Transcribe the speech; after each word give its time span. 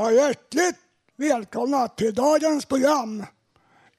Ja, 0.00 0.12
hjärtligt 0.12 0.76
välkomna 1.16 1.88
till 1.88 2.14
dagens 2.14 2.64
program. 2.64 3.24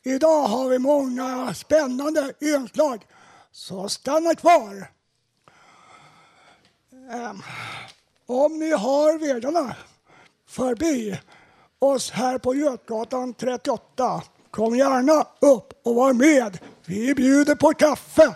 Idag 0.03 0.43
har 0.43 0.69
vi 0.69 0.79
många 0.79 1.53
spännande 1.53 2.33
inslag, 2.39 3.05
så 3.51 3.89
stanna 3.89 4.35
kvar. 4.35 4.91
Ehm, 7.11 7.41
om 8.25 8.59
ni 8.59 8.71
har 8.71 9.19
vägarna 9.19 9.75
förbi 10.47 11.19
oss 11.79 12.11
här 12.11 12.37
på 12.37 12.55
Götgatan 12.55 13.33
38, 13.33 14.23
kom 14.51 14.75
gärna 14.75 15.25
upp 15.39 15.73
och 15.83 15.95
var 15.95 16.13
med. 16.13 16.57
Vi 16.85 17.15
bjuder 17.15 17.55
på 17.55 17.73
kaffe. 17.73 18.35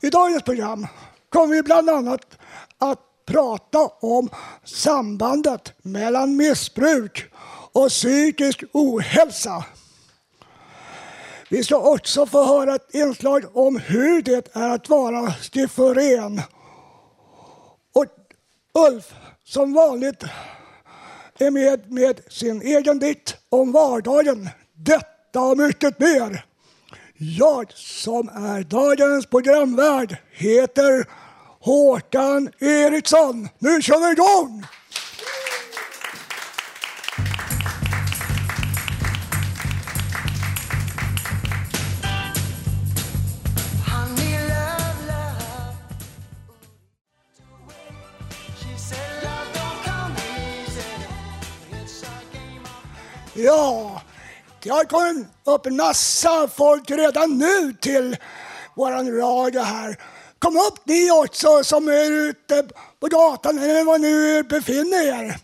I 0.00 0.10
dagens 0.10 0.42
program 0.42 0.86
kommer 1.28 1.54
vi 1.54 1.62
bland 1.62 1.90
annat 1.90 2.38
att 2.78 3.13
prata 3.26 3.78
om 4.00 4.28
sambandet 4.64 5.72
mellan 5.82 6.36
missbruk 6.36 7.24
och 7.72 7.88
psykisk 7.88 8.64
ohälsa. 8.72 9.64
Vi 11.48 11.64
ska 11.64 11.76
också 11.76 12.26
få 12.26 12.44
höra 12.44 12.74
ett 12.74 12.94
inslag 12.94 13.44
om 13.52 13.76
hur 13.76 14.22
det 14.22 14.56
är 14.56 14.68
att 14.68 14.88
vara 14.88 15.32
schizofren. 15.32 16.40
Och 17.94 18.06
Ulf, 18.88 19.14
som 19.44 19.72
vanligt, 19.72 20.24
är 21.38 21.50
med 21.50 21.92
med 21.92 22.20
sin 22.28 22.62
egen 22.62 22.98
dikt 22.98 23.36
om 23.48 23.72
vardagen. 23.72 24.48
Detta 24.72 25.40
och 25.40 25.58
mycket 25.58 25.98
mer. 25.98 26.44
Jag 27.16 27.72
som 27.74 28.28
är 28.28 28.62
dagens 28.62 29.26
programvärd 29.26 30.16
heter 30.32 31.06
Håkan 31.64 32.50
Eriksson. 32.60 33.48
Nu 33.58 33.82
kör 33.82 34.00
vi 34.00 34.12
igång! 34.12 34.64
Ja, 53.34 54.02
det 54.62 54.70
har 54.70 54.84
kommit 54.84 55.26
upp 55.44 55.66
en 55.66 55.76
massa 55.76 56.48
folk 56.48 56.90
redan 56.90 57.38
nu 57.38 57.72
till 57.80 58.16
våran 58.74 59.16
radio 59.16 59.60
här. 59.60 59.98
Kom 60.44 60.56
upp 60.56 60.86
ni 60.86 61.10
också 61.10 61.64
som 61.64 61.88
är 61.88 62.10
ute 62.10 62.68
på 63.00 63.06
gatan 63.06 63.58
eller 63.58 63.84
var 63.84 63.98
ni 63.98 64.42
befinner 64.48 65.02
er. 65.06 65.36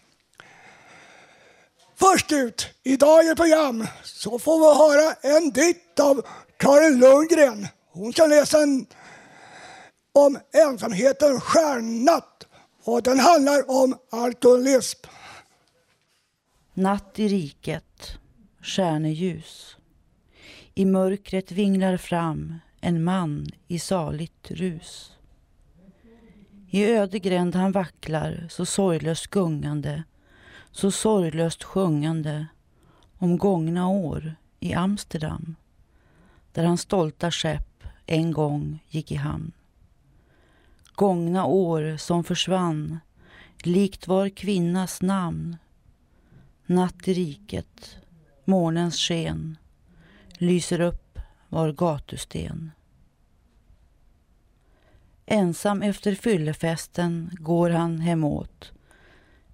Först 1.98 2.32
ut 2.32 2.68
i 2.82 2.96
dagens 2.96 3.36
program 3.36 3.86
så 4.02 4.38
får 4.38 4.58
vi 4.58 4.78
höra 4.78 5.14
en 5.34 5.50
dikt 5.50 6.00
av 6.00 6.26
Karin 6.56 6.98
Lundgren. 6.98 7.68
Hon 7.92 8.12
ska 8.12 8.26
läsa 8.26 8.62
en 8.62 8.86
om 10.12 10.38
ensamheten 10.52 11.40
stjärnnatt 11.40 12.46
och 12.84 13.02
den 13.02 13.20
handlar 13.20 13.70
om 13.70 13.98
alkoholism. 14.10 14.98
Natt 16.74 17.18
i 17.18 17.28
riket, 17.28 18.12
stjärneljus. 18.62 19.76
I 20.74 20.84
mörkret 20.84 21.52
vinglar 21.52 21.96
fram 21.96 22.54
en 22.80 23.04
man 23.04 23.46
i 23.68 23.78
saligt 23.78 24.50
rus. 24.50 25.12
I 26.70 26.84
öde 26.84 27.18
gränd 27.18 27.54
han 27.54 27.72
vacklar 27.72 28.46
så 28.50 28.66
sorglöst 28.66 29.26
gungande, 29.26 30.02
så 30.70 30.90
sorglöst 30.90 31.64
sjungande 31.64 32.46
om 33.18 33.38
gångna 33.38 33.88
år 33.88 34.34
i 34.60 34.74
Amsterdam, 34.74 35.56
där 36.52 36.64
hans 36.64 36.80
stolta 36.80 37.30
skepp 37.30 37.84
en 38.06 38.32
gång 38.32 38.84
gick 38.88 39.12
i 39.12 39.14
hamn. 39.14 39.52
Gångna 40.94 41.44
år 41.44 41.96
som 41.96 42.24
försvann, 42.24 42.98
likt 43.62 44.08
var 44.08 44.28
kvinnas 44.28 45.02
namn. 45.02 45.56
Natt 46.66 47.08
i 47.08 47.14
riket, 47.14 47.96
månens 48.44 48.96
sken, 48.96 49.58
lyser 50.32 50.80
upp 50.80 50.99
var 51.50 51.72
gatusten. 51.72 52.70
Ensam 55.26 55.82
efter 55.82 56.14
fyllefesten 56.14 57.30
går 57.32 57.70
han 57.70 57.98
hemåt. 57.98 58.72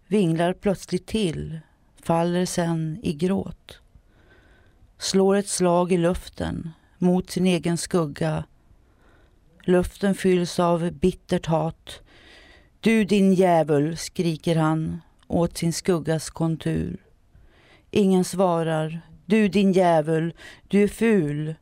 Vinglar 0.06 0.52
plötsligt 0.52 1.06
till, 1.06 1.60
faller 2.02 2.44
sen 2.44 2.98
i 3.02 3.12
gråt. 3.12 3.80
Slår 4.98 5.36
ett 5.36 5.48
slag 5.48 5.92
i 5.92 5.96
luften 5.96 6.70
mot 6.98 7.30
sin 7.30 7.46
egen 7.46 7.76
skugga. 7.76 8.44
Luften 9.64 10.14
fylls 10.14 10.58
av 10.58 10.90
bittert 10.90 11.46
hat. 11.46 12.00
Du 12.80 13.04
din 13.04 13.34
djävul, 13.34 13.96
skriker 13.96 14.56
han 14.56 15.00
åt 15.26 15.56
sin 15.56 15.72
skuggas 15.72 16.30
kontur. 16.30 16.96
Ingen 17.90 18.24
svarar. 18.24 19.00
Du 19.26 19.48
din 19.48 19.72
djävul, 19.72 20.34
du 20.68 20.82
är 20.82 20.88
ful. 20.88 21.54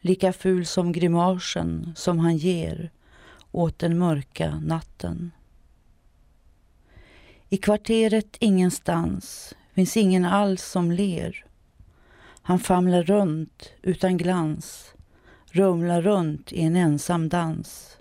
Lika 0.00 0.32
ful 0.32 0.66
som 0.66 0.92
grimasen 0.92 1.92
som 1.96 2.18
han 2.18 2.36
ger 2.36 2.90
åt 3.52 3.78
den 3.78 3.98
mörka 3.98 4.60
natten. 4.60 5.30
I 7.48 7.56
kvarteret 7.56 8.36
ingenstans 8.40 9.54
finns 9.74 9.96
ingen 9.96 10.24
alls 10.24 10.64
som 10.64 10.92
ler. 10.92 11.44
Han 12.42 12.58
famlar 12.58 13.02
runt 13.02 13.72
utan 13.82 14.16
glans, 14.16 14.94
rumlar 15.50 16.02
runt 16.02 16.52
i 16.52 16.62
en 16.62 16.76
ensam 16.76 17.28
dans. 17.28 17.98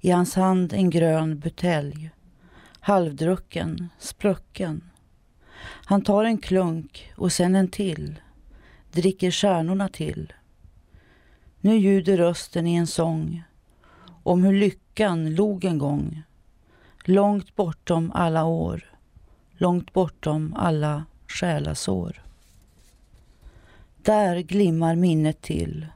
I 0.00 0.10
hans 0.10 0.34
hand 0.34 0.72
en 0.72 0.90
grön 0.90 1.38
butelj, 1.38 2.10
halvdrucken, 2.80 3.88
sprucken. 3.98 4.90
Han 5.84 6.02
tar 6.02 6.24
en 6.24 6.38
klunk 6.38 7.12
och 7.16 7.32
sen 7.32 7.54
en 7.54 7.68
till, 7.68 8.20
dricker 8.92 9.30
stjärnorna 9.30 9.88
till. 9.88 10.32
Nu 11.64 11.76
ljuder 11.76 12.16
rösten 12.16 12.66
i 12.66 12.74
en 12.74 12.86
sång 12.86 13.44
om 14.22 14.44
hur 14.44 14.52
lyckan 14.52 15.34
log 15.34 15.64
en 15.64 15.78
gång. 15.78 16.22
Långt 17.04 17.56
bortom 17.56 18.12
alla 18.14 18.44
år, 18.44 18.84
långt 19.52 19.92
bortom 19.92 20.54
alla 20.56 21.04
själasår. 21.28 22.22
Där 23.96 24.38
glimmar 24.38 24.96
minnet 24.96 25.40
till, 25.42 25.86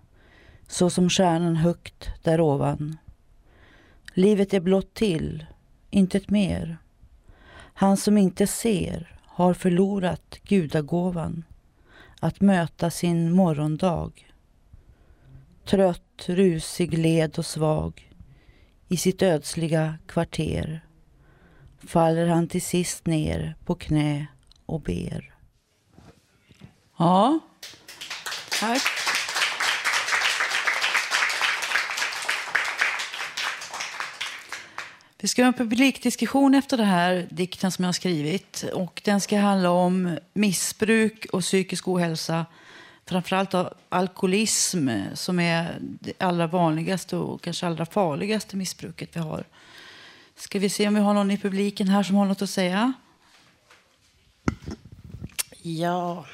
så 0.68 0.90
som 0.90 1.10
stjärnan 1.10 1.56
högt 1.56 2.08
där 2.22 2.40
ovan. 2.40 2.96
Livet 4.14 4.54
är 4.54 4.60
blott 4.60 4.94
till, 4.94 5.46
intet 5.90 6.30
mer. 6.30 6.78
Han 7.74 7.96
som 7.96 8.18
inte 8.18 8.46
ser 8.46 9.18
har 9.24 9.54
förlorat 9.54 10.38
gudagåvan 10.42 11.44
att 12.20 12.40
möta 12.40 12.90
sin 12.90 13.32
morgondag. 13.32 14.12
Trött, 15.66 16.24
rusig, 16.26 16.98
led 16.98 17.38
och 17.38 17.46
svag 17.46 18.12
i 18.88 18.96
sitt 18.96 19.22
ödsliga 19.22 19.98
kvarter 20.06 20.80
faller 21.86 22.26
han 22.26 22.48
till 22.48 22.62
sist 22.62 23.06
ner 23.06 23.56
på 23.64 23.74
knä 23.74 24.26
och 24.66 24.80
ber. 24.80 25.34
Ja, 26.98 27.38
tack. 28.60 28.82
Vi 35.20 35.28
ska 35.28 35.42
ha 35.42 35.46
en 35.46 35.54
publikdiskussion 35.54 36.54
efter 36.54 36.76
den 36.76 36.86
här 36.86 37.28
dikten 37.30 37.72
som 37.72 37.82
jag 37.84 37.88
har 37.88 37.92
skrivit. 37.92 38.64
Och 38.72 39.02
den 39.04 39.20
ska 39.20 39.38
handla 39.38 39.70
om 39.70 40.18
missbruk 40.32 41.26
och 41.32 41.40
psykisk 41.40 41.88
ohälsa. 41.88 42.46
Framförallt 43.08 43.54
av 43.54 43.74
alkoholism 43.88 44.90
som 45.14 45.40
är 45.40 45.78
det 45.80 46.12
allra 46.18 46.46
vanligaste 46.46 47.16
och 47.16 47.42
kanske 47.42 47.66
allra 47.66 47.86
farligaste 47.86 48.56
missbruket 48.56 49.16
vi 49.16 49.20
har. 49.20 49.44
Ska 50.36 50.58
vi 50.58 50.68
se 50.68 50.88
om 50.88 50.94
vi 50.94 51.00
har 51.00 51.14
någon 51.14 51.30
i 51.30 51.38
publiken 51.38 51.88
här 51.88 52.02
som 52.02 52.16
har 52.16 52.26
något 52.26 52.42
att 52.42 52.50
säga? 52.50 52.92
Ja, 55.62 56.26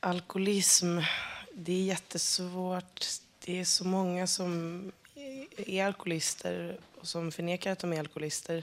alkoholism, 0.00 0.98
det 1.54 1.72
är 1.72 1.84
jättesvårt. 1.84 3.06
Det 3.44 3.60
är 3.60 3.64
så 3.64 3.84
många 3.84 4.26
som 4.26 4.82
är 5.56 5.84
alkoholister 5.84 6.78
och 7.00 7.06
som 7.06 7.32
förnekar 7.32 7.72
att 7.72 7.78
de 7.78 7.92
är 7.92 7.98
alkoholister. 7.98 8.62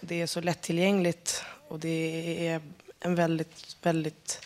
Det 0.00 0.20
är 0.22 0.26
så 0.26 0.40
lättillgängligt 0.40 1.44
och 1.68 1.78
det 1.78 2.46
är 2.48 2.60
en 3.00 3.14
väldigt, 3.14 3.76
väldigt 3.82 4.40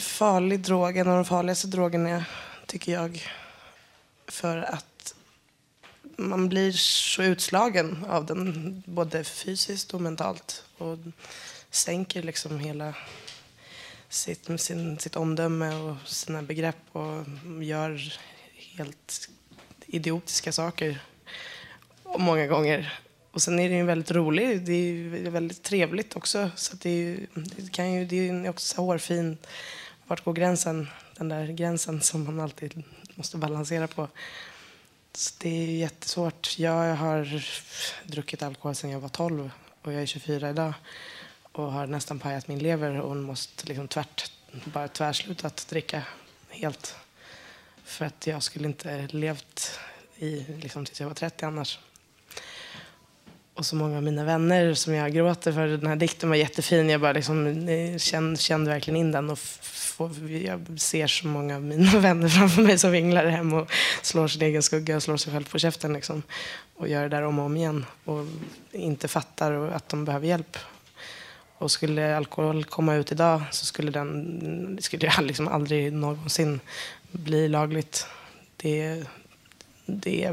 farlig 0.00 0.60
drog. 0.60 0.96
En 0.96 1.08
av 1.08 1.14
de 1.14 1.24
farligaste 1.24 1.66
drogerna, 1.66 2.24
tycker 2.66 2.92
jag. 2.92 3.22
För 4.26 4.56
att 4.56 5.14
man 6.16 6.48
blir 6.48 6.72
så 6.72 7.22
utslagen 7.22 8.04
av 8.08 8.26
den, 8.26 8.82
både 8.86 9.24
fysiskt 9.24 9.94
och 9.94 10.00
mentalt. 10.00 10.64
Och 10.78 10.98
sänker 11.70 12.22
liksom 12.22 12.58
hela 12.58 12.94
sitt, 14.08 14.60
sin, 14.60 14.98
sitt 14.98 15.16
omdöme 15.16 15.74
och 15.74 15.96
sina 16.08 16.42
begrepp 16.42 16.76
och 16.92 17.24
gör 17.62 18.18
helt 18.76 19.28
idiotiska 19.86 20.52
saker 20.52 21.00
många 22.18 22.46
gånger. 22.46 23.00
Och 23.38 23.42
sen 23.42 23.58
är 23.58 23.68
det 23.68 23.76
ju 23.76 23.82
väldigt 23.82 24.10
roligt, 24.10 24.66
det 24.66 24.72
är 24.72 25.30
väldigt 25.30 25.62
trevligt 25.62 26.16
också. 26.16 26.50
Så 26.56 26.76
det, 26.76 26.90
är, 26.90 27.26
det, 27.34 27.72
kan 27.72 27.92
ju, 27.92 28.04
det 28.04 28.28
är 28.28 28.48
också 28.48 28.74
så 28.74 28.82
hårfin. 28.82 29.38
Vart 30.06 30.24
går 30.24 30.32
gränsen? 30.32 30.88
Den 31.16 31.28
där 31.28 31.46
gränsen 31.46 32.00
som 32.00 32.24
man 32.24 32.40
alltid 32.40 32.82
måste 33.14 33.36
balansera 33.36 33.86
på. 33.86 34.08
Så 35.12 35.34
det 35.38 35.48
är 35.48 35.66
jättesvårt. 35.66 36.58
Jag 36.58 36.94
har 36.94 37.44
druckit 38.04 38.42
alkohol 38.42 38.74
sedan 38.74 38.90
jag 38.90 39.00
var 39.00 39.08
12 39.08 39.50
och 39.82 39.92
jag 39.92 40.02
är 40.02 40.06
24 40.06 40.50
idag 40.50 40.72
och 41.42 41.72
har 41.72 41.86
nästan 41.86 42.18
pajat 42.18 42.48
min 42.48 42.58
lever 42.58 43.00
och 43.00 43.16
måste 43.16 43.66
liksom 43.66 43.88
tvärt, 43.88 44.32
bara 44.64 44.88
tvärslutat 44.88 45.66
dricka 45.68 46.02
helt. 46.48 46.96
För 47.84 48.04
att 48.04 48.26
jag 48.26 48.42
skulle 48.42 48.66
inte 48.66 49.08
levt 49.10 49.78
i, 50.16 50.46
liksom, 50.62 50.84
tills 50.84 51.00
jag 51.00 51.08
var 51.08 51.14
30 51.14 51.44
annars. 51.44 51.78
Och 53.58 53.66
så 53.66 53.76
många 53.76 53.96
av 53.96 54.02
mina 54.02 54.24
vänner 54.24 54.74
som 54.74 54.94
jag 54.94 55.12
gråter 55.12 55.52
för. 55.52 55.66
Den 55.66 55.86
här 55.86 55.96
dikten 55.96 56.28
var 56.28 56.36
jättefin. 56.36 56.90
Jag 56.90 57.00
bara 57.00 57.12
liksom, 57.12 57.68
eh, 57.68 57.98
kände, 57.98 58.40
kände 58.40 58.70
verkligen 58.70 58.96
in 58.96 59.12
den. 59.12 59.30
Och 59.30 59.38
jag 60.44 60.80
ser 60.80 61.06
så 61.06 61.26
många 61.26 61.56
av 61.56 61.62
mina 61.62 61.98
vänner 61.98 62.28
framför 62.28 62.62
mig 62.62 62.78
som 62.78 62.90
vinglar 62.90 63.26
hem 63.26 63.52
och 63.52 63.70
slår 64.02 64.28
sin 64.28 64.42
egen 64.42 64.62
skugga 64.62 64.96
och 64.96 65.02
slår 65.02 65.16
sig 65.16 65.32
själv 65.32 65.48
på 65.48 65.58
käften. 65.58 65.92
Liksom. 65.92 66.22
Och 66.76 66.88
gör 66.88 67.02
det 67.02 67.08
där 67.08 67.22
om 67.22 67.38
och 67.38 67.44
om 67.44 67.56
igen. 67.56 67.86
Och 68.04 68.26
inte 68.72 69.08
fattar 69.08 69.52
att 69.52 69.88
de 69.88 70.04
behöver 70.04 70.26
hjälp. 70.26 70.58
Och 71.58 71.70
skulle 71.70 72.16
alkohol 72.16 72.64
komma 72.64 72.94
ut 72.94 73.12
idag 73.12 73.42
så 73.50 73.66
skulle 73.66 73.90
den 73.90 74.78
skulle 74.80 75.06
jag 75.06 75.22
liksom 75.24 75.48
aldrig 75.48 75.92
någonsin 75.92 76.60
bli 77.10 77.48
lagligt. 77.48 78.06
Det, 78.56 79.04
det 79.86 80.24
är 80.24 80.32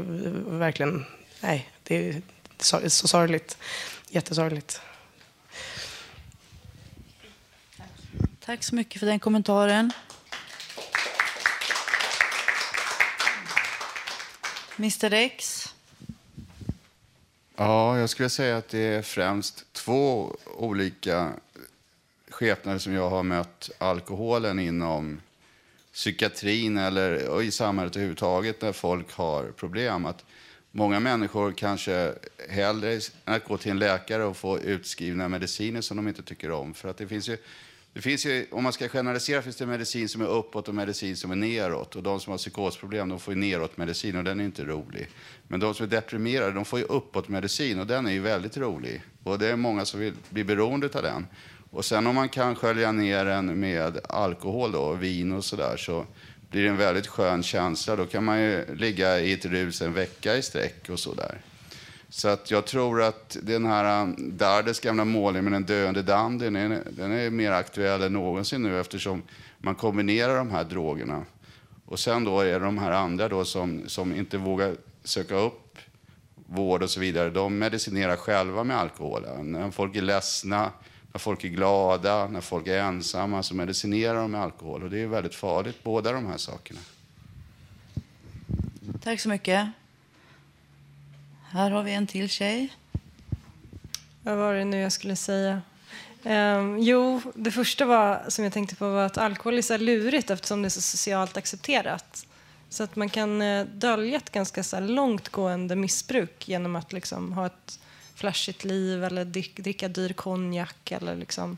verkligen, 0.58 1.04
nej, 1.40 1.68
det 1.82 2.08
är 2.08 2.22
så, 2.58 2.90
så 2.90 3.08
sorgligt. 3.08 3.58
Jättesorgligt. 4.08 4.80
Tack 8.40 8.64
så 8.64 8.74
mycket 8.74 9.00
för 9.00 9.06
den 9.06 9.18
kommentaren. 9.18 9.92
Mr 14.78 15.12
X? 15.12 15.68
Ja, 17.56 17.98
jag 17.98 18.10
skulle 18.10 18.30
säga 18.30 18.56
att 18.56 18.68
det 18.68 18.78
är 18.78 19.02
främst 19.02 19.72
två 19.72 20.36
olika 20.44 21.32
skepnader 22.30 22.78
som 22.78 22.92
jag 22.92 23.10
har 23.10 23.22
mött 23.22 23.70
alkoholen 23.78 24.58
inom 24.58 25.20
psykiatrin 25.92 26.78
eller 26.78 27.42
i 27.42 27.50
samhället 27.50 27.96
överhuvudtaget 27.96 28.62
när 28.62 28.72
folk 28.72 29.12
har 29.12 29.44
problem. 29.44 30.06
Att 30.06 30.24
många 30.76 31.00
människor 31.00 31.52
kanske 31.52 32.14
hellre 32.48 32.92
än 32.94 33.00
att 33.24 33.44
gå 33.44 33.56
till 33.56 33.70
en 33.70 33.78
läkare 33.78 34.24
och 34.24 34.36
få 34.36 34.58
utskrivna 34.58 35.28
mediciner 35.28 35.80
som 35.80 35.96
de 35.96 36.08
inte 36.08 36.22
tycker 36.22 36.50
om. 36.50 36.74
För 36.74 36.88
att 36.88 36.96
det 36.96 37.06
finns 37.06 37.28
ju, 37.28 37.36
det 37.92 38.00
finns 38.00 38.26
ju, 38.26 38.46
om 38.50 38.62
man 38.62 38.72
ska 38.72 38.88
generalisera 38.88 39.42
finns 39.42 39.56
det 39.56 39.66
medicin 39.66 40.08
som 40.08 40.22
är 40.22 40.26
uppåt 40.26 40.68
och 40.68 40.74
medicin 40.74 41.16
som 41.16 41.30
är 41.30 41.36
neråt. 41.36 41.96
Och 41.96 42.02
de 42.02 42.20
som 42.20 42.30
har 42.30 42.38
psykosproblem 42.38 43.08
de 43.08 43.20
får 43.20 43.34
ju 43.34 43.40
neråt 43.40 43.76
medicin 43.76 44.16
och 44.16 44.24
den 44.24 44.40
är 44.40 44.44
inte 44.44 44.64
rolig. 44.64 45.08
Men 45.48 45.60
de 45.60 45.74
som 45.74 45.86
är 45.86 45.90
deprimerade 45.90 46.52
de 46.52 46.64
får 46.64 46.78
ju 46.78 46.84
uppåt 46.84 47.28
medicin 47.28 47.80
och 47.80 47.86
den 47.86 48.06
är 48.06 48.12
ju 48.12 48.20
väldigt 48.20 48.56
rolig. 48.56 49.02
Och 49.24 49.38
det 49.38 49.48
är 49.48 49.56
många 49.56 49.84
som 49.84 50.00
vill 50.00 50.14
bli 50.30 50.44
beroende 50.44 50.88
av 50.94 51.02
den. 51.02 51.26
Och 51.70 51.84
sen 51.84 52.06
om 52.06 52.14
man 52.14 52.28
kan 52.28 52.54
skölja 52.54 52.92
ner 52.92 53.24
den 53.24 53.60
med 53.60 53.98
alkohol 54.08 54.74
och 54.74 55.02
vin 55.02 55.32
och 55.32 55.44
sådär 55.44 55.76
så 55.76 56.06
blir 56.50 56.62
det 56.62 56.68
en 56.68 56.76
väldigt 56.76 57.06
skön 57.06 57.42
känsla. 57.42 57.96
Då 57.96 58.06
kan 58.06 58.24
man 58.24 58.40
ju 58.40 58.74
ligga 58.74 59.20
i 59.20 59.32
ett 59.32 59.44
rus 59.44 59.82
en 59.82 59.92
vecka 59.92 60.36
i 60.36 60.42
sträck 60.42 60.88
och 60.90 60.98
sådär. 60.98 61.40
Så 62.08 62.28
att 62.28 62.50
jag 62.50 62.66
tror 62.66 63.02
att 63.02 63.36
den 63.42 63.66
här 63.66 64.02
um, 64.02 64.36
Dardes 64.36 64.80
gamla 64.80 65.04
målning 65.04 65.44
med 65.44 65.52
den 65.52 65.64
döende 65.64 66.02
danden, 66.02 66.52
den 66.52 66.72
är, 66.72 66.82
den 66.90 67.12
är 67.12 67.30
mer 67.30 67.52
aktuell 67.52 68.02
än 68.02 68.12
någonsin 68.12 68.62
nu 68.62 68.80
eftersom 68.80 69.22
man 69.58 69.74
kombinerar 69.74 70.36
de 70.36 70.50
här 70.50 70.64
drogerna. 70.64 71.24
Och 71.86 71.98
sen 71.98 72.24
då 72.24 72.40
är 72.40 72.58
det 72.58 72.64
de 72.64 72.78
här 72.78 72.90
andra 72.90 73.28
då 73.28 73.44
som, 73.44 73.82
som 73.86 74.16
inte 74.16 74.38
vågar 74.38 74.74
söka 75.04 75.34
upp 75.34 75.78
vård 76.46 76.82
och 76.82 76.90
så 76.90 77.00
vidare. 77.00 77.30
De 77.30 77.58
medicinerar 77.58 78.16
själva 78.16 78.64
med 78.64 78.76
alkoholen. 78.76 79.52
När 79.52 79.70
folk 79.70 79.96
är 79.96 80.02
ledsna, 80.02 80.70
när 81.16 81.20
folk 81.20 81.44
är 81.44 81.48
glada, 81.48 82.28
när 82.28 82.40
folk 82.40 82.66
är 82.66 82.78
ensamma 82.78 83.42
så 83.42 83.54
medicinerar 83.54 84.14
de 84.14 84.30
med 84.30 84.40
alkohol. 84.40 84.82
Och 84.82 84.90
det 84.90 85.02
är 85.02 85.06
väldigt 85.06 85.34
farligt, 85.34 85.82
båda 85.82 86.12
de 86.12 86.26
här 86.26 86.36
sakerna. 86.36 86.80
Tack 89.02 89.20
så 89.20 89.28
mycket. 89.28 89.68
Här 91.50 91.70
har 91.70 91.82
vi 91.82 91.94
en 91.94 92.06
till 92.06 92.28
tjej. 92.28 92.68
Vad 94.22 94.36
var 94.36 94.54
det 94.54 94.64
nu 94.64 94.80
jag 94.80 94.92
skulle 94.92 95.16
säga? 95.16 95.62
Um, 96.22 96.78
jo, 96.78 97.20
det 97.34 97.50
första 97.50 97.84
var, 97.84 98.24
som 98.28 98.44
jag 98.44 98.52
tänkte 98.52 98.76
på 98.76 98.90
var 98.90 99.06
att 99.06 99.18
alkohol 99.18 99.58
är 99.58 99.62
så 99.62 99.76
lurigt 99.76 100.30
eftersom 100.30 100.62
det 100.62 100.68
är 100.68 100.70
så 100.70 100.80
socialt 100.80 101.36
accepterat. 101.36 102.26
Så 102.68 102.82
att 102.82 102.96
man 102.96 103.08
kan 103.08 103.42
uh, 103.42 103.66
dölja 103.66 104.16
ett 104.16 104.32
ganska 104.32 104.62
så 104.62 104.80
långtgående 104.80 105.76
missbruk 105.76 106.48
genom 106.48 106.76
att 106.76 106.92
liksom 106.92 107.32
ha 107.32 107.46
ett 107.46 107.78
flashigt 108.16 108.64
liv 108.64 109.04
eller 109.04 109.24
dricka 109.24 109.88
dyr 109.88 110.12
konjak 110.12 110.92
eller 110.92 111.16
liksom 111.16 111.56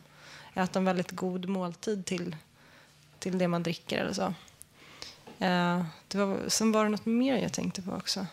äta 0.55 0.79
en 0.79 0.85
väldigt 0.85 1.11
god 1.11 1.49
måltid 1.49 2.05
till, 2.05 2.37
till 3.19 3.39
det 3.39 3.49
man 3.49 3.63
dricker 3.63 3.99
eller 3.99 4.13
så. 4.13 4.35
Eh, 5.45 5.85
det 6.09 6.19
var, 6.19 6.39
sen 6.49 6.73
var 6.73 6.85
det 6.85 6.91
något 6.91 7.07
mer 7.07 7.37
jag 7.37 7.53
tänkte 7.53 7.83
på 7.83 7.93
också. 7.93 8.27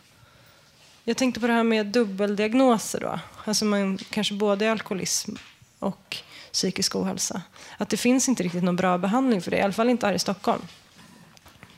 Jag 1.04 1.18
tänkte 1.18 1.40
på 1.40 1.48
det 1.48 1.54
här 1.54 1.64
med 1.64 1.86
dubbeldiagnoser 1.86 3.00
då. 3.00 3.20
Alltså 3.46 3.66
man 3.66 3.98
kanske 3.98 4.34
både 4.34 4.66
är 4.66 4.70
alkoholism 4.70 5.36
och 5.80 6.18
psykisk 6.52 6.96
ohälsa. 6.96 7.42
Att 7.78 7.90
det 7.90 7.98
finns 7.98 8.30
inte 8.30 8.44
riktigt 8.44 8.64
någon 8.64 8.76
bra 8.76 8.98
behandling 8.98 9.42
för 9.42 9.52
det, 9.52 9.58
i 9.58 9.62
alla 9.62 9.74
fall 9.74 9.90
inte 9.90 10.08
här 10.08 10.14
i 10.14 10.20
Stockholm. 10.20 10.62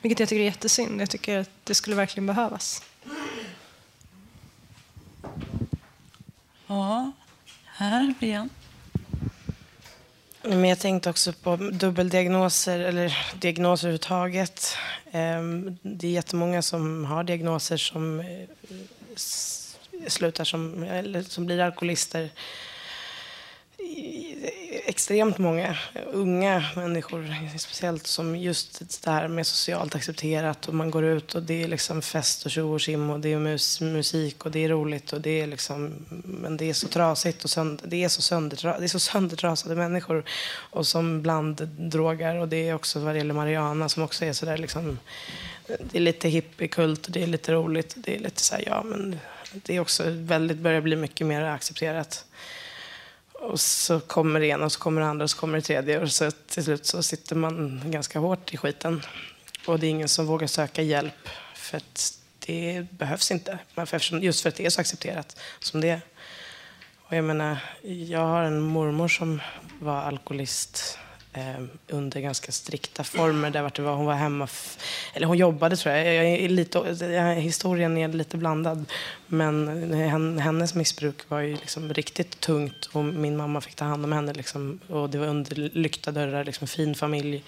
Vilket 0.02 0.20
jag 0.20 0.28
tycker 0.28 0.40
är 0.40 0.44
jättesynd. 0.44 1.00
Jag 1.00 1.10
tycker 1.10 1.38
att 1.38 1.50
det 1.64 1.74
skulle 1.74 1.96
verkligen 1.96 2.26
behövas. 2.26 2.82
Ja, 6.68 7.12
här 7.64 8.14
igen. 8.20 8.50
Men 10.42 10.64
jag 10.64 10.78
tänkte 10.78 11.10
också 11.10 11.32
på 11.32 11.56
dubbeldiagnoser, 11.56 12.80
eller 12.80 13.18
diagnoser 13.40 13.88
överhuvudtaget. 13.88 14.76
Ehm, 15.10 15.78
det 15.82 16.06
är 16.06 16.10
jättemånga 16.10 16.62
som 16.62 17.04
har 17.04 17.24
diagnoser 17.24 17.76
som 17.76 18.20
eh, 18.20 18.26
slutar 20.06 20.44
som, 20.44 20.82
eller 20.82 21.22
som 21.22 21.46
blir 21.46 21.60
alkoholister 21.60 22.30
extremt 24.84 25.38
många 25.38 25.76
unga 26.12 26.64
människor, 26.76 27.58
speciellt 27.58 28.06
som 28.06 28.36
just 28.36 29.02
det 29.04 29.10
här 29.10 29.28
med 29.28 29.46
socialt 29.46 29.94
accepterat 29.94 30.68
och 30.68 30.74
man 30.74 30.90
går 30.90 31.04
ut 31.04 31.34
och 31.34 31.42
det 31.42 31.62
är 31.62 31.68
liksom 31.68 32.02
fest 32.02 32.44
och 32.44 32.50
tjo 32.50 32.74
och 32.74 32.82
sim 32.82 33.10
och 33.10 33.20
det 33.20 33.32
är 33.32 33.38
mus, 33.38 33.80
musik 33.80 34.44
och 34.44 34.50
det 34.50 34.64
är 34.64 34.68
roligt 34.68 35.12
och 35.12 35.20
det 35.20 35.40
är 35.40 35.46
liksom, 35.46 35.94
men 36.24 36.56
det 36.56 36.70
är 36.70 36.72
så 36.72 36.88
trasigt 36.88 37.44
och 37.44 37.50
sönder, 37.50 37.86
det 37.88 38.04
är 38.04 38.08
så, 38.08 38.22
sönder, 38.22 38.78
det 38.78 38.84
är 38.84 38.88
så 38.88 38.98
söndertrasade 38.98 39.74
människor 39.74 40.24
och 40.50 40.86
som 40.86 41.22
bland 41.22 41.68
drogar 41.68 42.34
och 42.34 42.48
det 42.48 42.68
är 42.68 42.74
också 42.74 43.00
vad 43.00 43.14
det 43.14 43.18
gäller 43.18 43.34
Mariana 43.34 43.88
som 43.88 44.02
också 44.02 44.24
är 44.24 44.32
sådär 44.32 44.58
liksom, 44.58 44.98
det 45.66 45.98
är 45.98 46.02
lite 46.02 46.28
hippiekult 46.28 47.06
och 47.06 47.12
det 47.12 47.22
är 47.22 47.26
lite 47.26 47.52
roligt 47.52 47.92
och 47.92 48.00
det 48.00 48.16
är 48.16 48.20
lite 48.20 48.40
så 48.40 48.54
här, 48.54 48.64
ja 48.66 48.82
men 48.82 49.20
det 49.52 49.76
är 49.76 49.80
också 49.80 50.04
väldigt, 50.06 50.58
börjar 50.58 50.80
bli 50.80 50.96
mycket 50.96 51.26
mer 51.26 51.42
accepterat. 51.42 52.24
Och 53.38 53.60
så 53.60 54.00
kommer 54.00 54.40
det 54.40 54.46
ena 54.46 54.64
och 54.64 54.72
så 54.72 54.80
kommer 54.80 55.00
det 55.00 55.06
andra 55.06 55.24
och 55.24 55.30
så 55.30 55.38
kommer 55.38 55.58
det 55.58 55.62
tredje 55.62 56.00
och 56.00 56.12
så 56.12 56.30
till 56.30 56.64
slut 56.64 56.86
så 56.86 57.02
sitter 57.02 57.36
man 57.36 57.82
ganska 57.86 58.18
hårt 58.18 58.54
i 58.54 58.56
skiten. 58.56 59.02
Och 59.66 59.78
det 59.78 59.86
är 59.86 59.90
ingen 59.90 60.08
som 60.08 60.26
vågar 60.26 60.46
söka 60.46 60.82
hjälp 60.82 61.28
för 61.54 61.76
att 61.76 62.18
det 62.38 62.86
behövs 62.90 63.30
inte. 63.30 63.58
Just 64.20 64.40
för 64.40 64.48
att 64.48 64.54
det 64.56 64.66
är 64.66 64.70
så 64.70 64.80
accepterat 64.80 65.40
som 65.58 65.80
det 65.80 65.88
är. 65.88 66.00
Och 66.96 67.16
jag 67.16 67.24
menar, 67.24 67.58
jag 67.82 68.26
har 68.26 68.42
en 68.42 68.60
mormor 68.60 69.08
som 69.08 69.40
var 69.80 69.96
alkoholist 69.96 70.98
Eh, 71.32 71.64
under 71.88 72.20
ganska 72.20 72.52
strikta 72.52 73.04
former. 73.04 73.50
Där 73.50 73.70
det 73.74 73.82
var, 73.82 73.94
hon 73.94 74.06
var 74.06 74.14
hemma, 74.14 74.48
eller 75.14 75.26
hon 75.26 75.36
jobbade 75.36 75.76
tror 75.76 75.94
jag. 75.94 76.14
jag 76.14 76.24
är 76.24 76.48
lite, 76.48 76.78
historien 77.40 77.98
är 77.98 78.08
lite 78.08 78.36
blandad. 78.36 78.84
Men 79.26 80.38
hennes 80.38 80.74
missbruk 80.74 81.28
var 81.28 81.40
ju 81.40 81.56
liksom 81.56 81.94
riktigt 81.94 82.40
tungt 82.40 82.88
och 82.92 83.04
min 83.04 83.36
mamma 83.36 83.60
fick 83.60 83.74
ta 83.74 83.84
hand 83.84 84.04
om 84.04 84.12
henne. 84.12 84.32
Liksom, 84.32 84.80
och 84.88 85.10
det 85.10 85.18
var 85.18 85.26
under 85.26 85.54
lyckta 85.54 86.12
dörrar, 86.12 86.44
liksom, 86.44 86.68
fin 86.68 86.94
familj, 86.94 87.44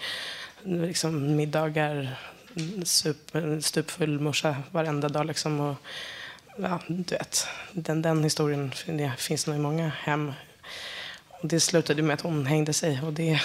liksom, 0.63 1.35
middagar, 1.35 2.19
sup, 2.83 3.31
stupfull 3.61 4.19
morsa 4.19 4.55
varenda 4.71 5.09
dag. 5.09 5.25
Liksom, 5.25 5.59
och, 5.59 5.75
ja, 6.55 6.79
du 6.87 7.15
vet, 7.15 7.47
den, 7.71 8.01
den 8.01 8.23
historien 8.23 8.71
det 8.85 9.11
finns 9.17 9.47
nog 9.47 9.55
i 9.55 9.59
många 9.59 9.91
hem 10.03 10.33
och 11.41 11.47
det 11.47 11.59
slutade 11.59 12.01
med 12.01 12.13
att 12.13 12.21
hon 12.21 12.45
hängde 12.45 12.73
sig. 12.73 13.01
Och 13.01 13.13
det, 13.13 13.41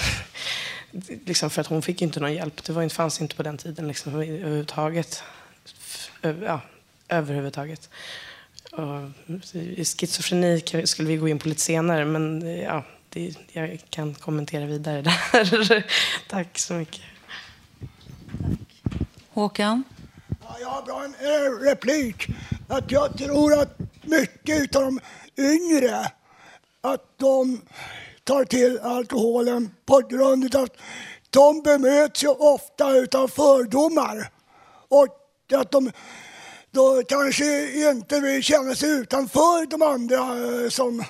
liksom 1.25 1.51
för 1.51 1.61
att 1.61 1.67
hon 1.67 1.83
fick 1.83 2.03
inte 2.03 2.21
någon 2.21 2.35
hjälp. 2.35 2.65
Det 2.65 2.73
var, 2.73 2.89
fanns 2.89 3.21
inte 3.21 3.37
på 3.37 3.43
den 3.43 3.59
tiden 3.59 3.89
liksom, 3.89 4.15
överhuvudtaget. 4.15 5.23
Ja, 6.23 6.61
överhuvudtaget. 7.09 7.91
Och 8.73 9.11
schizofreni 9.87 10.63
skulle 10.85 11.09
vi 11.09 11.17
gå 11.17 11.29
in 11.29 11.39
på 11.39 11.49
lite 11.49 11.61
senare, 11.61 12.05
men 12.05 12.47
ja, 12.61 12.85
det, 13.09 13.35
jag 13.53 13.81
kan 13.91 14.15
kommentera 14.15 14.67
vidare 14.67 15.03
där. 15.03 15.87
Tack 16.29 16.59
så 16.59 16.75
mycket. 16.75 17.03
Håkan? 19.29 19.85
Ja, 20.43 20.57
jag 20.61 20.69
har 20.69 20.83
bara 20.83 21.05
en 21.05 21.69
replik. 21.71 22.27
Att 22.69 22.91
jag 22.91 23.19
tror 23.19 23.61
att 23.61 23.79
mycket 24.03 24.77
av 24.77 24.83
de 24.83 25.01
yngre 25.39 26.11
att 26.81 27.19
de 27.19 27.61
tar 28.25 28.45
till 28.45 28.79
alkoholen 28.79 29.75
på 29.87 29.99
grund 29.99 30.55
av 30.55 30.63
att 30.63 30.77
de 31.31 31.63
bemöts 31.63 32.25
ju 32.25 32.29
ofta 32.29 32.85
av 33.15 33.29
fördomar. 33.29 34.31
Och 34.89 35.09
att 35.53 35.71
de 35.71 35.93
då 36.71 37.03
kanske 37.09 37.89
inte 37.91 38.21
vill 38.21 38.43
känna 38.43 38.75
sig 38.75 38.91
utanför 38.91 39.67
de 39.67 39.83
andra 39.83 40.19
eh, 40.19 40.69
som, 40.69 41.05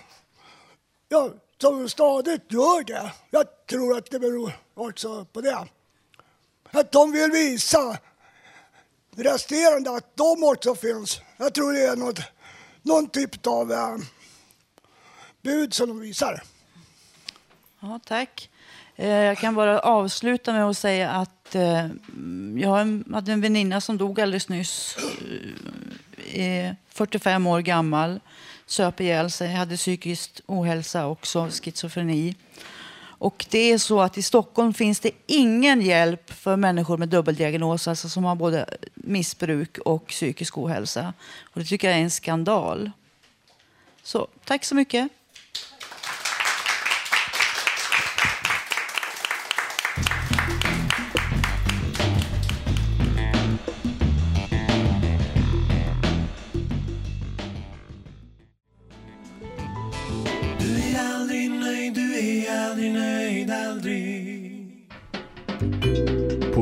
ja, 1.08 1.30
som 1.60 1.88
stadigt 1.88 2.52
gör 2.52 2.84
det. 2.84 3.12
Jag 3.30 3.66
tror 3.66 3.96
att 3.96 4.10
det 4.10 4.18
beror 4.18 4.52
också 4.74 5.24
på 5.24 5.40
det. 5.40 5.66
Att 6.70 6.92
de 6.92 7.12
vill 7.12 7.30
visa 7.30 7.98
resterande 9.16 9.90
att 9.90 10.16
de 10.16 10.44
också 10.44 10.74
finns. 10.74 11.20
Jag 11.36 11.54
tror 11.54 11.72
det 11.72 11.86
är 11.86 11.96
något, 11.96 12.18
någon 12.82 13.08
typ 13.08 13.46
av 13.46 13.72
eh, 13.72 13.96
bud 15.46 15.74
som 15.74 15.88
de 15.88 16.00
visar. 16.00 16.42
Ja, 17.80 18.00
tack. 18.04 18.50
Eh, 18.96 19.08
jag 19.08 19.38
kan 19.38 19.54
bara 19.54 19.78
avsluta 19.78 20.52
med 20.52 20.64
att 20.64 20.78
säga 20.78 21.10
att 21.10 21.54
eh, 21.54 21.86
jag 22.56 23.02
hade 23.12 23.32
en 23.32 23.40
väninna 23.40 23.80
som 23.80 23.98
dog 23.98 24.20
alldeles 24.20 24.48
nyss. 24.48 24.96
Eh, 26.32 26.74
45 26.88 27.46
år 27.46 27.60
gammal, 27.60 28.20
söp 28.66 29.00
ihjäl 29.00 29.30
sig, 29.30 29.52
hade 29.52 29.76
psykisk 29.76 30.40
ohälsa 30.46 31.06
också, 31.06 31.48
schizofreni. 31.50 32.34
Och 33.18 33.46
det 33.50 33.72
är 33.72 33.78
så 33.78 34.00
att 34.00 34.18
i 34.18 34.22
Stockholm 34.22 34.74
finns 34.74 35.00
det 35.00 35.10
ingen 35.26 35.80
hjälp 35.80 36.30
för 36.30 36.56
människor 36.56 36.96
med 36.96 37.08
dubbeldiagnos, 37.08 37.88
alltså 37.88 38.08
som 38.08 38.24
har 38.24 38.34
både 38.34 38.66
missbruk 38.94 39.78
och 39.78 40.06
psykisk 40.06 40.58
ohälsa. 40.58 41.14
Och 41.42 41.60
det 41.60 41.66
tycker 41.66 41.88
jag 41.88 41.98
är 41.98 42.02
en 42.02 42.10
skandal. 42.10 42.90
Så 44.02 44.28
tack 44.44 44.64
så 44.64 44.74
mycket. 44.74 45.08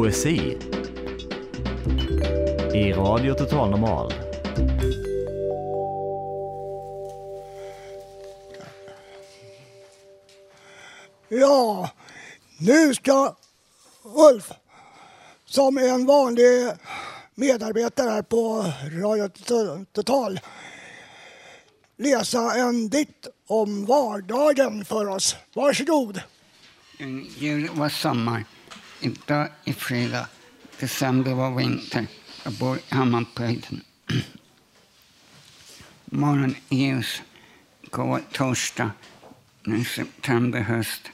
Poesi 0.05 0.59
i 2.75 2.93
Radio 2.93 3.35
Total 3.35 3.71
Normal. 3.71 4.13
Ja, 11.29 11.91
nu 12.59 12.95
ska 12.95 13.37
Ulf 14.03 14.53
som 15.45 15.79
en 15.79 16.07
vanlig 16.07 16.45
medarbetare 17.35 18.11
här 18.11 18.23
på 18.23 18.73
Radio 18.93 19.29
Total 19.93 20.41
läsa 21.97 22.55
en 22.55 22.89
dikt 22.89 23.27
om 23.47 23.87
vardagen 23.87 24.85
för 24.85 25.09
oss. 25.09 25.37
Varsågod. 25.55 26.21
Jul 27.39 27.69
var 27.75 27.89
sommar. 27.89 28.45
Idag 29.05 29.49
är 29.65 29.73
fredag. 29.73 30.29
December 30.81 31.35
var 31.35 31.55
vinter. 31.55 32.07
Jag 32.45 32.53
bor 32.53 32.77
i 32.77 32.95
Hammarbyhöjden. 32.95 33.81
Morgon 36.05 36.55
ljus. 36.69 37.23
Går 37.91 38.21
torsdag. 38.33 38.91
Nu 39.63 39.85
september, 39.85 40.61
höst. 40.61 41.11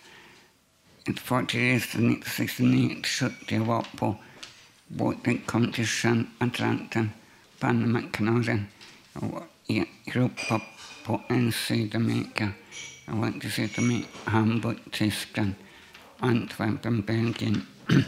Ett 1.09 1.19
fartyg 1.19 1.75
reste 1.75 1.99
1969-70 1.99 3.61
och 3.61 3.67
var 3.67 3.87
på 3.97 4.17
båten 4.87 5.41
kom 5.47 5.73
till 5.73 5.87
sjön 5.87 6.27
Atlanten, 6.39 7.11
Panamakanalen. 7.59 8.67
Jag 9.13 9.21
var 9.21 9.43
i 9.67 9.85
Europa 10.07 10.63
på 11.05 11.23
en 11.29 11.53
Sydamerika. 11.53 12.49
Jag 13.07 13.15
var 13.15 13.33
till 13.41 13.91
i 13.91 14.05
Hamburg, 14.25 14.77
Tyskland, 14.91 15.55
Antwerpen, 16.19 17.01
Belgien. 17.01 17.63
Jag 17.91 18.03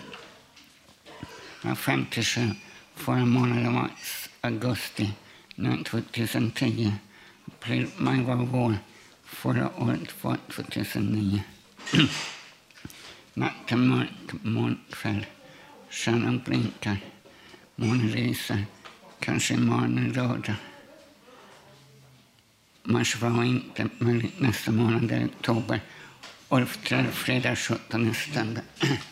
var 1.62 1.75
57. 1.75 2.51
Förra 2.95 3.25
månaden 3.25 3.75
var 3.75 3.91
augusti 4.41 5.12
2010. 5.85 6.93
April, 7.47 7.87
maj 7.97 8.23
var 8.23 8.37
vår. 8.37 8.77
Förra 9.25 9.71
året 9.77 10.25
var 10.25 10.39
2009. 10.51 11.43
Natten 13.35 13.89
mörk, 13.89 14.33
molnkväll. 14.43 15.27
Stjärnan 15.91 16.43
blinkar. 16.45 16.97
Månen 17.77 18.11
lyser. 18.11 18.65
Kanske 19.21 19.55
imorgon 19.55 19.99
är 19.99 20.15
lördag. 20.15 20.55
Mars 22.83 23.17
var 23.17 23.45
inte 23.45 23.89
möjligt 23.99 24.41
nästa 24.41 24.73
månad, 24.73 25.11
är 25.11 25.27
oktober. 25.27 25.81
Ulf 26.49 26.79
fredag 27.12 27.57
17 27.57 28.15
september. 28.15 28.62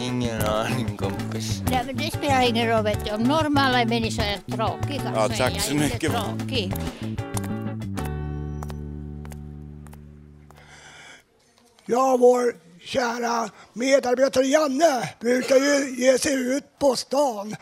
Ingen 0.00 0.42
aning 0.42 0.96
kompis. 0.96 1.62
Nej, 1.70 1.82
men 1.86 1.96
det 1.96 2.10
spelar 2.12 2.48
ingen 2.48 2.68
roll. 2.68 2.84
Vet 2.84 3.04
du. 3.04 3.10
Om 3.12 3.22
normala 3.22 3.84
människor 3.84 4.22
är 4.24 4.38
tråkiga 4.56 5.12
Ja, 5.14 5.28
så 5.28 5.42
är 5.42 5.50
jag 5.50 5.60
så 5.62 5.72
inte 5.72 5.84
mycket. 5.84 6.12
tråkig. 6.12 6.72
Ja, 11.86 12.16
vår 12.20 12.54
kära 12.80 13.50
medarbetare 13.72 14.44
Janne 14.46 15.10
brukar 15.20 15.56
ju 15.56 15.96
ge 16.04 16.18
sig 16.18 16.34
ut 16.56 16.78
på 16.78 16.96
stan 16.96 17.56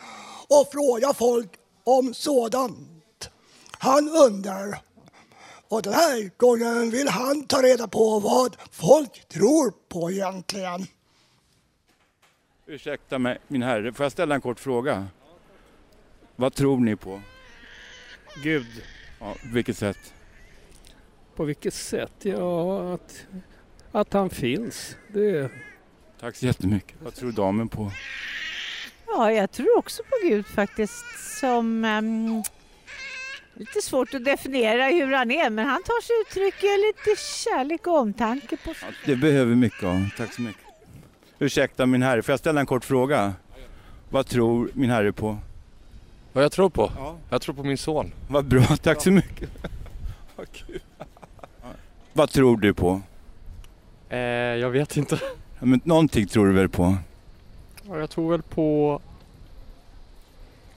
och 0.47 0.69
fråga 0.71 1.13
folk 1.13 1.49
om 1.83 2.13
sådant 2.13 3.29
han 3.79 4.09
undrar. 4.09 4.81
Och 5.69 5.81
den 5.81 5.93
här 5.93 6.37
gången 6.37 6.89
vill 6.89 7.07
han 7.07 7.45
ta 7.45 7.61
reda 7.61 7.87
på 7.87 8.19
vad 8.19 8.55
folk 8.71 9.27
tror 9.29 9.73
på 9.89 10.11
egentligen. 10.11 10.87
Ursäkta 12.69 13.19
mig, 13.19 13.37
min 13.47 13.63
herre, 13.63 13.93
får 13.93 14.03
jag 14.03 14.11
ställa 14.11 14.35
en 14.35 14.41
kort 14.41 14.59
fråga? 14.59 15.07
Vad 16.35 16.53
tror 16.53 16.79
ni 16.79 16.95
på? 16.95 17.21
Gud. 18.43 18.67
Ja, 19.19 19.35
vilket 19.53 19.77
sätt? 19.77 20.13
På 21.35 21.43
vilket 21.43 21.73
sätt? 21.73 22.13
Ja, 22.21 22.93
att, 22.93 23.27
att 23.91 24.13
han 24.13 24.29
finns. 24.29 24.95
Det... 25.07 25.51
Tack 26.19 26.35
så 26.35 26.45
jättemycket. 26.45 26.97
Vad 27.03 27.13
tror 27.13 27.31
damen 27.31 27.69
på? 27.69 27.91
Ja, 29.07 29.31
jag 29.31 29.51
tror 29.51 29.77
också 29.77 30.03
på 30.03 30.27
Gud 30.27 30.45
faktiskt. 30.45 31.05
Som 31.39 31.85
ehm, 31.85 32.43
lite 33.53 33.81
svårt 33.81 34.13
att 34.13 34.25
definiera 34.25 34.85
hur 34.85 35.11
han 35.13 35.31
är, 35.31 35.49
men 35.49 35.65
han 35.65 35.83
tar 35.83 36.01
sig 36.01 36.15
uttryck 36.21 36.63
i 36.63 36.77
lite 36.87 37.21
kärlek 37.21 37.87
och 37.87 37.97
omtanke 37.97 38.57
på 38.57 38.73
Det 39.05 39.15
behöver 39.15 39.55
mycket 39.55 39.83
av. 39.83 40.09
Tack 40.17 40.33
så 40.33 40.41
mycket. 40.41 40.66
Ursäkta 41.39 41.85
min 41.85 42.01
herre, 42.03 42.21
får 42.21 42.31
jag 42.33 42.39
ställa 42.39 42.59
en 42.59 42.65
kort 42.65 42.85
fråga? 42.85 43.33
Vad 44.09 44.27
tror 44.27 44.69
min 44.73 44.89
herre 44.89 45.11
på? 45.11 45.37
Vad 46.33 46.43
jag 46.43 46.51
tror 46.51 46.69
på? 46.69 46.91
Jag 47.29 47.41
tror 47.41 47.55
på 47.55 47.63
min 47.63 47.77
son. 47.77 48.11
Vad 48.27 48.45
bra, 48.45 48.63
tack 48.81 49.01
så 49.01 49.11
mycket. 49.11 49.49
Vad 50.35 50.51
kul. 50.51 50.79
Vad 52.13 52.29
tror 52.29 52.57
du 52.57 52.73
på? 52.73 53.01
Eh, 54.09 54.17
jag 54.19 54.69
vet 54.69 54.97
inte. 54.97 55.19
Ja, 55.59 55.65
Men 55.65 55.81
någonting 55.83 56.27
tror 56.27 56.45
du 56.47 56.53
väl 56.53 56.69
på? 56.69 56.97
Ja, 57.87 57.97
Jag 57.99 58.09
tror 58.09 58.31
väl 58.31 58.41
på 58.41 59.01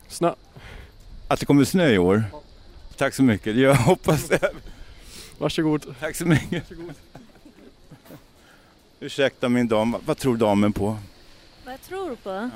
snö. 0.09 0.35
Att 1.29 1.41
det 1.41 1.47
kommer 1.47 1.65
snö 1.65 1.89
i 1.89 1.99
år? 1.99 2.25
Tack 2.97 3.15
så 3.15 3.23
mycket, 3.23 3.57
jag 3.57 3.75
hoppas 3.75 4.29
det. 4.29 4.51
Varsågod. 5.39 5.95
Tack 6.01 6.17
så 6.17 6.27
mycket. 6.27 6.65
Ursäkta 9.01 9.49
min 9.49 9.69
dam, 9.69 9.97
vad 10.07 10.17
tror 10.19 10.37
damen 10.37 10.73
på? 10.73 10.97
Vad 11.65 11.75
jag 11.75 11.81
tror 11.83 12.15
på? 12.17 12.51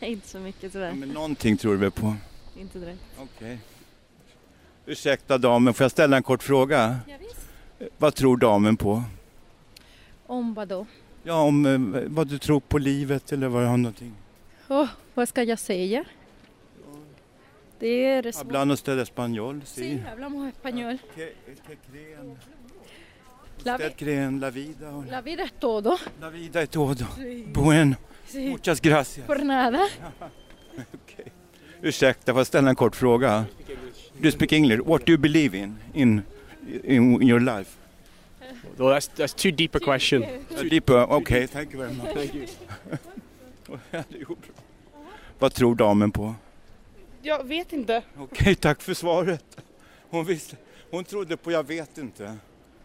inte 0.06 0.28
så 0.28 0.38
mycket 0.38 0.72
tyvärr. 0.72 0.92
Men 0.92 1.08
någonting 1.08 1.56
tror 1.56 1.72
du 1.72 1.78
väl 1.78 1.90
på? 1.90 2.14
Inte 2.56 2.78
direkt. 2.78 3.00
Okej. 3.18 3.58
Ursäkta 4.86 5.38
damen, 5.38 5.74
får 5.74 5.84
jag 5.84 5.90
ställa 5.90 6.16
en 6.16 6.22
kort 6.22 6.42
fråga? 6.42 6.98
Ja, 7.08 7.14
visst. 7.20 7.48
Vad 7.98 8.14
tror 8.14 8.36
damen 8.36 8.76
på? 8.76 9.02
Om 10.26 10.54
vad 10.54 10.68
då? 10.68 10.86
Ja, 11.22 11.40
om 11.42 11.66
eh, 11.94 12.02
vad 12.06 12.28
du 12.28 12.38
tror 12.38 12.60
på 12.60 12.78
livet 12.78 13.32
eller 13.32 13.48
vad 13.48 13.66
har 13.66 13.76
någonting? 13.76 14.14
Åh, 14.68 14.88
vad 15.14 15.28
ska 15.28 15.42
jag 15.42 15.58
säga? 15.58 16.04
Det 17.78 18.04
är. 18.04 18.38
Hablando 18.38 18.74
usted 18.74 18.98
español? 18.98 19.60
Sí, 19.64 19.80
Sí. 19.80 19.98
hablamos 20.10 20.52
español. 20.54 20.98
¿Qué, 21.14 21.32
qué 21.66 21.76
creen? 21.92 22.36
La, 23.66 23.74
Usted 23.74 24.30
la 24.40 24.50
vida? 24.50 24.94
o- 24.94 25.04
la 25.10 25.20
vida 25.20 25.42
es 25.42 25.52
todo. 25.58 25.98
La 26.20 26.30
vida 26.30 26.62
es 26.62 26.70
todo. 26.70 26.94
Sí. 27.16 27.44
Bueno. 27.52 27.96
Sí. 28.26 28.48
Muchas 28.48 28.80
gracias. 28.80 29.26
Por 29.26 29.44
nada. 29.44 29.80
Ursäkta, 31.82 32.32
får 32.32 32.40
jag 32.40 32.46
ställa 32.46 32.70
en 32.70 32.76
kort 32.76 32.96
fråga? 32.96 33.44
You 34.22 34.30
speak 34.32 34.52
English? 34.52 34.80
What 34.86 35.06
do 35.06 35.12
you 35.12 35.18
believe 35.18 35.58
in, 35.58 35.76
in, 35.94 36.22
in 36.84 37.22
your 37.22 37.40
life? 37.40 37.70
Well, 38.76 38.94
that's, 38.94 39.08
that's 39.16 39.34
too 39.34 39.50
deep 39.50 39.74
a 39.74 39.80
question. 39.80 40.22
A 40.58 40.62
deeper, 40.70 41.12
okay, 41.12 41.46
thank 41.46 41.72
you 41.72 41.80
very 41.80 41.94
much. 41.94 42.14
Thank 42.14 42.34
you. 42.34 42.46
Vad 45.38 45.54
tror 45.54 45.74
damen 45.74 46.10
på? 46.12 46.34
Jag 47.22 47.46
vet 47.46 47.72
inte. 47.72 48.02
Okej, 48.18 48.54
tack 48.54 48.82
för 48.82 48.94
svaret. 48.94 49.44
Hon, 50.10 50.24
visste, 50.24 50.56
hon 50.90 51.04
trodde 51.04 51.36
på 51.36 51.52
jag 51.52 51.66
vet 51.66 51.98
inte. 51.98 52.36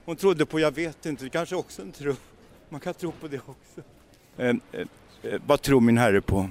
Hon 0.06 0.16
trodde 0.16 0.46
på 0.46 0.60
jag 0.60 0.76
vet 0.76 1.06
inte, 1.06 1.24
det 1.24 1.30
kanske 1.30 1.56
också 1.56 1.82
en 1.82 1.92
tro. 1.92 2.16
Man 2.70 2.80
kan 2.80 2.94
tro 2.94 3.12
på 3.12 3.28
det 3.28 3.40
också. 3.46 3.82
Eh, 4.38 4.48
eh, 4.48 4.88
eh, 5.24 5.42
vad 5.46 5.62
tror 5.62 5.82
min 5.82 5.98
herre 5.98 6.22
på? 6.22 6.50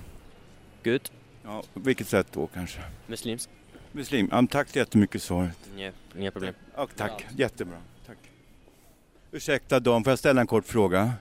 Gud. 0.83 1.13
Ja, 1.45 1.63
på 1.75 1.81
vilket 1.81 2.09
sätt 2.09 2.27
då 2.33 2.47
kanske? 2.47 2.81
Muslimsk. 3.07 3.51
Muslim. 3.93 4.29
Ja, 4.33 4.47
tack 4.51 4.69
så 4.69 4.79
jättemycket 4.79 5.23
för 5.23 5.27
svaret. 5.27 5.59
Ja, 5.77 5.91
inga 6.19 6.31
problem. 6.31 6.55
Ja, 6.77 6.89
tack, 6.97 7.27
jättebra. 7.37 7.77
Tack. 8.07 8.19
Ursäkta 9.31 9.81
Dan, 9.81 10.05
får 10.05 10.11
jag 10.11 10.19
ställa 10.19 10.41
en 10.41 10.47
kort 10.47 10.67
fråga? 10.67 11.13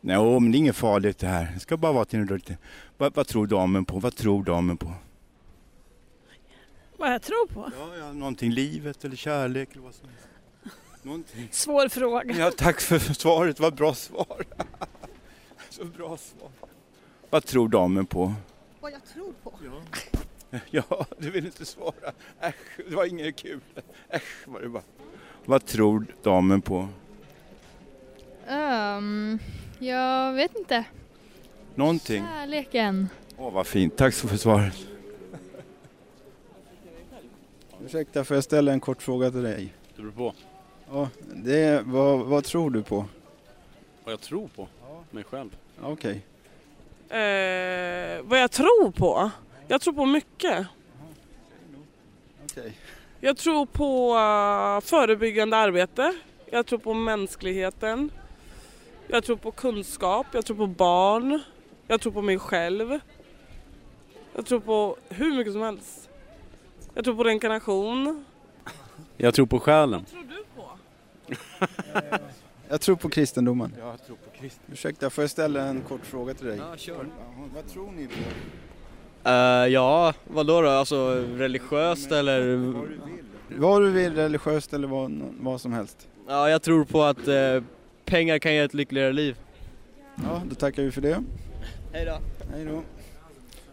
Nej, 0.00 0.40
men 0.40 0.52
det 0.52 0.56
är 0.56 0.58
inget 0.58 0.76
farligt 0.76 1.18
det 1.18 1.26
här. 1.26 1.50
Det 1.54 1.60
ska 1.60 1.76
bara 1.76 1.92
vara 1.92 2.04
till 2.04 2.18
en 2.18 2.26
lite. 2.26 2.58
Vad, 2.96 3.14
vad 3.14 3.26
tror 3.26 3.46
damen 3.46 3.84
på? 3.84 3.98
Vad 3.98 4.16
tror 4.16 4.44
damen 4.44 4.76
på? 4.76 4.94
Vad 6.96 7.12
jag 7.12 7.22
tror 7.22 7.46
på? 7.46 7.70
Ja, 7.78 7.96
ja, 7.96 8.12
någonting, 8.12 8.50
livet 8.50 9.04
eller 9.04 9.16
kärlek 9.16 9.68
eller 9.72 9.82
vad 9.82 9.94
som 9.94 10.08
helst. 10.08 10.27
Någonting. 11.02 11.48
Svår 11.50 11.88
fråga. 11.88 12.34
Ja, 12.38 12.50
tack 12.56 12.80
för 12.80 12.98
svaret, 12.98 13.60
vad 13.60 13.74
bra 13.74 13.94
svar. 13.94 14.44
Så 15.70 15.84
bra 15.84 16.16
svar. 16.16 16.50
Vad 17.30 17.44
tror 17.44 17.68
damen 17.68 18.06
på? 18.06 18.34
Vad 18.80 18.92
jag 18.92 19.04
tror 19.14 19.32
på? 19.42 19.52
Ja, 20.70 21.06
du 21.18 21.30
vill 21.30 21.46
inte 21.46 21.64
svara. 21.64 22.12
Äsch, 22.40 22.54
det 22.88 22.94
var 22.94 23.04
inget 23.04 23.36
kul. 23.36 23.60
Äsch 24.08 24.46
var 24.46 24.60
det 24.60 24.68
bara. 24.68 24.82
Vad 25.44 25.66
tror 25.66 26.06
damen 26.22 26.62
på? 26.62 26.88
Um, 28.50 29.38
jag 29.78 30.32
vet 30.32 30.56
inte. 30.56 30.84
Någonting? 31.74 32.24
Kärleken. 32.24 33.08
Åh, 33.36 33.52
vad 33.52 33.66
fint. 33.66 33.96
Tack 33.96 34.14
så 34.14 34.28
för 34.28 34.36
svaret. 34.36 34.76
Ursäkta, 37.84 38.24
får 38.24 38.36
jag 38.36 38.44
ställa 38.44 38.72
en 38.72 38.80
kort 38.80 39.02
fråga 39.02 39.30
till 39.30 39.42
dig? 39.42 39.74
Det 39.96 40.02
beror 40.02 40.12
på. 40.12 40.34
Ja, 40.92 41.08
det 41.34 41.58
är, 41.58 41.82
vad, 41.82 42.18
vad 42.26 42.44
tror 42.44 42.70
du 42.70 42.82
på? 42.82 43.04
Vad 44.04 44.12
jag 44.12 44.20
tror 44.20 44.48
på. 44.48 44.68
Mig 45.10 45.24
själv. 45.24 45.56
Okej. 45.82 46.22
Eh, 47.08 48.22
vad 48.22 48.40
jag 48.40 48.50
tror 48.50 48.90
på? 48.90 49.30
Jag 49.68 49.80
tror 49.80 49.94
på 49.94 50.06
mycket. 50.06 50.66
Okej. 52.44 52.78
Jag 53.20 53.36
tror 53.36 53.66
på 53.66 54.14
eh, 54.14 54.80
förebyggande 54.88 55.56
arbete. 55.56 56.14
Jag 56.50 56.66
tror 56.66 56.78
på 56.78 56.94
mänskligheten. 56.94 58.10
Jag 59.08 59.24
tror 59.24 59.36
på 59.36 59.50
kunskap. 59.50 60.26
Jag 60.32 60.46
tror 60.46 60.56
på 60.56 60.66
barn. 60.66 61.40
Jag 61.86 62.00
tror 62.00 62.12
på 62.12 62.22
mig 62.22 62.38
själv. 62.38 62.98
Jag 64.34 64.46
tror 64.46 64.60
på 64.60 64.96
hur 65.08 65.36
mycket 65.36 65.52
som 65.52 65.62
helst. 65.62 66.08
Jag 66.94 67.04
tror 67.04 67.14
på 67.14 67.24
reinkarnation. 67.24 68.24
Jag 69.16 69.34
tror 69.34 69.46
på 69.46 69.60
själen. 69.60 70.00
Vad 70.00 70.06
tror 70.06 70.36
du 70.36 70.44
på? 70.56 70.68
Jag 72.68 72.80
tror 72.80 72.96
på 72.96 73.08
kristendomen. 73.08 73.74
Ja, 73.78 73.90
jag 73.90 74.06
tror 74.06 74.16
på 74.16 74.30
kristen. 74.40 74.64
Ursäkta, 74.72 75.10
får 75.10 75.24
jag 75.24 75.30
ställa 75.30 75.62
en 75.66 75.80
kort 75.80 76.06
fråga 76.06 76.34
till 76.34 76.46
dig? 76.46 76.56
Ja, 76.58 76.76
kör. 76.76 77.06
Vad 77.54 77.68
tror 77.68 77.92
ni 77.92 78.06
på? 78.06 78.14
Eh, 79.28 79.32
ja, 79.66 80.14
vad 80.24 80.46
då, 80.46 80.62
då? 80.62 80.68
Alltså 80.68 81.24
religiöst 81.36 82.12
eller? 82.12 82.72
Vad 83.56 83.82
du 83.82 83.90
vill, 83.90 84.14
religiöst 84.14 84.74
eller 84.74 84.88
vad, 84.88 85.22
vad 85.40 85.60
som 85.60 85.72
helst. 85.72 86.08
Ja, 86.28 86.50
jag 86.50 86.62
tror 86.62 86.84
på 86.84 87.02
att 87.02 87.28
eh, 87.28 87.62
pengar 88.04 88.38
kan 88.38 88.52
ge 88.54 88.58
ett 88.58 88.74
lyckligare 88.74 89.12
liv. 89.12 89.36
Ja, 90.14 90.42
då 90.48 90.54
tackar 90.54 90.82
vi 90.82 90.90
för 90.90 91.00
det. 91.00 91.24
Hej 91.92 92.04
då. 92.04 92.18
Hej 92.52 92.64
då. 92.64 92.82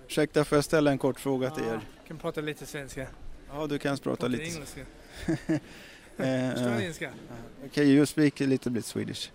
Ursäkta, 0.07 0.43
får 0.43 0.57
jag 0.57 0.65
ställa 0.65 0.91
en 0.91 0.97
kort 0.97 1.19
fråga 1.19 1.49
till 1.49 1.63
er? 1.63 1.69
Jag 1.71 2.07
kan 2.07 2.17
prata 2.17 2.41
lite 2.41 2.65
svenska. 2.65 3.07
Ja, 3.53 3.67
du 3.67 3.77
kan 3.79 3.97
prata 3.97 4.27
lite. 4.27 4.43
engelska. 4.43 4.81
Ni 6.17 6.25
engelska? 6.25 7.09
Okay, 7.65 7.85
you 7.85 8.05
speak 8.05 8.41
a 8.41 8.45
little 8.45 8.71
bit 8.71 8.85
Swedish. 8.85 9.31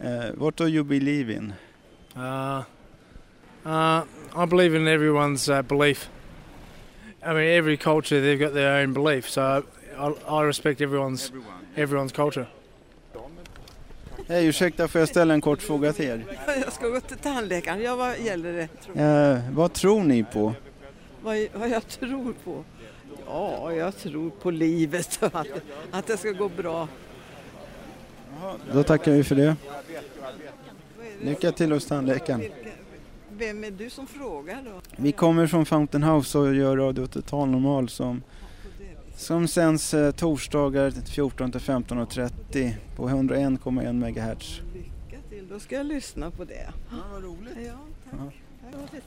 Uh, 0.00 0.30
what 0.36 0.56
do 0.56 0.66
you 0.66 0.84
believe 0.84 1.30
in? 1.30 1.54
Uh, 2.16 2.64
uh, 3.66 4.04
I 4.36 4.46
believe 4.46 4.74
in 4.74 4.88
everyone's 4.88 5.48
uh, 5.48 5.62
belief. 5.62 6.08
I 7.22 7.32
mean, 7.32 7.48
every 7.58 7.76
culture 7.76 8.20
they've 8.20 8.38
got 8.38 8.54
their 8.54 8.82
own 8.82 8.92
beliefs, 8.92 9.32
so 9.32 9.64
I, 9.98 10.06
I 10.28 10.42
respect 10.42 10.80
everyone's 10.80 11.32
everyone's 11.76 12.12
culture. 12.12 12.46
Hej, 14.28 14.46
ursäkta, 14.46 14.88
får 14.88 14.98
jag 14.98 15.08
ställa 15.08 15.34
en 15.34 15.40
kort 15.40 15.62
fråga 15.62 15.92
till 15.92 16.04
er? 16.04 16.24
Jag 16.64 16.72
ska 16.72 16.88
gå 16.88 17.00
till 17.00 17.16
tandläkaren. 17.16 17.82
Ja, 17.82 17.96
vad 17.96 18.18
gäller 18.18 18.52
det? 18.52 19.00
Eh, 19.02 19.54
vad 19.56 19.72
tror 19.72 20.02
ni 20.02 20.24
på? 20.24 20.54
Vad, 21.22 21.46
vad 21.54 21.68
jag 21.68 21.88
tror 21.88 22.34
på? 22.44 22.64
Ja, 23.28 23.72
jag 23.72 23.96
tror 23.96 24.30
på 24.30 24.50
livet 24.50 25.18
och 25.22 25.40
att, 25.40 25.46
att 25.90 26.06
det 26.06 26.16
ska 26.16 26.32
gå 26.32 26.48
bra. 26.48 26.88
Då 28.72 28.82
tackar 28.82 29.12
vi 29.12 29.24
för 29.24 29.34
det. 29.34 29.56
Lycka 31.22 31.52
till 31.52 31.72
hos 31.72 31.86
tandläkaren. 31.86 32.42
Vem 33.30 33.64
är 33.64 33.70
du 33.70 33.90
som 33.90 34.06
frågar 34.06 34.62
då? 34.64 34.80
Vi 34.96 35.12
kommer 35.12 35.46
från 35.46 35.66
Fountain 35.66 36.02
House 36.02 36.38
och 36.38 36.54
gör 36.54 36.76
Radio 36.76 37.06
Total 37.06 37.48
Normal 37.48 37.88
som, 37.88 38.22
som 39.16 39.48
sänds 39.48 39.94
eh, 39.94 40.10
torsdagar 40.10 40.90
14 40.90 41.52
till 41.52 41.60
15.30 41.60 42.74
på 42.96 43.08
101,1 43.08 43.92
MHz. 43.92 44.60
Lycka 44.74 45.22
till, 45.30 45.48
då 45.48 45.60
ska 45.60 45.76
jag 45.76 45.86
lyssna 45.86 46.30
på 46.30 46.44
det. 46.44 46.72
Ja, 46.90 46.96
vad 47.12 47.22
roligt. 47.22 47.54
Ja, 47.66 47.72
tack. 48.10 48.34
Ja. 48.72 48.98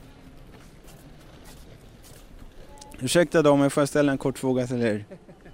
Ursäkta 3.01 3.41
damer, 3.41 3.69
får 3.69 3.81
jag 3.81 3.89
ställa 3.89 4.11
en 4.11 4.17
kort 4.17 4.39
fråga 4.39 4.67
till 4.67 4.81
er? 4.81 5.05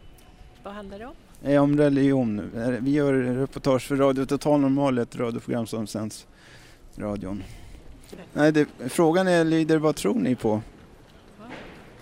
Vad 0.64 0.74
handlar 0.74 1.00
det 1.00 1.06
om? 1.06 1.14
Eh, 1.44 1.64
Om 1.64 1.78
religion. 1.78 2.52
Vi 2.82 2.92
gör 2.92 3.14
reportage 3.14 3.82
för 3.88 3.96
Radio 3.96 4.26
Total 4.26 4.60
Normal, 4.60 4.98
ett 4.98 5.16
radioprogram 5.16 5.68
som 5.68 5.88
sänds 5.88 6.28
i 6.96 7.02
radion. 7.02 7.44
Nej, 8.34 8.52
det, 8.52 8.68
frågan 8.90 9.28
är, 9.28 9.44
lyder 9.46 9.78
vad 9.78 9.96
tror 9.96 10.16
ni 10.20 10.36
på? 10.36 10.62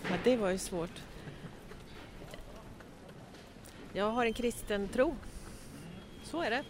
Ja, 0.09 0.15
det 0.23 0.37
var 0.37 0.49
ju 0.49 0.57
svårt. 0.57 1.01
Jag 3.93 4.11
har 4.11 4.25
en 4.25 4.33
kristen 4.33 4.87
tro. 4.87 5.15
Så 6.23 6.41
är 6.41 6.49
det. 6.49 6.63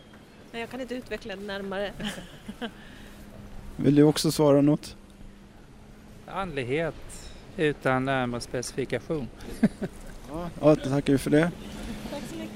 Men 0.51 0.61
jag 0.61 0.69
kan 0.69 0.81
inte 0.81 0.95
utveckla 0.95 1.35
det 1.35 1.41
närmare. 1.41 1.91
Vill 3.75 3.95
du 3.95 4.03
också 4.03 4.31
svara 4.31 4.61
något? 4.61 4.95
Andlighet 6.27 7.24
utan 7.57 8.05
närmare 8.05 8.41
specifikation. 8.41 9.27
Ja, 10.61 10.75
tackar 10.75 11.13
vi 11.13 11.19
för 11.19 11.29
det. 11.29 11.51
Tack 12.11 12.21
så 12.29 12.35
mycket. 12.35 12.55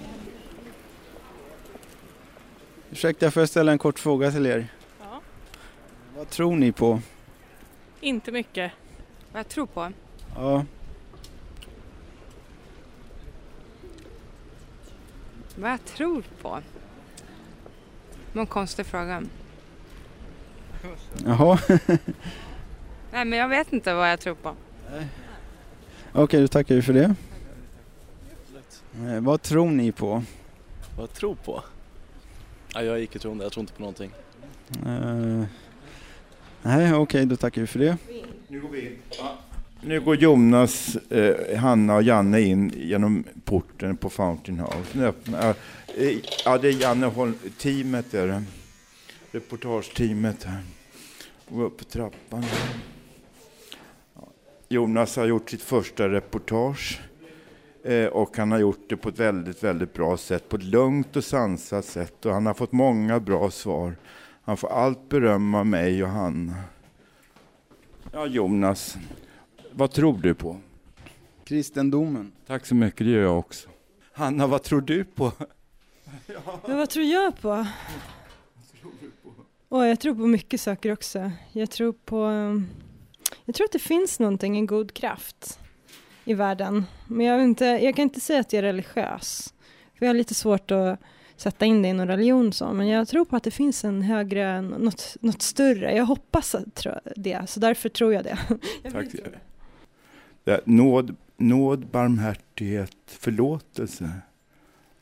Ursäkta, 2.91 3.31
får 3.31 3.41
jag 3.41 3.49
ställa 3.49 3.71
en 3.71 3.77
kort 3.77 3.99
fråga 3.99 4.31
till 4.31 4.45
er? 4.45 4.67
Ja. 4.99 5.21
Vad 6.17 6.29
tror 6.29 6.55
ni 6.55 6.71
på? 6.71 7.01
Inte 8.01 8.31
mycket. 8.31 8.71
Vad 9.31 9.39
jag 9.39 9.47
tror 9.49 9.65
på? 9.65 9.91
Ja, 10.35 10.65
Vad 15.55 15.71
jag 15.71 15.85
tror 15.85 16.23
på? 16.41 16.59
Det 18.33 18.39
en 18.39 18.45
konstig 18.45 18.85
fråga. 18.85 19.23
jaha. 21.25 21.59
Nej, 23.11 23.25
men 23.25 23.39
jag 23.39 23.47
vet 23.49 23.73
inte 23.73 23.93
vad 23.93 24.11
jag 24.11 24.19
tror 24.19 24.35
på. 24.35 24.55
Okej, 26.11 26.41
då 26.41 26.47
tackar 26.47 26.75
vi 26.75 26.81
för 26.81 26.93
det. 26.93 27.15
Eh, 29.07 29.19
vad 29.21 29.41
tror 29.41 29.69
ni 29.69 29.91
på? 29.91 30.23
Vad 30.97 31.03
jag 31.03 31.13
tror 31.13 31.35
på? 31.35 31.63
Ja, 32.73 32.83
jag 32.83 32.97
är 32.97 33.01
icke-troende, 33.01 33.45
jag 33.45 33.51
tror 33.51 33.61
inte 33.61 33.73
på 33.73 33.79
någonting. 33.79 34.11
Eh, 34.85 35.43
nej, 36.61 36.93
okej, 36.93 37.25
då 37.25 37.35
tackar 37.35 37.61
vi 37.61 37.67
för 37.67 37.79
det. 37.79 37.97
Nu 38.47 38.61
går 38.61 38.69
vi 38.69 38.81
in. 38.85 38.97
Nu 39.81 40.01
går 40.01 40.15
Jonas, 40.15 40.95
eh, 40.95 41.57
Hanna 41.59 41.95
och 41.95 42.03
Janne 42.03 42.41
in 42.41 42.73
genom 42.77 43.23
porten 43.45 43.97
på 43.97 44.09
Fountain 44.09 44.59
House. 44.59 44.89
Nu 44.93 45.05
öppnar, 45.05 45.55
eh, 45.97 46.17
ja, 46.45 46.57
det 46.57 46.67
är 46.67 46.81
Janne 46.81 47.05
Holm, 47.05 47.35
teamet 47.57 48.13
är 48.13 48.27
det. 48.27 48.43
Reportageteamet 49.31 50.43
här. 50.43 50.63
Går 51.49 51.63
upp 51.63 51.77
på 51.77 51.83
trappan. 51.83 52.45
Ja, 54.71 54.75
Jonas 54.75 55.15
har 55.15 55.25
gjort 55.25 55.49
sitt 55.49 55.61
första 55.61 56.09
reportage. 56.09 57.01
Eh, 57.83 58.05
och 58.05 58.37
han 58.37 58.51
har 58.51 58.59
gjort 58.59 58.89
det 58.89 58.97
på 58.97 59.09
ett 59.09 59.19
väldigt, 59.19 59.63
väldigt 59.63 59.93
bra 59.93 60.17
sätt. 60.17 60.49
På 60.49 60.55
ett 60.55 60.63
lugnt 60.63 61.15
och 61.15 61.23
sansat 61.23 61.85
sätt. 61.85 62.25
Och 62.25 62.33
han 62.33 62.45
har 62.45 62.53
fått 62.53 62.71
många 62.71 63.19
bra 63.19 63.51
svar. 63.51 63.95
Han 64.41 64.57
får 64.57 64.67
allt 64.67 65.09
beröm 65.09 65.55
av 65.55 65.65
mig 65.65 66.03
och 66.03 66.09
Hanna. 66.09 66.53
Ja, 68.11 68.25
Jonas. 68.25 68.97
Vad 69.71 69.91
tror 69.91 70.17
du 70.17 70.33
på? 70.33 70.57
Kristendomen. 71.43 72.31
Tack 72.47 72.65
så 72.65 72.75
mycket, 72.75 72.99
det 72.99 73.11
gör 73.11 73.21
jag 73.21 73.39
också. 73.39 73.69
Hanna, 74.13 74.47
vad 74.47 74.63
tror 74.63 74.81
du 74.81 75.03
på? 75.03 75.31
Men 76.67 76.77
vad 76.77 76.89
tror 76.89 77.05
jag 77.05 77.41
på? 77.41 77.67
Åh, 79.69 79.87
jag 79.87 79.99
tror 79.99 80.15
på 80.15 80.27
mycket 80.27 80.61
saker 80.61 80.91
också. 80.91 81.31
Jag 81.51 81.71
tror 81.71 81.93
på... 81.93 82.23
um, 82.23 82.67
Jag 83.45 83.55
tror 83.55 83.65
att 83.65 83.71
det 83.71 83.79
finns 83.79 84.19
någonting, 84.19 84.57
en 84.57 84.65
god 84.65 84.93
kraft 84.93 85.59
i 86.25 86.33
världen. 86.33 86.85
Men 87.07 87.25
jag, 87.25 87.43
inte, 87.43 87.65
jag 87.65 87.95
kan 87.95 88.03
inte 88.03 88.19
säga 88.19 88.39
att 88.39 88.53
jag 88.53 88.57
är 88.59 88.63
religiös. 88.63 89.53
För 89.97 90.05
jag 90.05 90.09
har 90.09 90.13
lite 90.13 90.33
svårt 90.33 90.71
att 90.71 90.99
sätta 91.35 91.65
in 91.65 91.81
det 91.81 91.87
i 91.87 91.93
någon 91.93 92.07
religion 92.07 92.53
så. 92.53 92.73
Men 92.73 92.87
jag 92.87 93.07
tror 93.07 93.25
på 93.25 93.35
att 93.35 93.43
det 93.43 93.51
finns 93.51 93.85
en 93.85 94.01
högre, 94.01 94.61
något, 94.61 95.17
något 95.21 95.41
större. 95.41 95.95
Jag 95.95 96.05
hoppas 96.05 96.55
det, 97.15 97.49
så 97.49 97.59
därför 97.59 97.89
tror 97.89 98.13
jag 98.13 98.23
det. 98.23 98.37
Jag 98.83 98.93
Tack. 98.93 99.11
tro 99.11 99.21
det. 100.43 100.61
Nåd, 100.65 101.15
nåd, 101.37 101.87
barmhärtighet, 101.87 102.97
förlåtelse. 103.05 104.11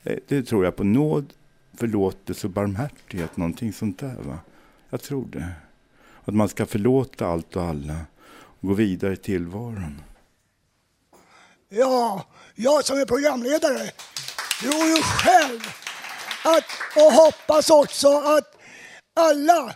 Det, 0.03 0.19
det 0.27 0.43
tror 0.43 0.65
jag 0.65 0.75
på. 0.75 0.83
Nåd, 0.83 1.33
förlåtelse 1.73 2.47
och 2.47 2.53
barmhärtighet, 2.53 3.37
någonting 3.37 3.73
sånt 3.73 3.99
där. 3.99 4.15
Va? 4.15 4.39
Jag 4.89 5.01
tror 5.01 5.27
det. 5.31 5.51
Att 6.25 6.33
man 6.33 6.49
ska 6.49 6.65
förlåta 6.65 7.27
allt 7.27 7.55
och 7.55 7.63
alla 7.63 7.95
gå 8.61 8.73
vidare 8.73 9.13
i 9.13 9.17
tillvaron. 9.17 10.01
Ja, 11.69 12.25
jag 12.55 12.85
som 12.85 12.99
är 12.99 13.05
programledare 13.05 13.91
tror 14.59 14.85
ju 14.85 15.01
själv 15.01 15.59
att, 16.43 16.63
och 16.95 17.13
hoppas 17.13 17.69
också 17.69 18.07
att 18.17 18.55
alla 19.15 19.75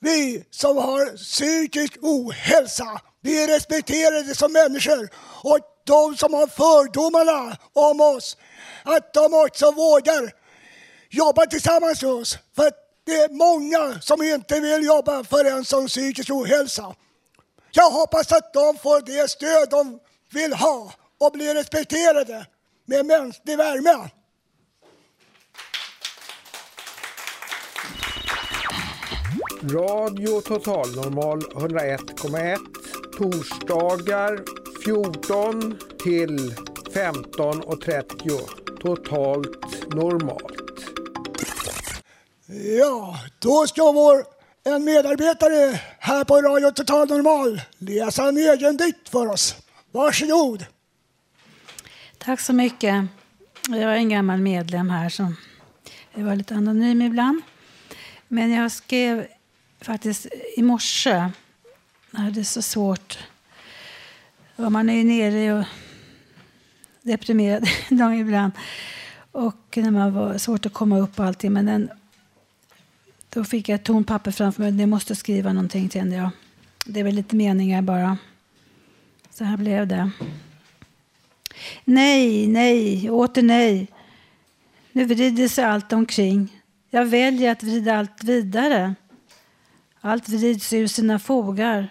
vi 0.00 0.44
som 0.50 0.76
har 0.76 1.16
psykisk 1.16 1.98
ohälsa 2.02 3.00
vi 3.20 3.42
är 3.42 3.48
respekterade 3.48 4.34
som 4.34 4.52
människor 4.52 5.08
och 5.44 5.58
de 5.86 6.16
som 6.16 6.34
har 6.34 6.46
fördomarna 6.46 7.56
om 7.72 8.00
oss, 8.00 8.36
att 8.82 9.14
de 9.14 9.34
också 9.34 9.70
vågar 9.70 10.32
jobba 11.10 11.46
tillsammans 11.46 12.02
med 12.02 12.10
oss. 12.10 12.38
För 12.56 12.70
det 13.06 13.12
är 13.12 13.28
många 13.28 14.00
som 14.00 14.22
inte 14.22 14.60
vill 14.60 14.84
jobba 14.84 15.24
för 15.24 15.44
en 15.44 15.64
som 15.64 15.86
psykisk 15.86 16.30
ohälsa. 16.30 16.94
Jag 17.74 17.90
hoppas 17.90 18.32
att 18.32 18.52
de 18.52 18.76
får 18.76 19.00
det 19.00 19.30
stöd 19.30 19.70
de 19.70 20.00
vill 20.30 20.52
ha 20.52 20.92
och 21.20 21.32
blir 21.32 21.54
respekterade 21.54 22.46
med 22.86 23.06
mänsklig 23.06 23.56
värme. 23.56 24.10
Radio 29.62 30.40
Total 30.40 30.94
Normal 30.96 31.40
101,1 31.40 32.58
torsdagar 33.18 34.44
14 34.84 35.78
till 36.02 36.54
15.30 36.94 38.62
totalt 38.80 39.94
normalt. 39.94 40.62
Ja, 42.78 43.16
då 43.38 43.66
ska 43.66 43.92
vår 43.92 44.41
en 44.64 44.84
medarbetare 44.84 45.80
här 45.98 46.24
på 46.24 46.42
Radio 46.42 46.70
Total 46.70 47.08
Normal 47.08 47.60
läsa 47.78 48.28
en 48.28 48.36
egen 48.36 48.76
dikt 48.76 49.08
för 49.08 49.26
oss. 49.26 49.56
Varsågod! 49.90 50.66
Tack 52.18 52.40
så 52.40 52.52
mycket. 52.52 53.06
Jag 53.68 53.80
är 53.80 53.88
en 53.88 54.08
gammal 54.08 54.38
medlem 54.38 54.90
här 54.90 55.08
som 55.08 55.36
jag 56.14 56.24
var 56.24 56.36
lite 56.36 56.54
anonym 56.54 57.02
ibland. 57.02 57.42
Men 58.28 58.50
jag 58.50 58.72
skrev 58.72 59.26
faktiskt 59.80 60.26
i 60.56 60.62
morse. 60.62 61.30
Jag 62.10 62.20
hade 62.20 62.44
så 62.44 62.62
svårt. 62.62 63.18
Man 64.56 64.90
är 64.90 64.94
ju 64.94 65.04
nere 65.04 65.52
och 65.52 65.64
deprimerad 67.02 67.68
ibland. 68.20 68.52
Och 69.32 69.76
när 69.76 69.90
man 69.90 70.14
var 70.14 70.38
svårt 70.38 70.66
att 70.66 70.72
komma 70.72 70.98
upp 70.98 71.18
och 71.18 71.24
allting. 71.24 71.52
Men 71.52 71.66
den, 71.66 71.90
då 73.34 73.44
fick 73.44 73.68
jag 73.68 73.74
ett 73.74 73.84
tomt 73.84 74.06
papper 74.06 74.30
framför 74.30 74.62
mig. 74.62 74.80
Jag 74.80 74.88
måste 74.88 75.16
skriva 75.16 75.52
någonting 75.52 75.90
kände 75.90 76.16
jag. 76.16 76.30
Det 76.86 77.00
är 77.00 77.04
väl 77.04 77.14
lite 77.14 77.36
meningar 77.36 77.82
bara. 77.82 78.18
Så 79.30 79.44
här 79.44 79.56
blev 79.56 79.86
det. 79.86 80.10
Nej, 81.84 82.46
nej, 82.46 83.10
åter 83.10 83.42
nej. 83.42 83.88
Nu 84.92 85.04
vrider 85.04 85.48
sig 85.48 85.64
allt 85.64 85.92
omkring. 85.92 86.62
Jag 86.90 87.04
väljer 87.04 87.52
att 87.52 87.62
vrida 87.62 87.98
allt 87.98 88.24
vidare. 88.24 88.94
Allt 90.00 90.28
vrids 90.28 90.72
ur 90.72 90.86
sina 90.86 91.18
fogar. 91.18 91.88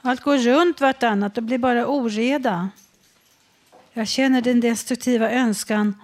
Allt 0.00 0.20
går 0.20 0.38
runt 0.38 0.80
vartannat 0.80 1.38
och 1.38 1.44
blir 1.44 1.58
bara 1.58 1.86
oreda. 1.86 2.68
Jag 3.92 4.08
känner 4.08 4.42
den 4.42 4.60
destruktiva 4.60 5.30
önskan 5.30 5.94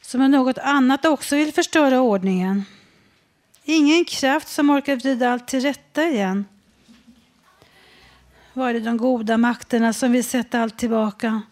som 0.00 0.20
om 0.20 0.30
något 0.30 0.58
annat 0.58 1.04
också 1.04 1.36
vill 1.36 1.52
förstöra 1.52 2.00
ordningen. 2.00 2.64
Ingen 3.70 4.04
kraft 4.04 4.48
som 4.48 4.70
orkar 4.70 4.96
vrida 4.96 5.30
allt 5.30 5.48
till 5.48 5.60
rätta 5.60 6.04
igen. 6.08 6.44
Var 8.52 8.72
det 8.72 8.80
de 8.80 8.96
goda 8.96 9.38
makterna 9.38 9.92
som 9.92 10.12
vill 10.12 10.24
sätta 10.24 10.60
allt 10.60 10.78
tillbaka? 10.78 11.42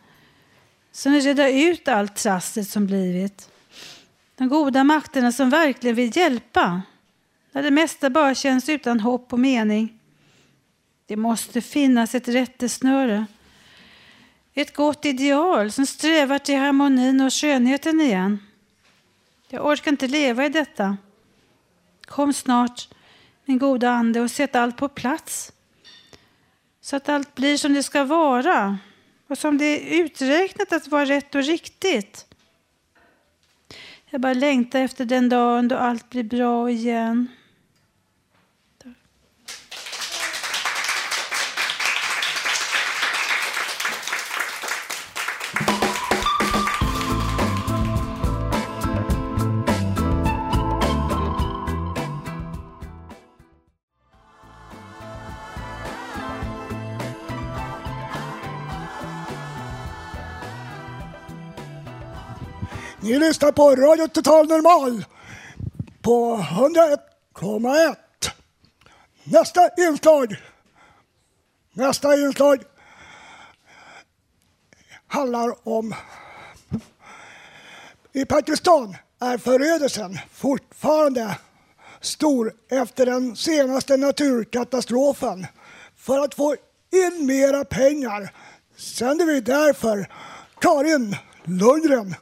Som 0.93 1.13
vill 1.13 1.23
reda 1.23 1.51
ut 1.51 1.89
allt 1.89 2.17
trasslet 2.17 2.69
som 2.69 2.87
blivit? 2.87 3.51
De 4.37 4.49
goda 4.49 4.85
makterna 4.85 5.33
som 5.33 5.51
verkligen 5.51 5.97
vill 5.97 6.17
hjälpa? 6.17 6.83
När 7.53 7.63
det 7.63 7.71
mesta 7.71 8.11
bara 8.11 8.35
känns 8.35 8.69
utan 8.69 9.01
hopp 9.01 9.33
och 9.33 9.41
mening. 9.41 9.99
Det 11.07 11.17
måste 11.17 11.61
finnas 11.61 12.15
ett 12.15 12.29
rättesnöre. 12.29 13.27
Ett 14.55 14.75
gott 14.75 15.05
ideal 15.05 15.73
som 15.73 15.87
strävar 15.87 16.39
till 16.39 16.59
harmonin 16.59 17.21
och 17.21 17.33
skönheten 17.33 18.01
igen. 18.01 18.39
Jag 19.49 19.67
orkar 19.67 19.91
inte 19.91 20.09
leva 20.09 20.47
i 20.47 20.49
detta. 20.49 20.97
Kom 22.07 22.33
snart, 22.33 22.89
min 23.45 23.59
goda 23.59 23.91
ande, 23.91 24.21
och 24.21 24.31
sätt 24.31 24.57
allt 24.57 24.77
på 24.77 24.89
plats. 24.89 25.53
Så 26.81 26.97
att 26.97 27.09
allt 27.09 27.35
blir 27.35 27.57
som 27.57 27.75
det 27.75 27.83
ska 27.83 28.05
vara 28.05 28.79
och 29.29 29.39
som 29.39 29.59
det 29.59 29.65
är 29.65 30.05
uträknat 30.05 30.73
att 30.73 30.89
vara 30.89 31.05
rätt 31.05 31.35
och 31.35 31.43
riktigt. 31.43 32.27
Jag 34.11 34.21
bara 34.21 34.35
längtar 34.35 34.81
efter 34.81 35.05
den 35.05 35.29
dagen 35.29 35.69
då 35.69 35.77
allt 35.77 36.11
blir 36.11 36.25
bra 36.25 36.71
igen. 36.71 37.29
Ni 63.07 63.19
lyssnar 63.19 63.53
på 63.53 63.77
Radio 63.77 64.09
Total 64.09 64.49
Normal 64.49 65.05
på 66.03 66.37
101,1. 66.37 67.97
Nästa 69.25 69.71
inslag. 69.79 70.37
Nästa 71.73 72.15
inslag 72.17 72.63
handlar 75.07 75.69
om 75.69 75.95
i 78.13 78.25
Pakistan 78.25 78.97
är 79.21 79.39
förödelsen 79.39 80.19
fortfarande 80.33 81.39
stor 82.01 82.53
efter 82.71 83.07
den 83.07 83.37
senaste 83.37 83.97
naturkatastrofen. 83.97 85.47
För 85.97 86.19
att 86.19 86.35
få 86.35 86.57
in 86.93 87.27
mera 87.27 87.65
pengar 87.65 88.33
sänder 88.77 89.27
vi 89.27 89.41
därför 89.41 90.13
Karin 90.61 91.17
Lundgren 91.45 92.15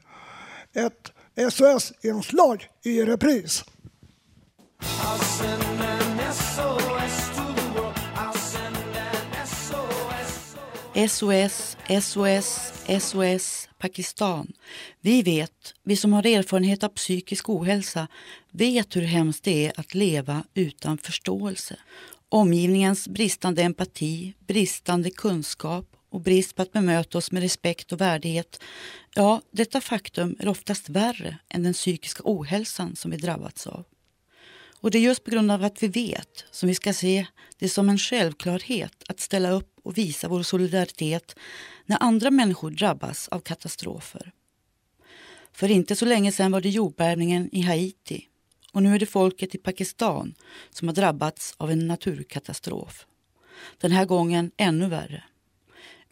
ett 0.75 1.13
SOS-inslag 1.53 2.69
i 2.85 3.03
repris. 3.03 3.65
SOS, 11.09 11.77
SOS, 12.03 12.73
SOS, 13.01 13.69
Pakistan. 13.79 14.53
Vi 15.01 15.23
vet, 15.23 15.75
vi 15.83 15.97
som 15.97 16.13
har 16.13 16.27
erfarenhet 16.27 16.85
av 16.85 16.89
psykisk 16.89 17.49
ohälsa, 17.49 18.09
vet 18.51 18.97
hur 18.97 19.03
hemskt 19.03 19.45
det 19.45 19.67
är 19.67 19.81
att 19.81 19.95
leva 19.95 20.45
utan 20.55 20.99
förståelse. 20.99 21.77
Omgivningens 22.29 23.09
bristande 23.09 23.63
empati, 23.63 24.35
bristande 24.47 25.11
kunskap 25.11 25.94
och 26.15 26.21
brist 26.21 26.55
på 26.55 26.63
att 26.63 26.73
bemöta 26.73 27.19
oss 27.19 27.33
med 27.33 27.43
respekt 27.43 27.93
och 27.93 28.01
värdighet. 28.01 28.63
Ja, 29.15 29.43
detta 29.51 29.81
faktum 29.81 30.37
är 30.39 30.49
oftast 30.49 30.89
värre 30.89 31.39
än 31.49 31.63
den 31.63 31.73
psykiska 31.73 32.23
ohälsan 32.25 32.97
som 32.97 33.11
vi 33.11 33.17
drabbats 33.17 33.67
av. 33.67 33.85
Och 34.81 34.91
det 34.91 34.99
är 34.99 35.03
just 35.03 35.25
på 35.25 35.31
grund 35.31 35.51
av 35.51 35.65
att 35.65 35.83
vi 35.83 35.89
vet 35.89 36.45
som 36.51 36.69
vi 36.69 36.75
ska 36.75 36.93
se 36.93 37.27
det 37.59 37.69
som 37.69 37.89
en 37.89 37.99
självklarhet 37.99 39.05
att 39.09 39.21
ställa 39.21 39.51
upp 39.51 39.81
och 39.83 39.99
visa 39.99 40.29
vår 40.29 40.43
solidaritet 40.43 41.37
när 41.87 42.03
andra 42.03 42.31
människor 42.31 42.71
drabbas 42.71 43.29
av 43.29 43.41
katastrofer. 43.41 44.33
För 45.53 45.71
inte 45.71 45.97
så 45.97 46.05
länge 46.05 46.33
sedan 46.33 46.53
var 46.53 46.61
det 46.61 46.69
jordbävningen 46.69 47.49
i 47.53 47.61
Haiti 47.61 48.29
och 48.73 48.83
nu 48.83 48.95
är 48.95 48.99
det 48.99 49.07
folket 49.07 49.55
i 49.55 49.59
Pakistan 49.59 50.35
som 50.71 50.89
har 50.89 50.95
drabbats 50.95 51.55
av 51.57 51.71
en 51.71 51.87
naturkatastrof. 51.87 53.07
Den 53.79 53.93
här 53.93 54.05
gången 54.05 54.51
ännu 54.57 54.89
värre. 54.89 55.25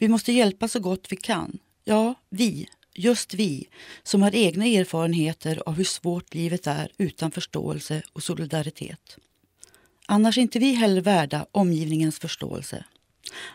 Vi 0.03 0.09
måste 0.09 0.31
hjälpa 0.31 0.67
så 0.67 0.79
gott 0.79 1.07
vi 1.09 1.15
kan. 1.15 1.59
Ja, 1.83 2.13
vi, 2.29 2.67
just 2.93 3.33
vi, 3.33 3.67
som 4.03 4.21
har 4.21 4.35
egna 4.35 4.65
erfarenheter 4.65 5.63
av 5.65 5.73
hur 5.73 5.83
svårt 5.83 6.33
livet 6.33 6.67
är 6.67 6.91
utan 6.97 7.31
förståelse 7.31 8.01
och 8.13 8.23
solidaritet. 8.23 9.17
Annars 10.05 10.37
är 10.37 10.41
inte 10.41 10.59
vi 10.59 10.73
heller 10.73 11.01
värda 11.01 11.45
omgivningens 11.51 12.19
förståelse. 12.19 12.85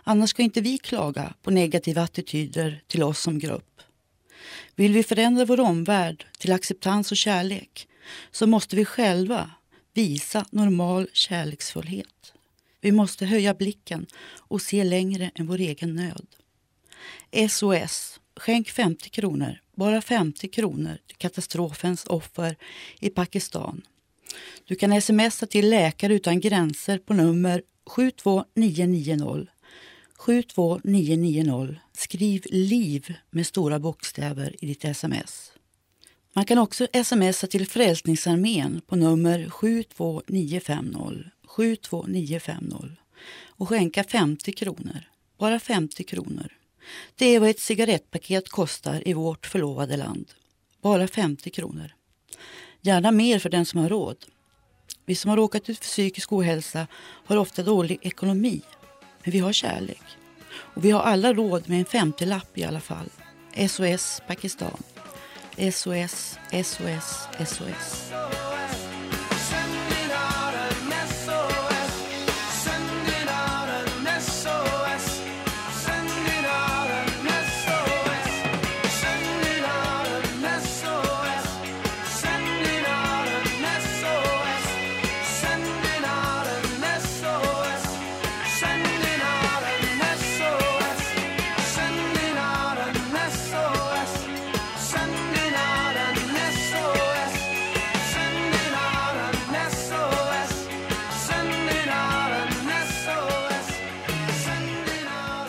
Annars 0.05 0.31
ska 0.31 0.43
inte 0.43 0.61
vi 0.61 0.79
klaga 0.79 1.35
på 1.43 1.51
negativa 1.51 2.03
attityder 2.03 2.83
till 2.87 3.03
oss 3.03 3.21
som 3.21 3.39
grupp. 3.39 3.81
Vill 4.75 4.93
vi 4.93 5.03
förändra 5.03 5.45
vår 5.45 5.61
omvärld 5.61 6.27
till 6.39 6.53
acceptans 6.53 7.11
och 7.11 7.17
kärlek 7.17 7.89
så 8.31 8.47
måste 8.47 8.77
vi 8.77 8.85
själva 8.85 9.51
visa 9.95 10.47
normal 10.51 11.09
kärleksfullhet. 11.13 12.33
Vi 12.81 12.93
måste 12.93 13.27
höja 13.27 13.55
blicken 13.55 14.07
och 14.37 14.62
se 14.62 14.85
längre 14.85 15.31
än 15.35 15.47
vår 15.47 15.59
egen 15.59 15.95
nöd. 15.95 16.27
SOS. 17.51 18.21
Skänk 18.37 18.69
50 18.69 19.11
kronor, 19.11 19.61
bara 19.75 20.03
50 20.03 20.49
kronor 20.49 20.99
till 21.07 21.17
katastrofens 21.17 22.05
offer 22.07 22.57
i 23.01 23.11
Pakistan. 23.11 23.83
Du 24.64 24.75
kan 24.75 25.03
smsa 25.03 25.47
till 25.47 25.71
Läkare 25.71 26.14
utan 26.14 26.41
gränser 26.41 26.99
på 26.99 27.14
nummer 27.14 27.62
72990. 27.87 29.47
72990. 30.19 31.77
Skriv 31.93 32.43
LIV 32.51 33.14
med 33.31 33.47
stora 33.47 33.79
bokstäver 33.79 34.57
i 34.61 34.67
ditt 34.67 34.85
sms. 34.85 35.53
Man 36.33 36.45
kan 36.45 36.59
också 36.59 36.87
smsa 37.05 37.47
till 37.47 37.67
Frälsningsarmén 37.67 38.81
på 38.87 38.97
nummer 38.97 39.51
72950. 39.51 41.38
72950 41.49 42.77
och 43.47 43.69
skänka 43.69 44.05
50 44.05 44.53
kronor. 44.53 45.05
Bara 45.39 45.61
50 45.61 46.05
kronor. 46.05 46.53
Det 47.17 47.27
är 47.27 47.41
vad 47.41 47.51
ett 47.51 47.61
cigarettpaket 47.61 48.49
kostar 48.49 49.09
i 49.09 49.13
vårt 49.13 49.47
förlovade 49.47 49.97
land. 49.97 50.33
Bara 50.83 51.09
50 51.09 51.51
kronor. 51.51 51.93
Gärna 52.81 53.11
mer 53.11 53.39
för 53.39 53.51
den 53.51 53.67
som 53.67 53.81
har 53.81 53.89
råd. 53.89 54.17
Vi 55.07 55.15
som 55.15 55.29
har 55.29 55.37
råkat 55.37 55.69
ut 55.69 55.79
för 55.79 55.85
psykisk 55.85 56.33
ohälsa 56.33 56.87
har 57.25 57.37
ofta 57.37 57.63
dålig 57.63 57.99
ekonomi. 58.03 58.61
Men 59.23 59.33
vi 59.33 59.39
har 59.39 59.53
kärlek. 59.53 60.03
Och 60.51 60.85
vi 60.85 60.91
har 60.91 61.01
alla 61.01 61.33
råd 61.33 61.69
med 61.69 61.79
en 61.79 62.13
50-lapp 62.13 62.59
i 62.59 62.65
alla 62.65 62.81
fall. 62.81 63.11
SOS 63.69 64.23
Pakistan. 64.27 64.83
SOS, 65.73 66.39
SOS, 66.65 67.29
SOS. 67.47 68.13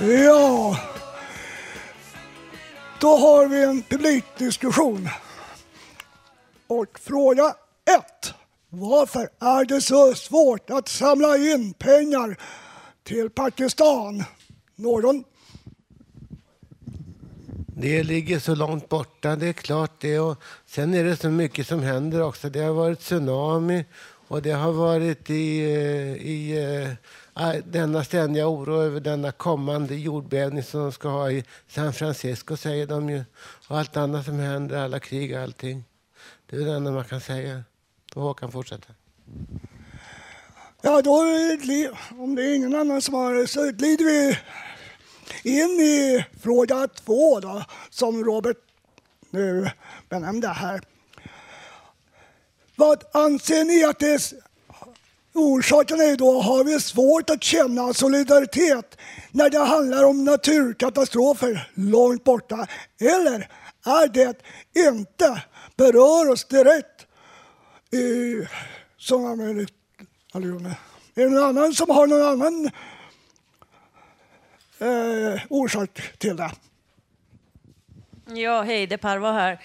Ja, 0.01 0.79
då 3.01 3.07
har 3.07 3.47
vi 3.47 3.63
en 3.63 3.81
publikdiskussion. 3.81 5.09
Och 6.67 6.99
fråga 6.99 7.55
ett. 7.97 8.33
Varför 8.69 9.29
är 9.39 9.65
det 9.65 9.81
så 9.81 10.13
svårt 10.13 10.69
att 10.69 10.87
samla 10.87 11.37
in 11.37 11.73
pengar 11.73 12.37
till 13.03 13.29
Pakistan? 13.29 14.23
Någon? 14.75 15.23
Det 17.67 18.03
ligger 18.03 18.39
så 18.39 18.55
långt 18.55 18.89
borta, 18.89 19.35
det 19.35 19.47
är 19.47 19.53
klart 19.53 20.01
det. 20.01 20.19
Och 20.19 20.37
sen 20.65 20.93
är 20.93 21.03
det 21.03 21.15
så 21.15 21.29
mycket 21.29 21.67
som 21.67 21.79
händer 21.79 22.21
också. 22.21 22.49
Det 22.49 22.59
har 22.59 22.73
varit 22.73 22.99
tsunami 22.99 23.85
och 24.27 24.41
det 24.41 24.51
har 24.51 24.71
varit 24.71 25.29
i, 25.29 25.59
eh, 25.59 26.27
i 26.27 26.57
eh, 26.57 26.93
Äh, 27.39 27.63
denna 27.65 28.03
ständiga 28.03 28.47
oro 28.47 28.81
över 28.81 28.99
denna 28.99 29.31
kommande 29.31 29.95
jordbävning 29.95 30.63
som 30.63 30.79
de 30.79 30.91
ska 30.91 31.09
ha 31.09 31.31
i 31.31 31.43
San 31.67 31.93
Francisco, 31.93 32.57
säger 32.57 32.87
de 32.87 33.09
ju. 33.09 33.23
Och 33.67 33.77
allt 33.77 33.97
annat 33.97 34.25
som 34.25 34.39
händer, 34.39 34.77
alla 34.77 34.99
krig 34.99 35.35
och 35.35 35.41
allting. 35.41 35.83
Det 36.49 36.55
är 36.55 36.59
det 36.59 36.71
enda 36.71 36.91
man 36.91 37.05
kan 37.05 37.21
säga. 37.21 37.63
Och 38.15 38.21
Håkan 38.21 38.51
fortsätter. 38.51 38.95
Ja, 40.81 41.01
då, 41.01 41.11
om 42.09 42.35
det 42.35 42.43
är 42.43 42.55
ingen 42.55 42.75
annan 42.75 43.01
som 43.01 43.13
har 43.13 43.45
så 43.45 43.71
glider 43.71 44.05
vi 44.05 44.37
in 45.43 45.79
i 45.79 46.25
fråga 46.41 46.87
två 46.87 47.39
då, 47.39 47.63
som 47.89 48.25
Robert 48.25 48.57
nu 49.29 49.69
benämnde 50.09 50.47
här. 50.47 50.81
Vad 52.75 53.03
anser 53.11 53.65
ni 53.65 53.83
att 53.83 53.99
det 53.99 54.33
orsaken 55.39 55.99
är 55.99 56.15
då? 56.15 56.41
Har 56.41 56.63
vi 56.63 56.79
svårt 56.79 57.29
att 57.29 57.43
känna 57.43 57.93
solidaritet 57.93 58.97
när 59.31 59.49
det 59.49 59.59
handlar 59.59 60.03
om 60.03 60.23
naturkatastrofer 60.23 61.71
långt 61.73 62.23
borta? 62.23 62.67
Eller 62.99 63.49
är 63.85 64.07
det 64.07 64.37
inte 64.87 65.43
berör 65.75 66.29
oss 66.29 66.45
direkt 66.45 67.05
i 67.91 68.35
sådana 68.97 69.43
religioner? 69.43 70.75
Är 71.15 71.23
det 71.23 71.29
någon 71.29 71.43
annan 71.43 71.73
som 71.73 71.89
har 71.89 72.07
någon 72.07 72.27
annan 72.27 72.71
eh, 74.79 75.41
orsak 75.49 76.01
till 76.17 76.35
det. 76.35 76.51
Ja, 78.25 78.61
hej, 78.61 78.87
det 78.87 78.95
är 78.95 78.97
Parva 78.97 79.31
här. 79.31 79.59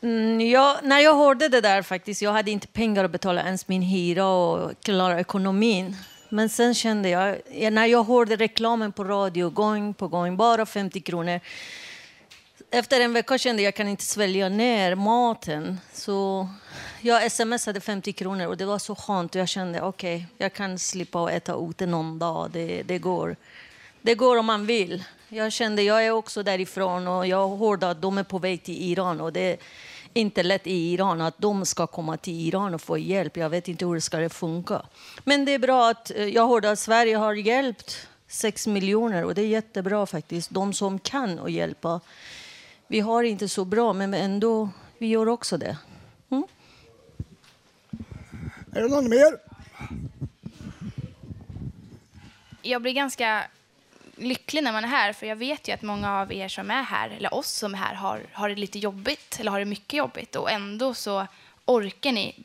Mm, 0.00 0.40
jag, 0.40 0.76
när 0.82 1.00
jag 1.00 1.14
hörde 1.14 1.48
det 1.48 1.60
där 1.60 1.82
faktiskt, 1.82 2.22
jag 2.22 2.32
hade 2.32 2.50
inte 2.50 2.66
pengar 2.66 3.04
att 3.04 3.10
betala 3.10 3.42
ens 3.42 3.68
min 3.68 3.82
hyra 3.82 4.26
och 4.26 4.72
klara 4.82 5.20
ekonomin. 5.20 5.96
Men 6.28 6.48
sen 6.48 6.74
kände 6.74 7.08
jag, 7.08 7.38
när 7.72 7.86
jag 7.86 8.04
hörde 8.04 8.36
reklamen 8.36 8.92
på 8.92 9.04
radio 9.04 9.50
gång 9.50 9.94
på 9.94 10.08
gång, 10.08 10.36
bara 10.36 10.66
50 10.66 11.00
kronor. 11.00 11.40
Efter 12.70 13.00
en 13.00 13.12
vecka 13.12 13.38
kände 13.38 13.62
jag 13.62 13.68
att 13.68 13.72
jag 13.72 13.76
kan 13.76 13.88
inte 13.88 14.04
svälja 14.04 14.48
ner 14.48 14.94
maten. 14.94 15.80
Så 15.92 16.48
jag 17.00 17.32
smsade 17.32 17.80
50 17.80 18.12
kronor 18.12 18.46
och 18.46 18.56
det 18.56 18.64
var 18.64 18.78
så 18.78 18.94
skönt. 18.94 19.34
Jag 19.34 19.48
kände 19.48 19.80
okej, 19.80 20.16
okay, 20.16 20.26
jag 20.38 20.52
kan 20.52 20.78
slippa 20.78 21.32
äta 21.32 21.56
ute 21.70 21.86
någon 21.86 22.18
dag. 22.18 22.50
Det, 22.50 22.82
det 22.82 22.98
går. 22.98 23.36
Det 24.02 24.14
går 24.14 24.36
om 24.36 24.46
man 24.46 24.66
vill. 24.66 25.04
Jag 25.30 25.52
kände, 25.52 25.82
jag 25.82 26.06
är 26.06 26.10
också 26.10 26.42
därifrån 26.42 27.08
och 27.08 27.26
jag 27.26 27.56
hörde 27.56 27.90
att 27.90 28.02
de 28.02 28.18
är 28.18 28.22
på 28.22 28.38
väg 28.38 28.62
till 28.62 28.82
Iran 28.82 29.20
och 29.20 29.32
det 29.32 29.40
är 29.40 29.58
inte 30.12 30.42
lätt 30.42 30.66
i 30.66 30.92
Iran 30.92 31.20
att 31.20 31.38
de 31.38 31.66
ska 31.66 31.86
komma 31.86 32.16
till 32.16 32.48
Iran 32.48 32.74
och 32.74 32.80
få 32.80 32.98
hjälp. 32.98 33.36
Jag 33.36 33.50
vet 33.50 33.68
inte 33.68 33.86
hur 33.86 33.94
det 33.94 34.00
ska 34.00 34.28
funka. 34.28 34.82
Men 35.24 35.44
det 35.44 35.54
är 35.54 35.58
bra 35.58 35.90
att 35.90 36.10
eh, 36.10 36.24
jag 36.24 36.48
hörde 36.48 36.70
att 36.70 36.78
Sverige 36.78 37.16
har 37.16 37.34
hjälpt 37.34 38.08
sex 38.28 38.66
miljoner 38.66 39.24
och 39.24 39.34
det 39.34 39.42
är 39.42 39.46
jättebra 39.46 40.06
faktiskt. 40.06 40.50
De 40.50 40.72
som 40.72 40.98
kan 40.98 41.38
och 41.38 41.50
hjälpa. 41.50 42.00
Vi 42.86 43.00
har 43.00 43.22
inte 43.22 43.48
så 43.48 43.64
bra, 43.64 43.92
men 43.92 44.14
ändå, 44.14 44.68
vi 44.98 45.06
gör 45.06 45.28
också 45.28 45.56
det. 45.56 45.76
Mm? 46.30 46.44
Är 48.72 48.82
det 48.82 48.88
någon 48.88 49.08
mer? 49.08 49.38
Jag 52.62 52.82
blir 52.82 52.92
ganska 52.92 53.44
lycklig 54.18 54.64
när 54.64 54.72
man 54.72 54.84
är 54.84 54.88
här, 54.88 55.12
för 55.12 55.26
jag 55.26 55.36
vet 55.36 55.68
ju 55.68 55.72
att 55.72 55.82
många 55.82 56.20
av 56.20 56.32
er 56.32 56.48
som 56.48 56.70
är 56.70 56.82
här, 56.82 57.10
eller 57.10 57.34
oss 57.34 57.50
som 57.50 57.74
är 57.74 57.78
här, 57.78 57.94
har, 57.94 58.26
har 58.32 58.48
det 58.48 58.54
lite 58.54 58.78
jobbigt, 58.78 59.40
eller 59.40 59.50
har 59.50 59.58
det 59.58 59.64
mycket 59.64 59.98
jobbigt. 59.98 60.36
Och 60.36 60.50
ändå 60.50 60.94
så 60.94 61.26
orkar 61.64 62.12
ni 62.12 62.44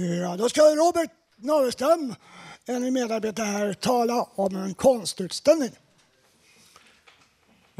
Ja, 0.00 0.36
då 0.36 0.48
ska 0.48 0.60
Robert 0.60 1.10
Norrström, 1.36 2.14
en 2.66 2.92
medarbetare 2.92 3.46
här, 3.46 3.72
tala 3.72 4.28
om 4.34 4.56
en 4.56 4.74
konstutställning. 4.74 5.70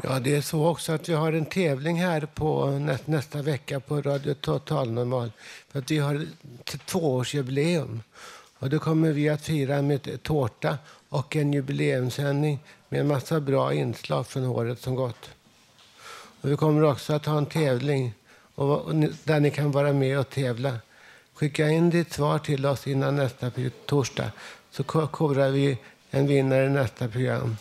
Ja, 0.03 0.19
det 0.19 0.35
är 0.35 0.41
så 0.41 0.67
också 0.67 0.91
att 0.91 1.09
vi 1.09 1.13
har 1.13 1.33
en 1.33 1.45
tävling 1.45 2.01
här 2.01 2.25
på 2.25 2.69
nästa 3.05 3.41
vecka 3.41 3.79
på 3.79 4.01
Radio 4.01 4.33
Total 4.33 4.91
Normal. 4.91 5.31
För 5.69 5.79
att 5.79 5.91
vi 5.91 5.97
har 5.97 6.27
tvåårsjubileum. 6.85 8.03
Och 8.59 8.69
då 8.69 8.79
kommer 8.79 9.11
vi 9.11 9.29
att 9.29 9.45
fira 9.45 9.81
med 9.81 10.23
tårta 10.23 10.77
och 11.09 11.35
en 11.35 11.53
jubileumssändning 11.53 12.59
med 12.89 12.99
en 12.99 13.07
massa 13.07 13.39
bra 13.39 13.73
inslag 13.73 14.27
från 14.27 14.45
året 14.45 14.81
som 14.81 14.95
gått. 14.95 15.29
Och 16.41 16.51
vi 16.51 16.57
kommer 16.57 16.83
också 16.83 17.13
att 17.13 17.25
ha 17.25 17.37
en 17.37 17.45
tävling 17.45 18.13
och, 18.55 18.95
där 19.23 19.39
ni 19.39 19.51
kan 19.51 19.71
vara 19.71 19.93
med 19.93 20.19
och 20.19 20.29
tävla. 20.29 20.77
Skicka 21.41 21.69
in 21.69 21.89
ditt 21.89 22.13
svar 22.13 22.39
till 22.39 22.65
oss 22.65 22.87
innan 22.87 23.15
nästa 23.15 23.51
torsdag 23.85 24.31
så 24.71 24.83
korar 24.83 25.49
vi 25.49 25.77
en 26.11 26.27
vinnare 26.27 26.65
i 26.65 26.69
nästa 26.69 27.07
program. 27.07 27.57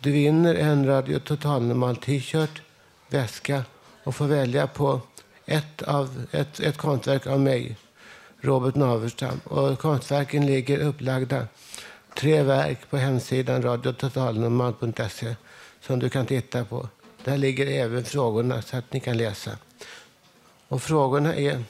Du 0.00 0.12
vinner 0.12 0.54
en 0.54 0.86
Radio 0.86 1.18
Totalnormal 1.18 1.96
t-shirt, 1.96 2.62
väska 3.08 3.64
och 4.04 4.14
får 4.14 4.24
välja 4.24 4.66
på 4.66 5.00
ett, 5.46 5.82
av, 5.82 6.26
ett, 6.30 6.60
ett 6.60 6.76
konstverk 6.76 7.26
av 7.26 7.40
mig, 7.40 7.76
Robert 8.40 8.74
Naverstam. 8.74 9.40
Och 9.44 9.78
konstverken 9.78 10.46
ligger 10.46 10.78
upplagda, 10.78 11.46
tre 12.14 12.42
verk 12.42 12.90
på 12.90 12.96
hemsidan 12.96 13.62
radiototalnormal.se 13.62 15.36
som 15.80 15.98
du 15.98 16.08
kan 16.08 16.26
titta 16.26 16.64
på. 16.64 16.88
Där 17.24 17.36
ligger 17.36 17.66
även 17.66 18.04
frågorna 18.04 18.62
så 18.62 18.76
att 18.76 18.92
ni 18.92 19.00
kan 19.00 19.16
läsa. 19.16 19.50
Och 20.68 20.82
frågorna 20.82 21.34
är 21.34 21.64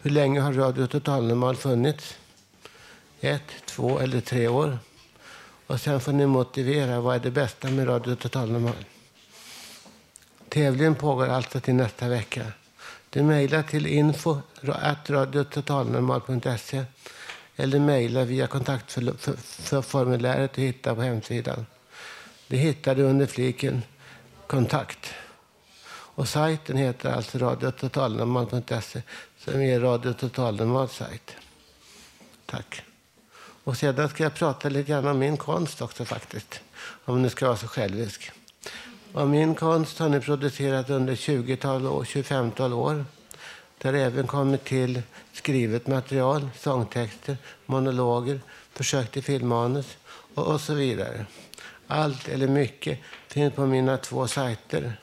hur 0.00 0.10
länge 0.10 0.40
har 0.40 0.52
Radio 0.52 0.86
Total 0.86 1.26
Normal 1.26 1.56
funnits? 1.56 2.16
Ett, 3.20 3.42
två 3.66 3.98
eller 3.98 4.20
tre 4.20 4.48
år? 4.48 4.78
Och 5.66 5.80
sen 5.80 6.00
får 6.00 6.12
ni 6.12 6.26
motivera 6.26 7.00
vad 7.00 7.16
är 7.16 7.20
det 7.20 7.30
bästa 7.30 7.70
med 7.70 7.88
Radio 7.88 8.14
Total 8.14 8.50
Normal. 8.50 8.84
Tävlingen 10.48 10.94
pågår 10.94 11.28
alltså 11.28 11.60
till 11.60 11.74
nästa 11.74 12.08
vecka. 12.08 12.52
Du 13.10 13.22
mejlar 13.22 13.62
till 13.62 13.86
info 13.86 14.38
radiototalnormal.se 15.06 16.84
eller 17.56 17.78
mejla 17.78 18.24
via 18.24 18.46
kontaktformuläret 18.46 20.52
du 20.52 20.62
hittar 20.62 20.94
på 20.94 21.02
hemsidan. 21.02 21.66
Det 22.48 22.56
hittar 22.56 22.94
du 22.94 23.02
under 23.02 23.26
fliken 23.26 23.82
kontakt. 24.46 25.14
Och 25.90 26.28
sajten 26.28 26.76
heter 26.76 27.12
alltså 27.12 27.38
radiototalnormal.se 27.38 29.02
som 29.52 29.60
är 29.60 29.80
Radio 29.80 30.12
Totalnormal 30.12 30.88
sajt. 30.88 31.36
Tack. 32.46 32.82
Och 33.64 33.76
sedan 33.76 34.08
ska 34.08 34.22
jag 34.22 34.34
prata 34.34 34.68
lite 34.68 34.90
grann 34.90 35.06
om 35.06 35.18
min 35.18 35.36
konst 35.36 35.82
också 35.82 36.04
faktiskt. 36.04 36.60
Om 37.04 37.22
nu 37.22 37.30
ska 37.30 37.46
vara 37.46 37.56
så 37.56 37.68
självisk. 37.68 38.30
Och 39.12 39.28
min 39.28 39.54
konst 39.54 39.98
har 39.98 40.08
nu 40.08 40.20
producerat 40.20 40.90
under 40.90 41.14
20-tal 41.14 41.86
år, 41.86 42.04
25-tal 42.04 42.72
år. 42.72 43.04
Det 43.78 43.88
har 43.88 43.94
även 43.94 44.26
kommit 44.26 44.64
till 44.64 45.02
skrivet 45.32 45.86
material, 45.86 46.48
sångtexter, 46.58 47.36
monologer, 47.66 48.40
försök 48.72 49.10
till 49.10 49.22
filmmanus 49.22 49.96
och, 50.34 50.46
och 50.46 50.60
så 50.60 50.74
vidare. 50.74 51.26
Allt 51.86 52.28
eller 52.28 52.48
mycket 52.48 52.98
finns 53.28 53.54
på 53.54 53.66
mina 53.66 53.96
två 53.96 54.28
sajter. 54.28 55.00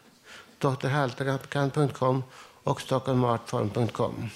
drhaltakan.com 0.59 2.23
och 2.65 2.81
stockholmartform.com. 2.81 4.29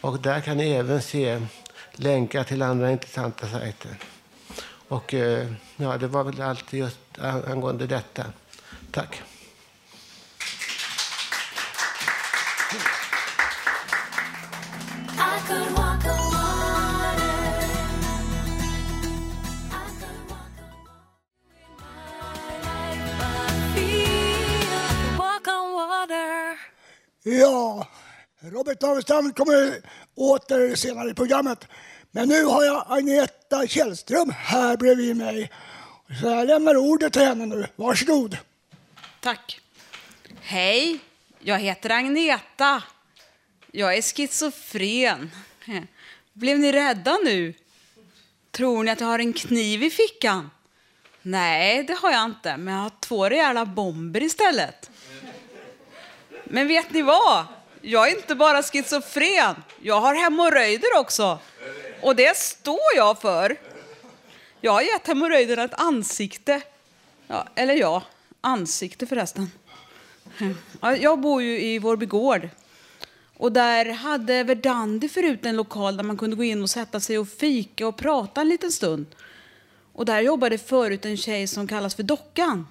Och 0.00 0.20
där 0.20 0.40
kan 0.40 0.56
ni 0.56 0.70
även 0.70 1.02
se 1.02 1.42
länkar 1.92 2.44
till 2.44 2.62
andra 2.62 2.90
intressanta 2.90 3.46
sajter. 3.48 3.96
Och 4.88 5.14
eh, 5.14 5.52
ja, 5.76 5.98
det 5.98 6.06
var 6.06 6.24
väl 6.24 6.40
allt 6.40 6.72
just 6.72 6.98
angående 7.18 7.86
detta. 7.86 8.24
Tack. 8.90 9.22
Ja, 27.22 27.86
Robert 28.40 28.80
Davidstam 28.80 29.32
kommer 29.32 29.82
åter 30.14 30.74
senare 30.74 31.10
i 31.10 31.14
programmet. 31.14 31.66
Men 32.10 32.28
nu 32.28 32.44
har 32.44 32.64
jag 32.64 32.84
Agneta 32.88 33.66
Källström 33.66 34.30
här 34.36 34.76
bredvid 34.76 35.16
mig. 35.16 35.50
Så 36.20 36.26
jag 36.26 36.46
lämnar 36.46 36.76
ordet 36.76 37.12
till 37.12 37.22
henne 37.22 37.46
nu. 37.46 37.66
Varsågod. 37.76 38.38
Tack. 39.20 39.60
Hej, 40.40 40.98
jag 41.40 41.58
heter 41.58 41.90
Agneta. 41.90 42.82
Jag 43.72 43.96
är 43.96 44.02
schizofren. 44.02 45.30
Blev 46.32 46.58
ni 46.58 46.72
rädda 46.72 47.18
nu? 47.24 47.54
Tror 48.50 48.84
ni 48.84 48.90
att 48.90 49.00
jag 49.00 49.06
har 49.06 49.18
en 49.18 49.32
kniv 49.32 49.82
i 49.82 49.90
fickan? 49.90 50.50
Nej, 51.22 51.84
det 51.84 51.94
har 51.94 52.12
jag 52.12 52.24
inte, 52.24 52.56
men 52.56 52.74
jag 52.74 52.82
har 52.82 52.92
två 53.00 53.28
rejäla 53.28 53.66
bomber 53.66 54.22
istället. 54.22 54.89
Men 56.52 56.68
vet 56.68 56.92
ni 56.92 57.02
vad? 57.02 57.44
Jag 57.80 58.08
är 58.08 58.16
inte 58.16 58.34
bara 58.34 58.62
schizofren, 58.62 59.54
jag 59.82 60.00
har 60.00 60.14
hemorrojder 60.14 60.98
också. 60.98 61.38
Och 62.02 62.16
det 62.16 62.36
står 62.36 62.96
jag 62.96 63.20
för. 63.20 63.56
Jag 64.60 64.72
har 64.72 64.82
gett 64.82 65.06
hemorrojderna 65.06 65.64
ett 65.64 65.80
ansikte. 65.80 66.62
Ja, 67.26 67.46
eller 67.54 67.74
ja, 67.74 68.02
ansikte 68.40 69.06
förresten. 69.06 69.50
Jag 71.00 71.20
bor 71.20 71.42
ju 71.42 71.60
i 71.60 71.78
Vårby 71.78 72.06
gård. 72.06 72.48
Och 73.36 73.52
där 73.52 73.86
hade 73.92 74.44
Verdandi 74.44 75.08
förut 75.08 75.46
en 75.46 75.56
lokal 75.56 75.96
där 75.96 76.04
man 76.04 76.16
kunde 76.16 76.36
gå 76.36 76.44
in 76.44 76.62
och 76.62 76.70
sätta 76.70 77.00
sig 77.00 77.18
och 77.18 77.28
fika 77.28 77.86
och 77.86 77.96
prata 77.96 78.40
en 78.40 78.48
liten 78.48 78.72
stund. 78.72 79.06
Och 79.92 80.04
där 80.04 80.20
jobbade 80.20 80.58
förut 80.58 81.04
en 81.04 81.16
tjej 81.16 81.46
som 81.46 81.68
kallas 81.68 81.94
för 81.94 82.02
Dockan. 82.02 82.66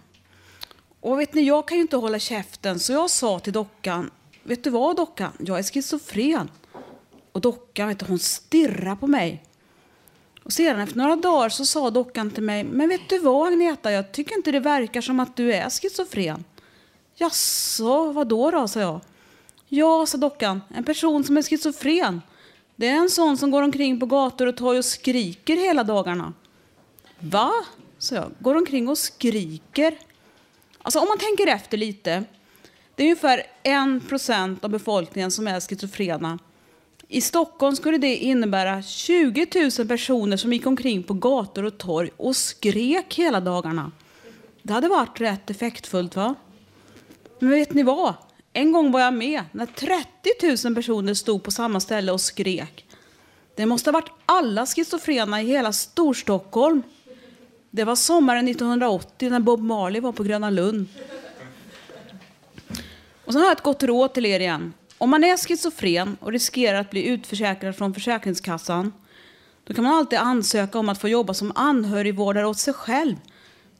Och 1.01 1.19
vet 1.19 1.33
ni, 1.33 1.41
jag 1.41 1.67
kan 1.67 1.77
ju 1.77 1.81
inte 1.81 1.97
hålla 1.97 2.19
käften 2.19 2.79
så 2.79 2.93
jag 2.93 3.09
sa 3.09 3.39
till 3.39 3.53
Dockan, 3.53 4.11
vet 4.43 4.63
du 4.63 4.69
vad 4.69 4.95
Dockan, 4.95 5.31
jag 5.39 5.59
är 5.59 5.63
schizofren. 5.63 6.51
Och 7.31 7.41
Dockan, 7.41 7.87
vet 7.87 7.99
du, 7.99 8.05
hon 8.05 8.19
stirrar 8.19 8.95
på 8.95 9.07
mig. 9.07 9.43
Och 10.43 10.53
sedan 10.53 10.79
efter 10.79 10.97
några 10.97 11.15
dagar 11.15 11.49
så 11.49 11.65
sa 11.65 11.89
dockan 11.89 12.31
till 12.31 12.43
mig, 12.43 12.63
men 12.63 12.89
vet 12.89 13.09
du 13.09 13.19
vad 13.19 13.47
Agneta, 13.47 13.91
jag 13.91 14.11
tycker 14.11 14.35
inte 14.35 14.51
det 14.51 14.59
verkar 14.59 15.01
som 15.01 15.19
att 15.19 15.35
du 15.35 15.53
är 15.53 15.69
schizofren. 15.69 16.43
Jaså, 17.15 18.11
vad 18.11 18.27
då 18.27 18.51
då, 18.51 18.67
sa 18.67 18.79
jag. 18.79 19.01
Ja, 19.67 20.05
sa 20.05 20.17
dockan, 20.17 20.61
en 20.69 20.83
person 20.83 21.23
som 21.23 21.37
är 21.37 21.41
schizofren. 21.41 22.21
Det 22.75 22.87
är 22.87 22.95
en 22.95 23.09
sån 23.09 23.37
som 23.37 23.51
går 23.51 23.61
omkring 23.61 23.99
på 23.99 24.05
gator 24.05 24.47
och 24.47 24.57
torg 24.57 24.77
och 24.77 24.85
skriker 24.85 25.55
hela 25.55 25.83
dagarna. 25.83 26.33
Va? 27.19 27.51
sa 27.97 28.15
jag. 28.15 28.31
Går 28.39 28.55
omkring 28.55 28.89
och 28.89 28.97
skriker? 28.97 29.97
Alltså 30.81 30.99
om 30.99 31.07
man 31.07 31.17
tänker 31.17 31.47
efter 31.47 31.77
lite. 31.77 32.23
Det 32.95 33.03
är 33.03 33.05
ungefär 33.05 33.43
1 33.63 34.09
% 34.59 34.63
av 34.63 34.69
befolkningen 34.69 35.31
som 35.31 35.47
är 35.47 35.59
schizofrena. 35.59 36.39
I 37.07 37.21
Stockholm 37.21 37.75
skulle 37.75 37.97
det 37.97 38.15
innebära 38.15 38.81
20 38.81 39.69
000 39.79 39.87
personer 39.87 40.37
som 40.37 40.53
gick 40.53 40.65
omkring 40.65 41.03
på 41.03 41.13
gator 41.13 41.63
och 41.63 41.77
torg 41.77 42.09
och 42.17 42.35
skrek 42.35 43.15
hela 43.15 43.39
dagarna. 43.39 43.91
Det 44.63 44.73
hade 44.73 44.87
varit 44.87 45.21
rätt 45.21 45.49
effektfullt, 45.49 46.15
va? 46.15 46.35
Men 47.39 47.49
vet 47.49 47.73
ni 47.73 47.83
vad? 47.83 48.13
En 48.53 48.71
gång 48.71 48.91
var 48.91 48.99
jag 48.99 49.13
med 49.13 49.43
när 49.51 49.65
30 49.65 50.67
000 50.67 50.75
personer 50.75 51.13
stod 51.13 51.43
på 51.43 51.51
samma 51.51 51.79
ställe 51.79 52.11
och 52.11 52.21
skrek. 52.21 52.85
Det 53.55 53.65
måste 53.65 53.89
ha 53.89 53.93
varit 53.93 54.11
alla 54.25 54.65
schizofrena 54.65 55.41
i 55.41 55.45
hela 55.45 55.73
Storstockholm. 55.73 56.83
Det 57.71 57.83
var 57.83 57.95
sommaren 57.95 58.47
1980 58.47 59.29
när 59.29 59.39
Bob 59.39 59.59
Marley 59.59 60.01
var 60.01 60.11
på 60.11 60.23
Gröna 60.23 60.49
Lund. 60.49 60.87
Och 63.25 63.33
sen 63.33 63.41
har 63.41 63.47
jag 63.47 63.57
ett 63.57 63.63
gott 63.63 63.83
råd 63.83 64.13
till 64.13 64.25
er 64.25 64.39
igen. 64.39 64.73
Om 64.97 65.09
man 65.09 65.23
är 65.23 65.37
schizofren 65.37 66.17
och 66.19 66.31
riskerar 66.31 66.79
att 66.79 66.89
bli 66.89 67.07
utförsäkrad 67.07 67.75
från 67.75 67.93
Försäkringskassan 67.93 68.93
då 69.63 69.73
kan 69.73 69.83
man 69.83 69.93
alltid 69.93 70.19
ansöka 70.19 70.79
om 70.79 70.89
att 70.89 71.01
få 71.01 71.09
jobba 71.09 71.33
som 71.33 71.51
anhörigvårdare 71.55 72.47
åt 72.47 72.57
sig 72.57 72.73
själv. 72.73 73.15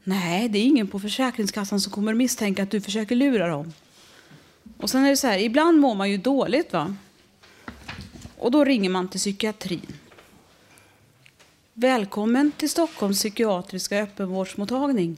Nej, 0.03 0.49
det 0.49 0.59
är 0.59 0.63
ingen 0.63 0.87
på 0.87 0.99
Försäkringskassan 0.99 1.81
som 1.81 1.91
kommer 1.91 2.13
misstänka 2.13 2.63
att 2.63 2.71
du 2.71 2.81
försöker 2.81 3.15
lura 3.15 3.47
dem. 3.47 3.73
Och 4.77 4.89
sen 4.89 5.05
är 5.05 5.09
det 5.09 5.17
så 5.17 5.27
här, 5.27 5.39
ibland 5.39 5.79
mår 5.79 5.95
man 5.95 6.11
ju 6.11 6.17
dåligt 6.17 6.73
va. 6.73 6.95
Och 8.37 8.51
då 8.51 8.65
ringer 8.65 8.89
man 8.89 9.07
till 9.07 9.19
psykiatrin. 9.19 9.93
Välkommen 11.81 12.51
till 12.51 12.69
Stockholms 12.69 13.19
psykiatriska 13.19 14.03
öppenvårdsmottagning. 14.03 15.17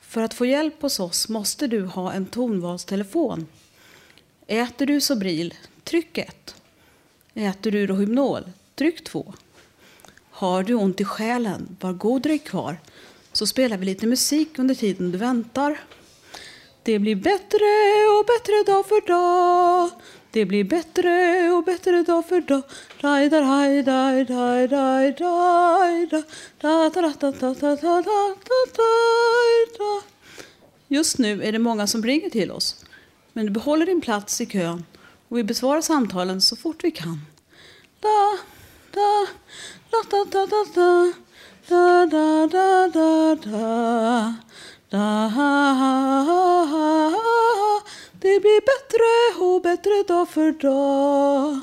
För 0.00 0.22
att 0.22 0.34
få 0.34 0.46
hjälp 0.46 0.82
hos 0.82 1.00
oss 1.00 1.28
måste 1.28 1.66
du 1.66 1.82
ha 1.82 2.12
en 2.12 2.26
tonvalstelefon. 2.26 3.46
Äter 4.46 4.86
du 4.86 5.00
Sobril, 5.00 5.54
tryck 5.84 6.18
1. 6.18 6.54
Äter 7.34 7.70
du 7.70 7.86
Rohypnol, 7.86 8.42
tryck 8.74 9.04
2. 9.04 9.34
Har 10.30 10.62
du 10.62 10.74
ont 10.74 11.00
i 11.00 11.04
själen, 11.04 11.76
var 11.80 11.92
god 11.92 12.22
dröj 12.22 12.38
kvar, 12.38 12.76
så 13.32 13.46
spelar 13.46 13.76
vi 13.76 13.86
lite 13.86 14.06
musik 14.06 14.58
under 14.58 14.74
tiden 14.74 15.12
du 15.12 15.18
väntar. 15.18 15.80
Det 16.82 16.98
blir 16.98 17.16
bättre 17.16 17.66
och 18.18 18.26
bättre 18.26 18.72
dag 18.72 18.86
för 18.86 19.06
dag. 19.06 19.90
Det 20.34 20.44
blir 20.44 20.64
bättre 20.64 21.50
och 21.50 21.64
bättre 21.64 22.02
dag 22.02 22.28
för 22.28 22.40
dag. 22.40 22.62
Daj, 23.00 23.30
daj, 23.30 23.82
daj, 23.82 24.24
daj, 24.24 24.68
daj, 24.68 25.12
daj, 25.12 26.06
daj, 26.10 26.24
da, 26.60 26.90
da, 26.90 27.12
da, 27.20 27.30
da, 27.30 27.54
da, 27.54 27.74
da, 27.76 28.02
da. 29.78 30.02
Just 30.88 31.18
nu 31.18 31.42
är 31.42 31.52
det 31.52 31.58
många 31.58 31.86
som 31.86 32.02
ringer 32.02 32.30
till 32.30 32.50
oss. 32.50 32.84
Men 33.32 33.46
du 33.46 33.52
behåller 33.52 33.86
din 33.86 34.00
plats 34.00 34.40
i 34.40 34.46
kön 34.46 34.84
och 35.28 35.38
vi 35.38 35.44
besvarar 35.44 35.80
samtalen 35.80 36.40
så 36.40 36.56
fort 36.56 36.84
vi 36.84 36.90
kan. 36.90 37.20
Da, 38.00 38.38
da, 38.90 39.26
da, 39.90 40.02
da, 40.10 40.24
da, 40.24 40.46
da, 40.46 40.64
da. 40.74 41.12
Da, 41.68 42.06
da, 42.06 42.46
da, 42.46 42.88
da, 42.88 43.34
da. 43.50 44.34
Da, 44.88 44.98
ha, 44.98 45.72
ha, 45.72 46.22
ha, 46.22 46.66
ha. 46.66 47.24
Det 48.24 48.40
blir 48.40 48.60
bättre 48.60 49.04
och 49.44 49.62
bättre 49.62 50.02
dag 50.08 50.28
för 50.28 50.52
dag. 50.52 51.60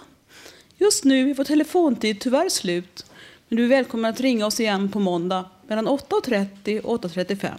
Just 0.77 1.03
nu 1.03 1.29
är 1.29 1.33
vår 1.33 1.43
telefontid 1.43 2.19
tyvärr 2.19 2.49
slut. 2.49 3.05
Men 3.47 3.57
du 3.57 3.63
är 3.63 3.67
välkommen 3.67 4.11
att 4.11 4.19
ringa 4.19 4.45
oss 4.45 4.59
igen 4.59 4.91
på 4.91 4.99
måndag 4.99 5.45
mellan 5.67 5.87
8.30 5.87 6.81
och 6.81 7.03
8.35. 7.03 7.49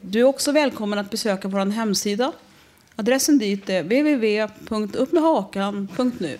Du 0.00 0.20
är 0.20 0.24
också 0.24 0.52
välkommen 0.52 0.98
att 0.98 1.10
besöka 1.10 1.48
vår 1.48 1.70
hemsida 1.70 2.32
Adressen 2.96 3.38
dit 3.38 3.68
är 3.68 3.82
www.uppmedhakan.nu. 3.82 6.38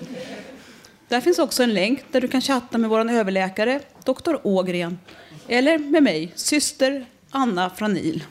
Där 1.08 1.20
finns 1.20 1.38
också 1.38 1.62
en 1.62 1.74
länk 1.74 2.04
där 2.12 2.20
du 2.20 2.28
kan 2.28 2.40
chatta 2.40 2.78
med 2.78 2.90
vår 2.90 3.10
överläkare, 3.10 3.80
doktor 4.04 4.40
Ågren. 4.42 4.98
Eller 5.48 5.78
med 5.78 6.02
mig, 6.02 6.32
syster 6.34 7.06
Anna 7.30 7.70
Franil. 7.70 8.24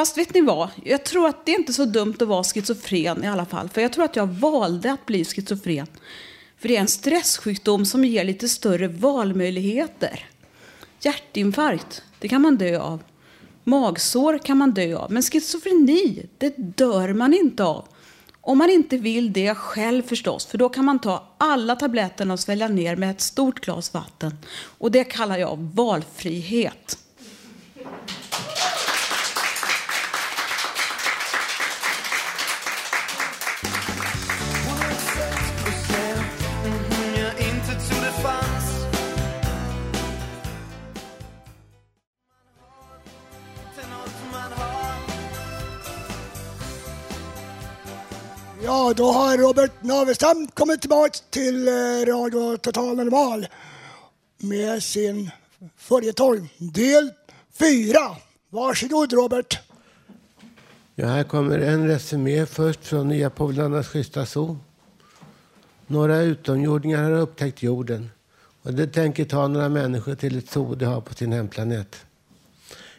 Fast 0.00 0.18
vet 0.18 0.34
ni 0.34 0.40
vad? 0.40 0.68
Jag 0.84 1.04
tror 1.04 1.28
att 1.28 1.46
det 1.46 1.52
är 1.52 1.58
inte 1.58 1.72
så 1.72 1.84
dumt 1.84 2.14
att 2.20 2.28
vara 2.28 2.44
schizofren 2.44 3.24
i 3.24 3.28
alla 3.28 3.46
fall. 3.46 3.68
För 3.68 3.80
jag 3.80 3.92
tror 3.92 4.04
att 4.04 4.16
jag 4.16 4.26
valde 4.26 4.92
att 4.92 5.06
bli 5.06 5.24
schizofren. 5.24 5.86
För 6.58 6.68
det 6.68 6.76
är 6.76 6.80
en 6.80 6.88
stresssjukdom 6.88 7.84
som 7.84 8.04
ger 8.04 8.24
lite 8.24 8.48
större 8.48 8.88
valmöjligheter. 8.88 10.28
Hjärtinfarkt, 11.00 12.02
det 12.18 12.28
kan 12.28 12.42
man 12.42 12.56
dö 12.56 12.78
av. 12.80 13.02
Magsår 13.64 14.38
kan 14.38 14.58
man 14.58 14.70
dö 14.70 14.96
av. 14.96 15.12
Men 15.12 15.22
schizofreni, 15.22 16.26
det 16.38 16.54
dör 16.56 17.12
man 17.12 17.34
inte 17.34 17.64
av. 17.64 17.88
Om 18.40 18.58
man 18.58 18.70
inte 18.70 18.96
vill 18.96 19.32
det 19.32 19.54
själv 19.54 20.02
förstås, 20.02 20.46
för 20.46 20.58
då 20.58 20.68
kan 20.68 20.84
man 20.84 20.98
ta 20.98 21.34
alla 21.38 21.76
tabletterna 21.76 22.34
och 22.34 22.40
svälja 22.40 22.68
ner 22.68 22.96
med 22.96 23.10
ett 23.10 23.20
stort 23.20 23.60
glas 23.60 23.94
vatten. 23.94 24.38
Och 24.78 24.90
det 24.90 25.04
kallar 25.04 25.38
jag 25.38 25.70
valfrihet. 25.74 26.98
Ja, 48.90 48.94
då 48.94 49.12
har 49.12 49.38
Robert 49.38 49.72
Navestam 49.80 50.48
kommit 50.54 50.80
tillbaka 50.80 51.18
till 51.30 51.68
eh, 51.68 51.72
Radio 52.06 52.56
Total 52.56 52.96
Normal 52.96 53.46
med 54.38 54.82
sin 54.82 55.30
följetong 55.76 56.48
del 56.58 57.10
4. 57.58 57.98
Varsågod 58.48 59.12
Robert. 59.12 59.58
Ja, 60.94 61.06
här 61.06 61.24
kommer 61.24 61.58
en 61.58 61.88
resumé 61.88 62.46
först 62.46 62.84
från 62.84 63.08
Nya 63.08 63.30
Polarnas 63.30 63.88
schyssta 63.88 64.26
zoo. 64.26 64.58
Några 65.86 66.20
utomjordingar 66.20 67.02
har 67.02 67.12
upptäckt 67.12 67.62
jorden 67.62 68.10
och 68.62 68.74
det 68.74 68.86
tänker 68.86 69.24
ta 69.24 69.48
några 69.48 69.68
människor 69.68 70.14
till 70.14 70.38
ett 70.38 70.50
zoo 70.50 70.74
de 70.74 70.84
har 70.84 71.00
på 71.00 71.14
sin 71.14 71.32
hemplanet. 71.32 71.96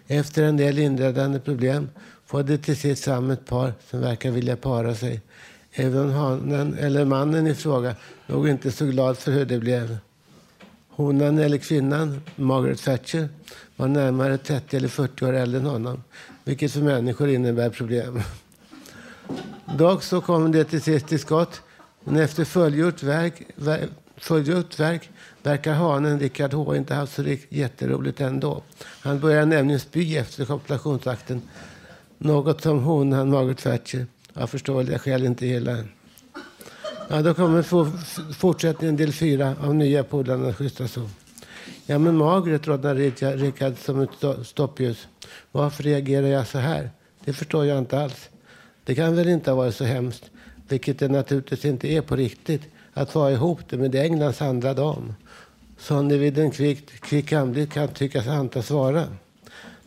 Efter 0.07 0.43
en 0.43 0.57
del 0.57 0.79
inredande 0.79 1.39
problem 1.39 1.89
får 2.25 2.43
de 2.43 2.57
till 2.57 2.77
sist 2.77 3.03
fram 3.03 3.31
ett 3.31 3.45
par 3.45 3.73
som 3.89 4.01
verkar 4.01 4.31
vilja 4.31 4.57
para 4.57 4.95
sig. 4.95 5.21
Även 5.73 5.99
om 5.99 6.11
hanen 6.11 6.77
eller 6.77 7.05
mannen 7.05 7.47
i 7.47 7.55
fråga 7.55 7.95
nog 8.27 8.49
inte 8.49 8.71
så 8.71 8.85
glad 8.85 9.17
för 9.17 9.31
hur 9.31 9.45
det 9.45 9.59
blev. 9.59 9.97
Honan 10.89 11.37
eller 11.37 11.57
kvinnan, 11.57 12.21
Margaret 12.35 12.83
Thatcher, 12.83 13.29
var 13.75 13.87
närmare 13.87 14.37
30 14.37 14.77
eller 14.77 14.87
40 14.87 15.25
år 15.25 15.33
äldre 15.33 15.59
än 15.59 15.65
honom, 15.65 16.03
vilket 16.43 16.71
för 16.71 16.81
människor 16.81 17.29
innebär 17.29 17.69
problem. 17.69 18.21
Dock 19.77 20.03
så 20.03 20.21
kom 20.21 20.51
det 20.51 20.63
till 20.63 20.81
sist 20.81 21.07
till 21.07 21.19
skott, 21.19 21.61
men 22.03 22.15
efter 22.15 22.45
fullgjort 22.45 23.03
verk, 23.03 23.41
ver, 23.55 23.87
fullgjort 24.17 24.79
verk 24.79 25.09
verkar 25.43 25.73
hanen 25.73 26.19
Richard 26.19 26.53
H 26.53 26.75
inte 26.75 26.93
haft 26.93 27.13
så 27.13 27.35
jätteroligt 27.49 28.21
ändå. 28.21 28.63
Han 29.01 29.19
börjar 29.19 29.45
nämligen 29.45 29.79
spy 29.79 30.17
efter 30.17 30.45
kopulationsakten, 30.45 31.41
något 32.17 32.61
som 32.61 32.83
honan 32.83 33.29
Margaret 33.29 33.57
Thatcher 33.57 34.07
jag 34.33 34.43
av 34.43 34.47
förståeliga 34.47 34.99
skäl 34.99 35.25
inte 35.25 35.45
hela. 35.45 35.77
Ja, 37.09 37.21
då 37.21 37.33
kommer 37.33 37.63
fortsättningen 38.33 38.97
del 38.97 39.13
fyra 39.13 39.55
av 39.61 39.75
nya 39.75 40.03
polarna 40.03 40.53
schyssta 40.53 40.87
så. 40.87 41.09
Ja, 41.85 41.97
men 41.97 42.17
Margaret 42.17 42.67
rodnar 42.67 42.95
Rickard 43.37 43.77
som 43.77 44.01
ett 44.01 44.47
stoppljus. 44.47 45.07
Varför 45.51 45.83
reagerar 45.83 46.27
jag 46.27 46.47
så 46.47 46.57
här? 46.57 46.89
Det 47.25 47.33
förstår 47.33 47.65
jag 47.65 47.77
inte 47.77 47.99
alls. 47.99 48.29
Det 48.83 48.95
kan 48.95 49.15
väl 49.15 49.29
inte 49.29 49.51
ha 49.51 49.55
varit 49.55 49.75
så 49.75 49.83
hemskt, 49.83 50.31
vilket 50.67 50.99
det 50.99 51.07
naturligtvis 51.07 51.65
inte 51.65 51.87
är 51.87 52.01
på 52.01 52.15
riktigt, 52.15 52.61
att 52.93 53.15
vara 53.15 53.31
ihop 53.31 53.59
det 53.69 53.77
med 53.77 53.95
Englands 53.95 54.41
andra 54.41 54.73
dam. 54.73 55.13
Som 55.77 56.07
det 56.07 56.17
vid 56.17 56.37
en 56.37 56.51
kvick, 56.51 57.01
kvick 57.01 57.29
kan 57.29 57.87
tyckas 57.93 58.27
antas 58.27 58.71
vara. 58.71 59.07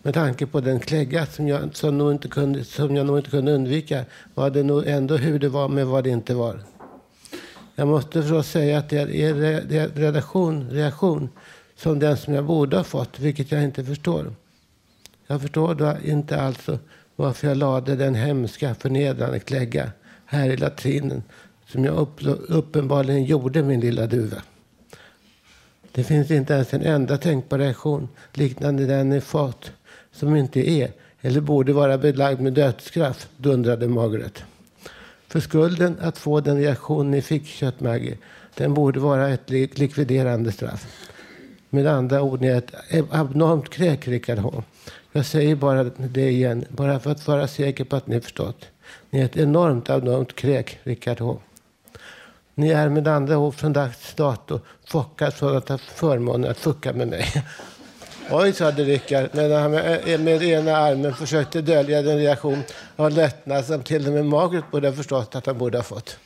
Med 0.05 0.15
tanke 0.15 0.47
på 0.47 0.61
den 0.61 0.81
klägga 0.81 1.27
som 1.27 1.49
jag, 1.49 1.77
som, 1.77 1.99
nog 1.99 2.13
inte 2.13 2.29
kunde, 2.29 2.65
som 2.65 2.97
jag 2.97 3.07
nog 3.07 3.19
inte 3.19 3.31
kunde 3.31 3.53
undvika 3.53 4.05
var 4.35 4.51
det 4.51 4.63
nog 4.63 4.87
ändå 4.87 5.17
hur 5.17 5.39
det 5.39 5.49
var 5.49 5.69
med 5.69 5.87
vad 5.87 6.05
det 6.05 6.11
inte 6.11 6.35
var. 6.35 6.61
Jag 7.75 7.89
måste 7.89 8.23
förstås 8.23 8.49
säga 8.49 8.79
att 8.79 8.89
det 8.89 8.99
är 8.99 9.43
en 9.45 9.91
reaktion, 9.95 10.71
reaktion 10.71 11.29
som 11.77 11.99
den 11.99 12.17
som 12.17 12.35
jag 12.35 12.45
borde 12.45 12.77
ha 12.77 12.85
fått, 12.85 13.19
vilket 13.19 13.53
jag 13.53 13.65
inte 13.65 13.85
förstår. 13.85 14.35
Jag 15.27 15.43
förstår 15.43 15.75
då 15.75 15.97
inte 16.05 16.41
alltså 16.41 16.79
varför 17.17 17.49
jag 17.49 17.57
lade 17.57 17.97
den 17.97 18.15
hemska 18.15 18.75
förnedrande 18.75 19.41
klägga 19.41 19.93
här 20.27 20.51
i 20.51 20.57
latrinen 20.57 21.23
som 21.67 21.85
jag 21.85 21.97
upp, 21.97 22.19
uppenbarligen 22.49 23.25
gjorde 23.25 23.63
min 23.63 23.81
lilla 23.81 24.07
duva. 24.07 24.43
Det 25.93 26.05
finns 26.05 26.31
inte 26.31 26.55
ens 26.55 26.75
en 26.75 26.83
enda 26.83 27.19
tänkbar 27.19 27.59
reaktion 27.59 28.09
liknande 28.33 28.87
den 28.87 29.09
ni 29.09 29.21
fått 29.21 29.73
som 30.15 30.37
inte 30.37 30.71
är 30.71 30.91
eller 31.21 31.41
borde 31.41 31.73
vara 31.73 31.99
belagd 31.99 32.41
med 32.41 32.53
dödsstraff, 32.53 33.29
dundrade 33.37 33.89
Margaret. 33.89 34.45
För 35.29 35.41
skulden 35.41 35.97
att 36.01 36.19
få 36.19 36.41
den 36.41 36.59
reaktion 36.59 37.11
ni 37.11 37.23
fick, 37.23 37.47
Köttmaggie, 37.47 38.19
den 38.55 38.75
borde 38.75 39.01
vara 39.01 39.29
ett 39.29 39.51
likviderande 39.51 40.53
straff. 40.53 40.87
Med 41.71 41.87
andra 41.87 42.23
ord, 42.23 42.41
ni 42.41 42.49
är 42.49 42.57
ett 42.57 42.73
abnormt 43.11 43.71
kräk, 43.71 44.09
Rickard 44.09 44.39
H. 44.39 44.63
Jag 45.13 45.27
säger 45.27 45.57
bara 45.57 45.85
det 45.85 46.31
igen, 46.31 46.65
bara 46.69 47.01
för 47.01 47.11
att 47.11 47.27
vara 47.27 47.49
säker 47.49 47.85
på 47.85 47.97
att 47.97 48.07
ni 48.07 48.21
förstått. 48.21 48.67
Ni 49.11 49.21
är 49.21 49.25
ett 49.25 49.37
enormt 49.37 49.91
abnormt 49.91 50.35
kräk, 50.35 50.79
Rickard 50.83 51.21
H. 51.21 51.39
Ni 52.55 52.71
är 52.71 52.89
med 52.89 53.09
andra 53.09 53.39
ord 53.39 53.55
från 53.55 53.73
dags 53.73 54.15
dato 54.15 54.61
chockad 54.89 55.35
för 55.35 55.57
att 55.57 55.69
ha 55.69 55.79
förmånen 55.79 56.51
att 56.51 56.59
fucka 56.59 56.93
med 56.93 57.09
mig. 57.09 57.27
Oj, 58.31 58.53
sade 58.53 58.85
Rickard 58.85 59.29
medan 59.33 59.63
han 59.63 59.71
med, 59.71 60.09
eh, 60.09 60.21
med 60.21 60.43
ena 60.43 60.77
armen 60.77 61.15
försökte 61.15 61.61
dölja 61.61 62.03
den 62.03 62.19
reaktion 62.19 62.63
av 62.97 63.11
lättnad 63.11 63.65
som 63.65 63.83
till 63.83 64.07
och 64.07 64.13
med 64.13 64.27
Margaret 64.27 64.71
borde 64.71 64.89
ha 64.89 64.95
förstått 64.95 65.35
att 65.35 65.47
han 65.47 65.59
borde 65.59 65.79
ha 65.79 65.83
fått. 65.83 66.19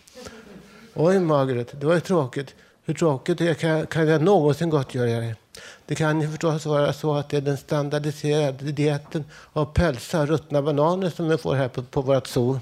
Oj, 0.95 1.19
Margaret, 1.19 1.81
det 1.81 1.87
var 1.87 1.95
ju 1.95 2.01
tråkigt. 2.01 2.55
Hur 2.85 2.95
tråkigt 2.95 3.39
det 3.39 3.55
kan, 3.55 3.87
kan 3.87 4.09
jag 4.09 4.23
någonsin 4.23 4.71
gottgöra 4.71 5.21
dig? 5.21 5.35
Det 5.87 5.95
kan 5.95 6.21
ju 6.21 6.29
förstås 6.29 6.67
vara 6.67 6.93
så 6.93 7.15
att 7.15 7.29
det 7.29 7.37
är 7.37 7.41
den 7.41 7.57
standardiserade 7.57 8.65
dieten 8.73 9.25
av 9.53 9.65
pölsa, 9.65 10.21
och 10.21 10.29
ruttna 10.29 10.63
bananer 10.63 11.11
som 11.11 11.29
vi 11.29 11.39
får 11.39 11.55
här 11.55 11.69
på, 11.69 11.83
på 11.83 12.01
vårt 12.01 12.27
zoo 12.27 12.61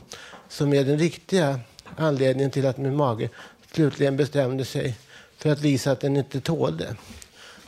som 0.49 0.73
är 0.73 0.85
den 0.85 0.99
riktiga 0.99 1.61
anledningen 1.97 2.51
till 2.51 2.67
att 2.67 2.79
min 2.79 2.97
mage 2.97 3.29
slutligen 3.73 4.17
bestämde 4.17 4.65
sig 4.65 4.97
för 5.39 5.51
att 5.53 5.61
visa 5.61 5.93
att 5.93 6.01
den 6.01 6.17
inte 6.17 6.41
tålde 6.41 6.97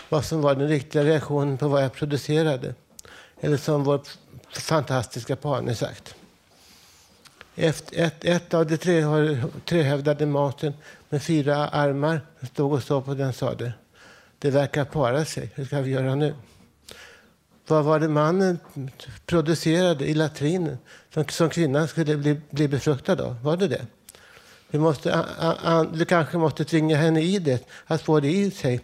vad 0.09 0.25
som 0.25 0.41
var 0.41 0.55
den 0.55 0.69
riktiga 0.69 1.05
reaktionen 1.05 1.59
på 1.59 1.69
vad 1.69 1.85
jag 1.85 1.93
producerade. 1.93 2.75
Eller 3.41 3.57
som 3.57 3.85
vår 3.85 4.01
fantastiska 4.51 5.37
Pane 5.37 5.75
sagt. 5.75 6.15
Ett, 7.57 7.93
ett, 7.93 8.25
ett 8.25 8.55
av 8.55 8.67
de 8.67 8.77
tre, 8.77 9.05
trehövdade 9.65 10.27
maten 10.27 10.73
med 11.09 11.23
fyra 11.23 11.69
armar 11.69 12.21
stod 12.53 12.73
och 12.73 12.83
såg 12.83 13.05
på 13.05 13.15
den 13.15 13.33
sade. 13.33 13.73
Det 14.39 14.51
verkar 14.51 14.85
para 14.85 15.25
sig. 15.25 15.51
Hur 15.55 15.65
ska 15.65 15.81
vi 15.81 15.91
göra 15.91 16.15
nu? 16.15 16.35
Vad 17.67 17.85
var 17.85 18.01
det 18.01 18.09
mannen 18.09 18.59
producerade 19.27 20.07
i 20.07 20.15
latrinen 20.15 20.79
som, 21.15 21.25
som 21.29 21.51
kvinnan 21.51 21.89
skulle 21.89 22.17
bli, 22.17 22.41
bli 22.51 22.69
befruktad 22.69 23.21
av? 23.21 23.43
Var 23.43 23.57
det 23.57 23.69
det? 23.69 23.87
Vi, 24.71 24.79
måste, 24.79 25.15
a, 25.15 25.55
a, 25.63 25.87
vi 25.93 26.05
kanske 26.05 26.39
måste 26.39 26.65
tvinga 26.65 26.97
henne 26.97 27.21
i 27.21 27.39
det, 27.39 27.69
att 27.87 28.03
få 28.03 28.21
det 28.21 28.31
i 28.31 28.51
sig 28.51 28.81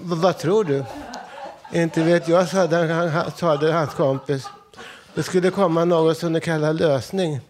vad 0.00 0.38
tror 0.38 0.64
du? 0.64 0.84
Inte 1.72 2.02
vet 2.02 2.28
jag, 2.28 2.48
sade 2.48 3.72
hans 3.72 3.94
kompis. 3.94 4.48
Det 5.14 5.22
skulle 5.22 5.50
komma 5.50 5.84
något 5.84 6.18
som 6.18 6.32
de 6.32 6.40
kallar 6.40 6.72
lösning, 6.72 7.40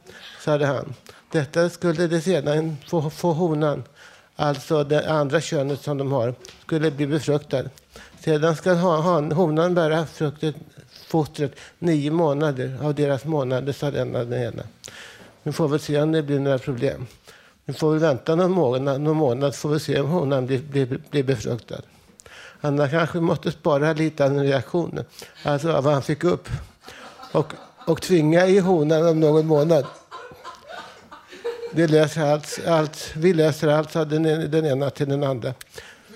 sade 0.40 0.66
han. 0.66 0.94
Detta 1.30 1.70
skulle 1.70 2.06
det 2.06 2.20
sedan 2.20 2.76
få, 2.88 3.10
få 3.10 3.32
honan, 3.32 3.84
alltså 4.36 4.84
det 4.84 5.10
andra 5.10 5.40
könet 5.40 5.80
som 5.80 5.98
de 5.98 6.12
har, 6.12 6.34
skulle 6.62 6.90
bli 6.90 7.06
befruktad. 7.06 7.64
Sedan 8.20 8.56
ska 8.56 8.74
honan 8.74 9.74
bära 9.74 10.06
fruktet, 10.06 10.56
fostret 11.06 11.52
nio 11.78 12.10
månader 12.10 12.78
av 12.82 12.94
deras 12.94 13.24
månader, 13.24 13.72
sa 13.72 13.90
den 13.90 14.12
den 14.12 14.32
ena. 14.32 14.62
Vi 15.42 15.52
får 15.52 15.68
väl 15.68 15.80
se 15.80 16.02
om 16.02 16.12
det 16.12 16.22
blir 16.22 16.40
några 16.40 16.58
problem. 16.58 17.06
Vi 17.72 17.78
får 17.78 17.90
väl 17.90 18.00
vänta 18.00 18.34
någon 18.34 18.50
månad, 18.50 19.00
någon 19.00 19.16
månad 19.16 19.54
får 19.54 19.68
vi 19.68 19.80
se 19.80 20.00
om 20.00 20.08
honan 20.08 20.46
blir, 20.46 20.58
blir, 20.58 21.00
blir 21.10 21.22
befruktad. 21.22 21.80
Annars 22.60 22.90
kanske 22.90 23.20
måste 23.20 23.52
spara 23.52 23.92
lite 23.92 24.24
av 24.24 24.38
reaktionen, 24.38 25.04
alltså 25.42 25.72
av 25.72 25.84
vad 25.84 25.92
han 25.92 26.02
fick 26.02 26.24
upp. 26.24 26.48
Och, 27.32 27.52
och 27.86 28.02
tvinga 28.02 28.46
i 28.46 28.58
honan 28.58 29.08
om 29.08 29.20
någon 29.20 29.46
månad. 29.46 29.86
Det 31.72 31.86
löser 31.86 32.32
allt, 32.32 32.60
allt. 32.66 33.12
Vi 33.16 33.34
löser 33.34 33.68
allt, 33.68 33.92
sa 33.92 34.04
den, 34.04 34.50
den 34.50 34.66
ena 34.66 34.90
till 34.90 35.08
den 35.08 35.22
andra. 35.22 35.54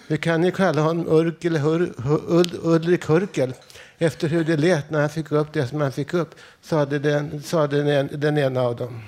Vi 0.06 0.18
kan 0.18 0.44
ju 0.44 0.50
kalla 0.50 0.82
honom 0.82 1.08
Urk 1.08 1.44
eller 1.44 1.60
Hur, 1.60 1.92
Ul, 2.28 2.50
Ulrik 2.62 3.04
Hurkel 3.04 3.52
efter 3.98 4.28
hur 4.28 4.44
det 4.44 4.56
lät 4.56 4.90
när 4.90 5.00
han 5.00 5.10
fick 5.10 5.32
upp 5.32 5.52
det 5.52 5.66
som 5.66 5.80
han 5.80 5.92
fick 5.92 6.14
upp, 6.14 6.34
sade 6.62 6.98
den, 6.98 7.42
sade 7.42 7.82
den, 7.82 8.08
den 8.12 8.38
ena 8.38 8.62
av 8.62 8.76
dem. 8.76 9.02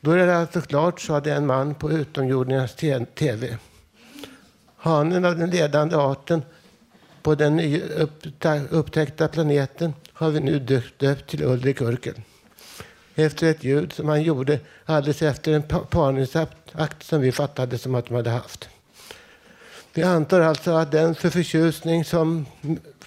Då 0.00 0.10
är 0.10 0.26
det 0.26 0.36
alltså 0.36 0.60
klart, 0.60 1.00
sade 1.00 1.32
en 1.34 1.46
man 1.46 1.74
på 1.74 1.90
utomjordingarnas 1.90 2.76
tv. 3.14 3.56
Hanen 4.76 5.24
av 5.24 5.38
den 5.38 5.50
ledande 5.50 5.96
arten 5.96 6.42
på 7.22 7.34
den 7.34 7.56
nya 7.56 7.80
upptäckta 8.70 9.28
planeten 9.28 9.94
har 10.12 10.30
vi 10.30 10.40
nu 10.40 10.58
döpt 10.98 11.30
till 11.30 11.42
Ulrik 11.42 11.80
Urkel. 11.80 12.14
Efter 13.14 13.46
ett 13.50 13.64
ljud 13.64 13.92
som 13.92 14.08
han 14.08 14.22
gjorde 14.22 14.58
alldeles 14.84 15.22
efter 15.22 15.52
en 15.52 15.62
parningsakt 15.90 17.02
som 17.02 17.20
vi 17.20 17.32
fattade 17.32 17.78
som 17.78 17.94
att 17.94 18.06
de 18.06 18.14
hade 18.14 18.30
haft. 18.30 18.68
Vi 19.92 20.02
antar 20.02 20.40
alltså 20.40 20.70
att 20.70 20.92
den 20.92 21.14
för 21.14 21.30
förtjusning 21.30 22.04
som 22.04 22.46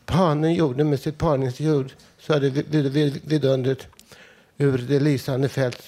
hanen 0.05 0.53
gjorde 0.53 0.83
med 0.83 0.99
sitt 0.99 1.17
parningsljud 1.17 1.93
så 2.19 2.33
hade 2.33 2.49
vidundret 3.23 3.87
ur 4.57 4.77
det 4.77 4.99
lysande 4.99 5.49
fält 5.49 5.83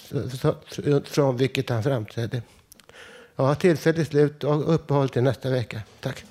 från 1.06 1.38
vilket 1.38 1.70
han 1.70 1.84
framträdde. 1.84 2.42
Jag 3.36 3.46
har 3.46 3.56
tillfälligt 3.56 4.08
slut 4.08 4.44
och 4.44 4.74
uppehåll 4.74 5.10
till 5.10 5.24
nästa 5.24 5.50
vecka. 5.50 5.82
Tack. 6.02 6.24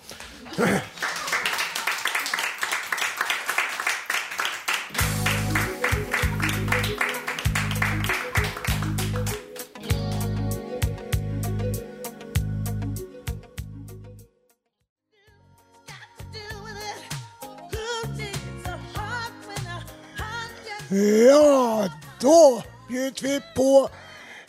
Ja, 21.29 21.89
då 22.25 22.63
bjöd 22.89 23.19
vi 23.23 23.41
på 23.55 23.89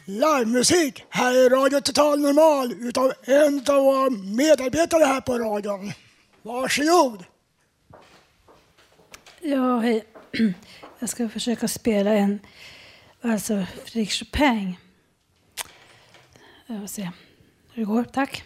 livemusik 0.06 1.06
här 1.10 1.34
i 1.34 1.50
Radio 1.50 1.82
Total 1.82 2.20
Normal 2.20 2.74
utav 2.74 3.14
en 3.24 3.66
av 3.68 3.84
våra 3.84 4.10
medarbetare 4.10 5.06
här 5.06 5.22
på 5.22 5.38
radion. 5.40 5.92
Varsågod! 6.42 7.24
Ja, 9.40 9.80
hej. 9.80 10.06
Jag 11.00 11.10
ska 11.10 11.30
försöka 11.30 11.68
spela 11.68 12.12
en 12.12 12.40
alltså 13.22 13.66
Fredrik 13.86 14.12
Chopin. 14.12 14.76
Jag 16.68 16.80
får 16.80 16.88
se 16.88 17.10
hur 17.74 17.82
det 17.82 17.86
går. 17.86 18.04
Tack. 18.04 18.44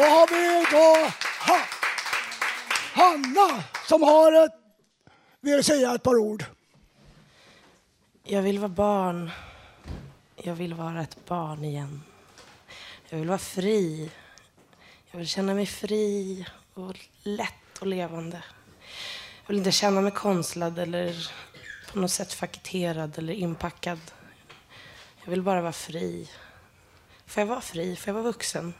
Då 0.00 0.06
har 0.06 0.26
vi 0.26 0.66
då 0.70 1.10
ha, 1.46 1.60
Hanna 2.92 3.64
som 3.86 4.02
har 4.02 4.44
ett, 4.44 4.54
vill 5.40 5.64
säga 5.64 5.94
ett 5.94 6.02
par 6.02 6.16
ord. 6.16 6.44
Jag 8.24 8.42
vill 8.42 8.58
vara 8.58 8.68
barn. 8.68 9.30
Jag 10.36 10.54
vill 10.54 10.74
vara 10.74 11.02
ett 11.02 11.26
barn 11.26 11.64
igen. 11.64 12.02
Jag 13.08 13.18
vill 13.18 13.28
vara 13.28 13.38
fri. 13.38 14.10
Jag 15.10 15.18
vill 15.18 15.28
känna 15.28 15.54
mig 15.54 15.66
fri 15.66 16.46
och 16.74 16.96
lätt 17.22 17.78
och 17.80 17.86
levande. 17.86 18.42
Jag 19.42 19.48
vill 19.48 19.58
inte 19.58 19.72
känna 19.72 20.00
mig 20.00 20.12
konstlad 20.12 20.78
eller 20.78 21.32
på 21.92 21.98
något 21.98 22.10
sätt 22.10 22.32
faketerad 22.32 23.18
eller 23.18 23.32
inpackad. 23.32 24.00
Jag 25.24 25.30
vill 25.30 25.42
bara 25.42 25.60
vara 25.60 25.72
fri. 25.72 26.30
Får 27.26 27.40
jag 27.40 27.46
vara 27.46 27.60
fri? 27.60 27.96
Får 27.96 28.08
jag 28.08 28.14
vara 28.14 28.24
vuxen? 28.24 28.74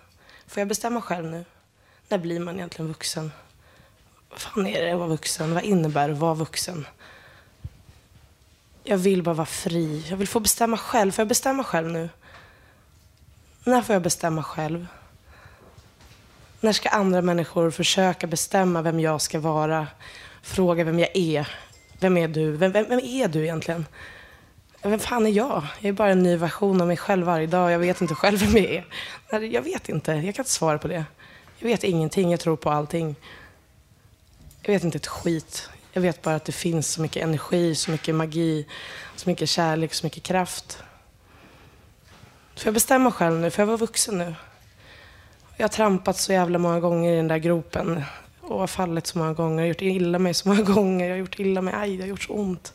Får 0.50 0.60
jag 0.60 0.68
bestämma 0.68 1.02
själv 1.02 1.30
nu? 1.30 1.44
När 2.08 2.18
blir 2.18 2.40
man 2.40 2.56
egentligen 2.56 2.88
vuxen? 2.88 3.32
Vad 4.30 4.40
fan 4.40 4.66
är 4.66 4.82
det 4.82 4.92
att 4.92 4.98
vara 4.98 5.08
vuxen? 5.08 5.54
Vad 5.54 5.64
innebär 5.64 6.08
det 6.08 6.14
att 6.14 6.20
vara 6.20 6.34
vuxen? 6.34 6.86
Jag 8.84 8.98
vill 8.98 9.22
bara 9.22 9.34
vara 9.34 9.46
fri. 9.46 10.06
Jag 10.10 10.16
vill 10.16 10.28
få 10.28 10.40
bestämma 10.40 10.76
själv. 10.76 11.12
Får 11.12 11.22
jag 11.22 11.28
bestämma 11.28 11.64
själv 11.64 11.88
nu? 11.88 12.08
När 13.64 13.82
får 13.82 13.92
jag 13.92 14.02
bestämma 14.02 14.42
själv? 14.42 14.86
När 16.60 16.72
ska 16.72 16.88
andra 16.88 17.22
människor 17.22 17.70
försöka 17.70 18.26
bestämma 18.26 18.82
vem 18.82 19.00
jag 19.00 19.20
ska 19.20 19.40
vara? 19.40 19.86
Fråga 20.42 20.84
vem 20.84 20.98
jag 20.98 21.16
är. 21.16 21.48
Vem 22.00 22.16
är 22.16 22.28
du? 22.28 22.50
Vem, 22.50 22.72
vem, 22.72 22.86
vem 22.88 23.00
är 23.00 23.28
du 23.28 23.42
egentligen? 23.42 23.86
Vem 24.82 24.98
fan 24.98 25.26
är 25.26 25.30
jag? 25.30 25.62
Jag 25.80 25.88
är 25.88 25.92
bara 25.92 26.10
en 26.10 26.22
ny 26.22 26.36
version 26.36 26.80
av 26.80 26.86
mig 26.86 26.96
själv 26.96 27.26
varje 27.26 27.46
dag. 27.46 27.72
Jag 27.72 27.78
vet 27.78 28.00
inte 28.00 28.14
själv 28.14 28.38
vem 28.38 28.62
jag 28.64 28.72
är. 28.72 28.86
Nej, 29.32 29.52
Jag 29.52 29.62
vet 29.62 29.88
inte. 29.88 30.12
Jag 30.12 30.34
kan 30.34 30.42
inte 30.42 30.50
svara 30.50 30.78
på 30.78 30.88
det. 30.88 31.04
Jag 31.58 31.68
vet 31.68 31.84
ingenting. 31.84 32.30
Jag 32.30 32.40
tror 32.40 32.56
på 32.56 32.70
allting. 32.70 33.14
Jag 34.62 34.72
vet 34.72 34.84
inte 34.84 34.96
ett 34.96 35.06
skit. 35.06 35.70
Jag 35.92 36.02
vet 36.02 36.22
bara 36.22 36.34
att 36.34 36.44
det 36.44 36.52
finns 36.52 36.92
så 36.92 37.02
mycket 37.02 37.22
energi, 37.22 37.74
så 37.74 37.90
mycket 37.90 38.14
magi, 38.14 38.66
så 39.16 39.28
mycket 39.28 39.48
kärlek, 39.48 39.94
så 39.94 40.06
mycket 40.06 40.22
kraft. 40.22 40.82
Får 42.56 42.66
jag 42.66 42.74
bestämma 42.74 43.12
själv 43.12 43.40
nu? 43.40 43.50
Får 43.50 43.62
jag 43.62 43.66
vara 43.66 43.76
vuxen 43.76 44.18
nu? 44.18 44.34
Jag 45.56 45.64
har 45.64 45.68
trampat 45.68 46.16
så 46.16 46.32
jävla 46.32 46.58
många 46.58 46.80
gånger 46.80 47.12
i 47.12 47.16
den 47.16 47.28
där 47.28 47.38
gropen 47.38 48.02
och 48.40 48.60
har 48.60 48.66
fallit 48.66 49.06
så 49.06 49.18
många 49.18 49.32
gånger. 49.32 49.56
Jag 49.56 49.62
har 49.62 49.68
gjort 49.68 49.82
illa 49.82 50.18
mig 50.18 50.34
så 50.34 50.48
många 50.48 50.62
gånger. 50.62 51.06
Jag 51.06 51.12
har 51.12 51.18
gjort 51.18 51.38
illa 51.40 51.62
mig. 51.62 51.74
Aj, 51.76 51.96
det 51.96 52.02
har 52.02 52.08
gjort 52.08 52.22
så 52.22 52.32
ont. 52.32 52.74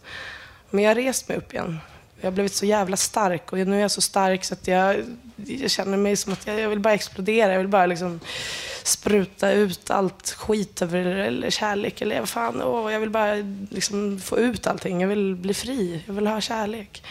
Men 0.69 0.83
jag 0.83 0.89
har 0.89 0.95
rest 0.95 1.27
mig 1.27 1.37
upp 1.37 1.53
igen. 1.53 1.79
Jag 2.25 2.31
har 2.31 2.33
blivit 2.33 2.53
så 2.53 2.65
jävla 2.65 2.97
stark 2.97 3.51
och 3.51 3.57
nu 3.57 3.75
är 3.75 3.81
jag 3.81 3.91
så 3.91 4.01
stark 4.01 4.43
så 4.43 4.53
att 4.53 4.67
jag, 4.67 4.95
jag 5.35 5.71
känner 5.71 5.97
mig 5.97 6.15
som 6.15 6.33
att 6.33 6.47
jag, 6.47 6.59
jag 6.59 6.69
vill 6.69 6.79
bara 6.79 6.93
explodera. 6.93 7.51
Jag 7.51 7.59
vill 7.59 7.67
bara 7.67 7.85
liksom 7.85 8.19
spruta 8.83 9.51
ut 9.51 9.91
allt 9.91 10.29
skit 10.29 10.81
över, 10.81 11.05
eller 11.05 11.49
kärlek 11.49 12.01
eller 12.01 12.19
vad 12.19 12.29
fan. 12.29 12.61
Åh, 12.61 12.93
jag 12.93 12.99
vill 12.99 13.09
bara 13.09 13.35
liksom 13.69 14.19
få 14.19 14.37
ut 14.37 14.67
allting. 14.67 15.01
Jag 15.01 15.07
vill 15.07 15.35
bli 15.35 15.53
fri. 15.53 16.03
Jag 16.05 16.13
vill 16.13 16.27
ha 16.27 16.41
kärlek. 16.41 17.03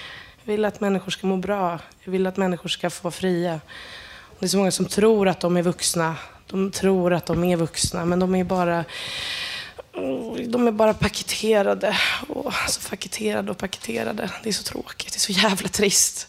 Jag 0.45 0.53
vill 0.53 0.65
att 0.65 0.81
människor 0.81 1.11
ska 1.11 1.27
må 1.27 1.37
bra. 1.37 1.79
Jag 2.05 2.13
vill 2.13 2.27
att 2.27 2.37
människor 2.37 2.69
ska 2.69 2.91
få 2.91 3.03
vara 3.03 3.13
fria. 3.13 3.61
Det 4.39 4.47
är 4.47 4.49
så 4.49 4.59
många 4.59 4.71
som 4.71 4.87
tror 4.87 5.29
att 5.29 5.41
de 5.41 5.57
är 5.57 5.63
vuxna. 5.63 6.17
De 6.47 6.71
tror 6.71 7.13
att 7.13 7.27
de 7.27 7.45
är 7.45 7.57
vuxna, 7.57 8.05
men 8.05 8.19
de 8.19 8.35
är 8.35 8.45
bara 8.45 8.85
de 10.47 10.67
är 10.67 10.73
bara 10.73 10.95
paketerade. 10.95 11.97
Och 12.29 12.53
så 12.69 12.91
paketerade 12.91 13.51
och 13.51 13.59
paketerade. 13.59 14.31
Det 14.43 14.49
är 14.49 14.53
så 14.53 14.63
tråkigt. 14.63 15.13
Det 15.13 15.17
är 15.17 15.21
så 15.21 15.33
jävla 15.33 15.69
trist. 15.69 16.29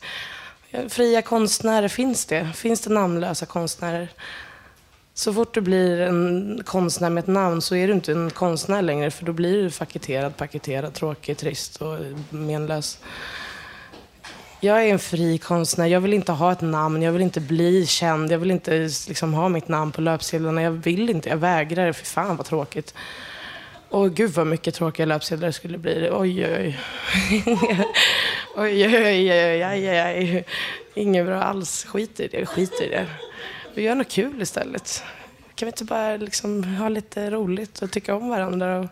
Fria 0.90 1.22
konstnärer, 1.22 1.88
finns 1.88 2.26
det? 2.26 2.50
Finns 2.56 2.82
det 2.82 2.90
namnlösa 2.94 3.46
konstnärer? 3.46 4.10
Så 5.14 5.34
fort 5.34 5.54
du 5.54 5.62
blir 5.62 6.02
en 6.02 6.62
konstnär 6.66 7.10
med 7.10 7.22
ett 7.22 7.28
namn 7.28 7.62
så 7.62 7.76
är 7.76 7.88
du 7.88 7.94
inte 7.94 8.12
en 8.12 8.30
konstnär 8.30 8.82
längre 8.82 9.12
för 9.12 9.26
då 9.26 9.34
blir 9.34 9.64
du 9.64 9.72
paketerad, 9.72 10.38
paketerad, 10.38 10.94
tråkig, 10.94 11.38
trist 11.38 11.82
och 11.82 11.98
menlös. 12.30 13.00
Jag 14.60 14.84
är 14.84 14.88
en 14.88 15.00
fri 15.00 15.38
konstnär. 15.38 15.86
Jag 15.86 16.02
vill 16.02 16.14
inte 16.14 16.32
ha 16.32 16.52
ett 16.52 16.62
namn. 16.62 17.02
Jag 17.02 17.12
vill 17.12 17.22
inte 17.22 17.40
bli 17.40 17.86
känd. 17.86 18.32
Jag 18.32 18.40
vill 18.40 18.52
inte 18.52 18.90
liksom, 19.08 19.34
ha 19.34 19.50
mitt 19.50 19.68
namn 19.68 19.92
på 19.92 20.02
löpsedlarna. 20.02 20.62
Jag 20.62 20.72
vill 20.72 21.10
inte. 21.10 21.30
Jag 21.30 21.38
vägrar. 21.38 21.94
Fy 21.94 22.06
fan 22.06 22.38
vad 22.38 22.46
tråkigt. 22.46 22.94
Åh 23.90 24.08
gud 24.08 24.32
vad 24.32 24.48
mycket 24.48 24.76
tråkiga 24.76 25.06
löpsedlar 25.06 25.48
det 25.48 25.54
skulle 25.54 25.78
bli. 25.78 26.10
Oj, 26.12 26.46
oj. 26.46 26.80
oj, 28.56 28.86
oj, 28.86 28.86
oj, 28.86 29.32
oj, 29.32 29.66
oj, 29.66 30.02
oj. 30.02 30.46
Inget 30.94 31.26
bra 31.26 31.42
alls. 31.44 31.86
Skit 31.86 32.20
i 32.20 32.28
det. 32.28 32.46
Skit 32.46 32.82
i 32.82 32.90
det. 32.90 33.08
Vi 33.74 33.82
gör 33.82 33.96
något 33.96 34.12
kul 34.12 34.42
istället. 34.42 35.04
Kan 35.56 35.66
vi 35.66 35.70
inte 35.70 35.84
bara 35.84 36.18
liksom 36.18 36.64
ha 36.64 36.90
lite 36.90 37.30
roligt 37.30 37.82
och 37.82 37.92
tycka 37.92 38.16
om 38.16 38.30
varandra 38.30 38.80
och 38.80 38.88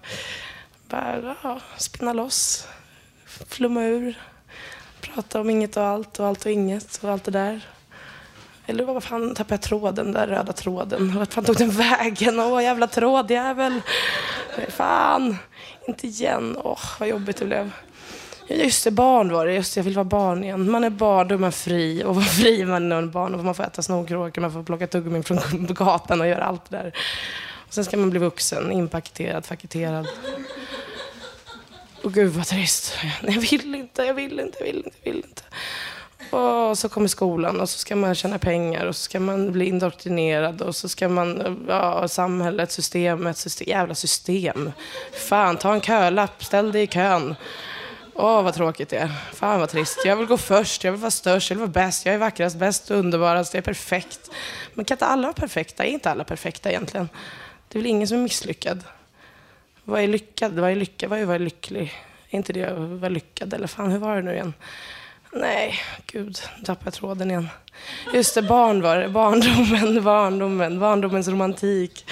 bara 0.89 1.35
ja, 1.43 1.59
spinna 1.77 2.13
loss, 2.13 2.67
flumma 3.25 3.83
ur, 3.83 4.19
prata 5.01 5.41
om 5.41 5.49
inget 5.49 5.77
och 5.77 5.83
allt 5.83 6.19
och 6.19 6.27
allt 6.27 6.45
och 6.45 6.51
inget 6.51 6.99
och 7.03 7.09
allt 7.09 7.23
det 7.23 7.31
där. 7.31 7.61
Eller 8.65 8.83
vad 8.83 9.03
fan 9.03 9.35
tappade 9.35 9.53
jag 9.53 9.61
tråden, 9.61 9.95
den 10.05 10.13
där 10.13 10.27
röda 10.27 10.53
tråden? 10.53 11.17
Vart 11.17 11.33
fan 11.33 11.43
tog 11.43 11.57
den 11.57 11.71
vägen? 11.71 12.39
Åh, 12.39 12.63
jävla 12.63 12.87
trådjävel. 12.87 13.81
Fan, 14.69 15.37
inte 15.87 16.07
igen. 16.07 16.57
Åh, 16.63 16.79
vad 16.99 17.09
jobbigt 17.09 17.37
det 17.37 17.45
blev. 17.45 17.71
Just 18.47 18.83
det, 18.83 18.91
barn 18.91 19.31
var 19.31 19.45
det. 19.45 19.53
Just 19.53 19.73
det, 19.73 19.79
jag 19.79 19.83
vill 19.83 19.95
vara 19.95 20.03
barn 20.03 20.43
igen. 20.43 20.71
Man 20.71 20.83
är 20.83 20.89
barn, 20.89 21.27
då 21.27 21.35
är 21.35 21.39
man 21.39 21.51
fri. 21.51 22.03
Och 22.03 22.15
vad 22.15 22.27
fri 22.27 22.61
är 22.61 22.65
man 22.65 22.89
när 22.89 22.95
man 22.95 23.03
är 23.03 23.11
barn. 23.11 23.35
Och 23.35 23.45
man 23.45 23.55
får 23.55 23.63
äta 23.63 23.81
snorkråkor, 23.81 24.41
man 24.41 24.53
får 24.53 24.63
plocka 24.63 24.87
tuggummin 24.87 25.23
från 25.23 25.39
gatan 25.69 26.21
och 26.21 26.27
göra 26.27 26.43
allt 26.43 26.69
det 26.69 26.77
där. 26.77 26.93
Och 27.67 27.73
sen 27.73 27.85
ska 27.85 27.97
man 27.97 28.09
bli 28.09 28.19
vuxen, 28.19 28.71
inpaketerad, 28.71 29.47
paketerad. 29.47 30.07
Och 32.03 32.13
gud 32.13 32.31
vad 32.31 32.45
trist. 32.45 32.97
Jag 33.21 33.41
vill 33.41 33.75
inte, 33.75 34.03
jag 34.03 34.13
vill 34.13 34.39
inte, 34.39 34.57
jag 34.59 34.65
vill 34.65 34.77
inte, 34.77 34.97
jag 35.03 35.11
vill 35.13 35.23
inte. 35.23 35.43
Och 36.33 36.77
så 36.77 36.89
kommer 36.89 37.07
skolan 37.07 37.61
och 37.61 37.69
så 37.69 37.79
ska 37.79 37.95
man 37.95 38.15
tjäna 38.15 38.39
pengar 38.39 38.85
och 38.85 38.95
så 38.95 39.01
ska 39.01 39.19
man 39.19 39.51
bli 39.51 39.65
indoktrinerad 39.65 40.61
och 40.61 40.75
så 40.75 40.89
ska 40.89 41.09
man, 41.09 41.65
ja, 41.67 42.07
samhället, 42.07 42.71
systemet, 42.71 43.37
system, 43.37 43.67
jävla 43.69 43.95
system. 43.95 44.71
Fan, 45.13 45.57
ta 45.57 45.73
en 45.73 45.81
kölapp, 45.81 46.43
ställ 46.43 46.71
dig 46.71 46.83
i 46.83 46.87
kön. 46.87 47.35
Åh, 48.15 48.43
vad 48.43 48.53
tråkigt 48.53 48.89
det 48.89 48.97
är. 48.97 49.11
Fan 49.33 49.59
vad 49.59 49.69
trist. 49.69 50.01
Jag 50.05 50.15
vill 50.15 50.27
gå 50.27 50.37
först, 50.37 50.83
jag 50.83 50.91
vill 50.91 51.01
vara 51.01 51.11
störst, 51.11 51.49
jag 51.49 51.57
vill 51.57 51.69
vara 51.69 51.85
bäst, 51.85 52.05
jag 52.05 52.15
är 52.15 52.19
vackrast, 52.19 52.55
bäst, 52.55 52.91
underbarast, 52.91 53.53
jag 53.53 53.61
är 53.61 53.65
perfekt. 53.65 54.31
Men 54.73 54.85
kan 54.85 54.95
inte 54.95 55.05
alla 55.05 55.21
vara 55.21 55.33
perfekta? 55.33 55.85
Är 55.85 55.89
inte 55.89 56.11
alla 56.11 56.23
perfekta 56.23 56.69
egentligen? 56.69 57.09
Det 57.67 57.77
är 57.77 57.81
väl 57.81 57.89
ingen 57.89 58.07
som 58.07 58.17
är 58.17 58.21
misslyckad? 58.21 58.83
Vad 59.83 60.01
är 60.01 60.07
lyckad? 60.07 60.59
Vad 60.59 60.71
är 60.71 60.75
lyckad? 60.75 61.09
Vad 61.09 61.19
är 61.19 61.23
att 61.23 61.27
vara 61.27 61.37
lycklig? 61.37 61.93
Är 62.29 62.37
inte 62.37 62.53
det 62.53 62.63
att 62.63 62.77
vara 62.77 63.09
lyckad? 63.09 63.53
Eller 63.53 63.67
fan, 63.67 63.91
hur 63.91 63.99
var 63.99 64.15
det 64.15 64.21
nu 64.21 64.33
igen? 64.33 64.53
Nej, 65.35 65.75
gud, 66.05 66.39
nu 66.57 66.65
tappade 66.65 66.87
jag 66.87 66.93
tråden 66.93 67.31
igen. 67.31 67.49
Just 68.13 68.35
det, 68.35 68.41
barn 68.41 68.81
var 68.81 68.97
det. 68.97 69.09
Barndomen, 69.09 70.03
barndomen, 70.03 70.79
barndomens 70.79 71.27
romantik. 71.27 72.05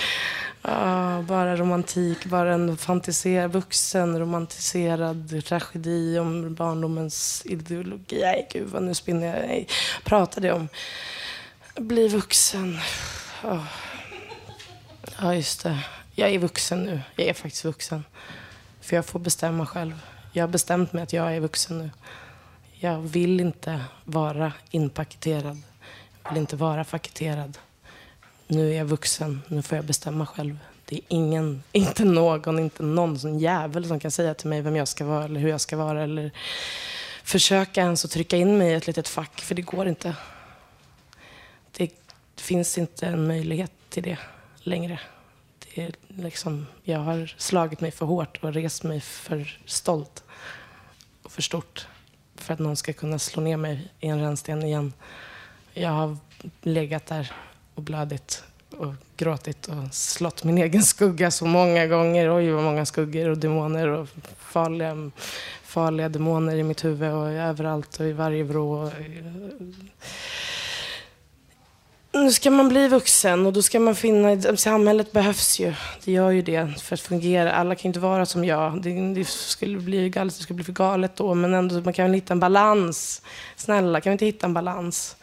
Ah, 0.62 1.22
bara 1.22 1.56
romantik, 1.56 2.26
bara 2.26 2.54
en 2.54 2.78
fantiser, 2.78 3.48
vuxen 3.48 4.20
romantiserad 4.20 5.46
tragedi 5.46 6.20
om 6.20 6.56
barndomens 6.56 7.42
ideologi. 7.46 8.22
Nej, 8.22 8.48
gud 8.54 8.70
vad 8.70 8.84
nu 8.84 8.94
spinner 8.94 9.28
jag. 9.28 9.48
Nej, 9.48 9.68
pratade 10.04 10.48
jag 10.48 10.56
om? 10.56 10.70
Bli 11.76 12.08
vuxen. 12.08 12.80
Ah. 13.44 13.58
Ja, 15.22 15.36
just 15.36 15.64
det. 15.64 15.80
Jag 16.16 16.30
är 16.30 16.40
vuxen 16.40 16.84
nu. 16.84 17.02
Jag 17.16 17.28
är 17.28 17.34
faktiskt 17.34 17.66
vuxen. 17.66 18.04
För 18.82 18.96
jag 18.96 19.06
får 19.06 19.20
bestämma 19.20 19.66
själv. 19.66 20.00
Jag 20.32 20.44
har 20.44 20.48
bestämt 20.48 20.94
mig 20.94 21.04
att 21.04 21.14
jag 21.14 21.36
är 21.36 21.40
vuxen 21.40 21.78
nu. 21.78 21.90
Jag 22.84 22.98
vill 22.98 23.40
inte 23.40 23.86
vara 24.06 24.54
inpaketerad. 24.72 25.62
Jag 26.24 26.32
vill 26.32 26.40
inte 26.40 26.56
vara 26.56 26.84
paketerad. 26.84 27.58
Nu 28.48 28.72
är 28.72 28.78
jag 28.78 28.86
vuxen. 28.86 29.42
Nu 29.48 29.62
får 29.62 29.76
jag 29.76 29.86
bestämma 29.86 30.26
själv. 30.26 30.60
Det 30.86 30.96
är 30.96 31.02
ingen, 31.08 31.64
inte 31.72 32.06
någon, 32.06 32.60
inte 32.60 32.84
någon 32.84 33.20
sån 33.20 33.40
jävel 33.40 33.88
som 33.88 34.00
kan 34.00 34.12
säga 34.12 34.34
till 34.34 34.50
mig 34.50 34.62
vem 34.62 34.76
jag 34.76 34.88
ska 34.88 35.06
vara 35.06 35.24
eller 35.24 35.40
hur 35.40 35.50
jag 35.50 35.62
ska 35.62 35.78
vara 35.78 36.04
eller 36.04 36.32
försöka 37.24 37.82
ens 37.82 38.06
att 38.06 38.12
trycka 38.12 38.38
in 38.38 38.58
mig 38.58 38.72
i 38.72 38.74
ett 38.74 38.88
litet 38.88 39.08
fack, 39.08 39.42
för 39.42 39.56
det 39.56 39.62
går 39.62 39.88
inte. 39.88 40.16
Det 41.72 41.92
finns 42.36 42.78
inte 42.78 43.08
en 43.08 43.28
möjlighet 43.28 43.72
till 43.90 44.04
det 44.04 44.18
längre. 44.58 45.00
Det 45.60 45.82
är 45.84 45.94
liksom, 46.08 46.68
jag 46.84 47.00
har 47.00 47.36
slagit 47.38 47.82
mig 47.82 47.92
för 47.92 48.06
hårt 48.06 48.44
och 48.44 48.54
rest 48.54 48.84
mig 48.84 49.02
för 49.02 49.60
stolt 49.66 50.24
och 51.24 51.32
för 51.32 51.42
stort 51.42 51.88
för 52.42 52.54
att 52.54 52.60
någon 52.60 52.76
ska 52.76 52.94
kunna 52.94 53.20
slå 53.20 53.44
ner 53.44 53.58
mig 53.58 53.88
i 54.00 54.08
en 54.08 54.22
rännsten 54.22 54.64
igen. 54.64 54.94
Jag 55.74 55.90
har 55.90 56.18
legat 56.62 57.06
där 57.06 57.32
och 57.76 57.82
blödit 57.82 58.44
och 58.70 58.94
gråtit 59.18 59.68
och 59.68 59.94
slått 59.94 60.44
min 60.44 60.58
egen 60.58 60.84
skugga 60.84 61.32
så 61.32 61.46
många 61.46 61.88
gånger. 61.88 62.38
Oj, 62.38 62.52
vad 62.52 62.64
många 62.64 62.86
skuggor 62.86 63.30
och 63.30 63.38
demoner 63.38 63.88
och 63.88 64.08
farliga, 64.38 65.12
farliga 65.64 66.10
demoner 66.10 66.56
i 66.56 66.64
mitt 66.64 66.86
huvud 66.86 67.14
och 67.14 67.30
överallt 67.30 68.00
och 68.00 68.06
i 68.06 68.12
varje 68.12 68.44
vrå. 68.44 68.92
Nu 72.14 72.32
ska 72.32 72.52
man 72.52 72.70
bli 72.70 72.88
vuxen 72.88 73.46
och 73.46 73.54
då 73.54 73.62
ska 73.62 73.80
man 73.80 73.96
finna... 73.96 74.58
Samhället 74.58 75.12
behövs 75.12 75.60
ju. 75.60 75.74
Det 76.04 76.12
gör 76.12 76.32
ju 76.32 76.42
det 76.42 76.82
för 76.82 76.94
att 76.94 77.02
fungera. 77.02 77.54
Alla 77.54 77.76
kan 77.76 77.82
ju 77.84 77.88
inte 77.88 78.00
vara 78.00 78.26
som 78.26 78.46
jag. 78.46 78.82
Det, 78.82 79.14
det 79.14 79.28
skulle 79.28 79.80
bli 79.80 80.10
galet, 80.10 80.38
det 80.38 80.44
skulle 80.44 80.56
bli 80.56 80.64
för 80.64 80.74
galet 80.74 81.16
då. 81.16 81.34
Men 81.34 81.54
ändå, 81.54 81.82
man 81.82 81.94
kan 81.94 82.06
väl 82.06 82.14
hitta 82.14 82.34
en 82.34 82.40
balans. 82.40 83.22
Snälla, 83.56 84.02
kan 84.02 84.10
vi 84.10 84.14
inte 84.14 84.26
hitta 84.26 84.48
en 84.48 84.54
balans? 84.54 85.16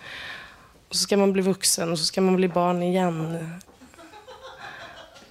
Och 0.88 0.94
så 0.94 1.02
ska 1.02 1.16
man 1.16 1.32
bli 1.32 1.42
vuxen 1.42 1.92
och 1.92 1.98
så 1.98 2.04
ska 2.04 2.20
man 2.20 2.36
bli 2.36 2.48
barn 2.48 2.82
igen. 2.82 3.38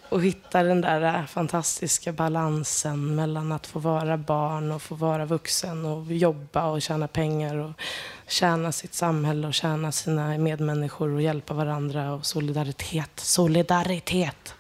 Och 0.10 0.24
hitta 0.24 0.64
den 0.64 0.82
där 0.82 1.02
äh, 1.02 1.26
fantastiska 1.26 2.12
balansen 2.12 3.16
mellan 3.16 3.52
att 3.52 3.68
få 3.68 3.80
vara 3.80 4.18
barn 4.18 4.72
och 4.72 4.82
få 4.82 4.96
vara 4.96 5.26
vuxen 5.26 5.86
och 5.86 6.06
jobba 6.06 6.66
och 6.66 6.82
tjäna 6.82 7.08
pengar 7.08 7.56
och 7.56 7.72
tjäna 8.28 8.72
sitt 8.72 8.94
samhälle 8.94 9.48
och 9.48 9.54
tjäna 9.54 9.92
sina 9.92 10.38
medmänniskor 10.38 11.10
och 11.10 11.22
hjälpa 11.22 11.54
varandra 11.54 12.14
och 12.14 12.26
solidaritet. 12.26 13.20
Solidaritet! 13.20 14.54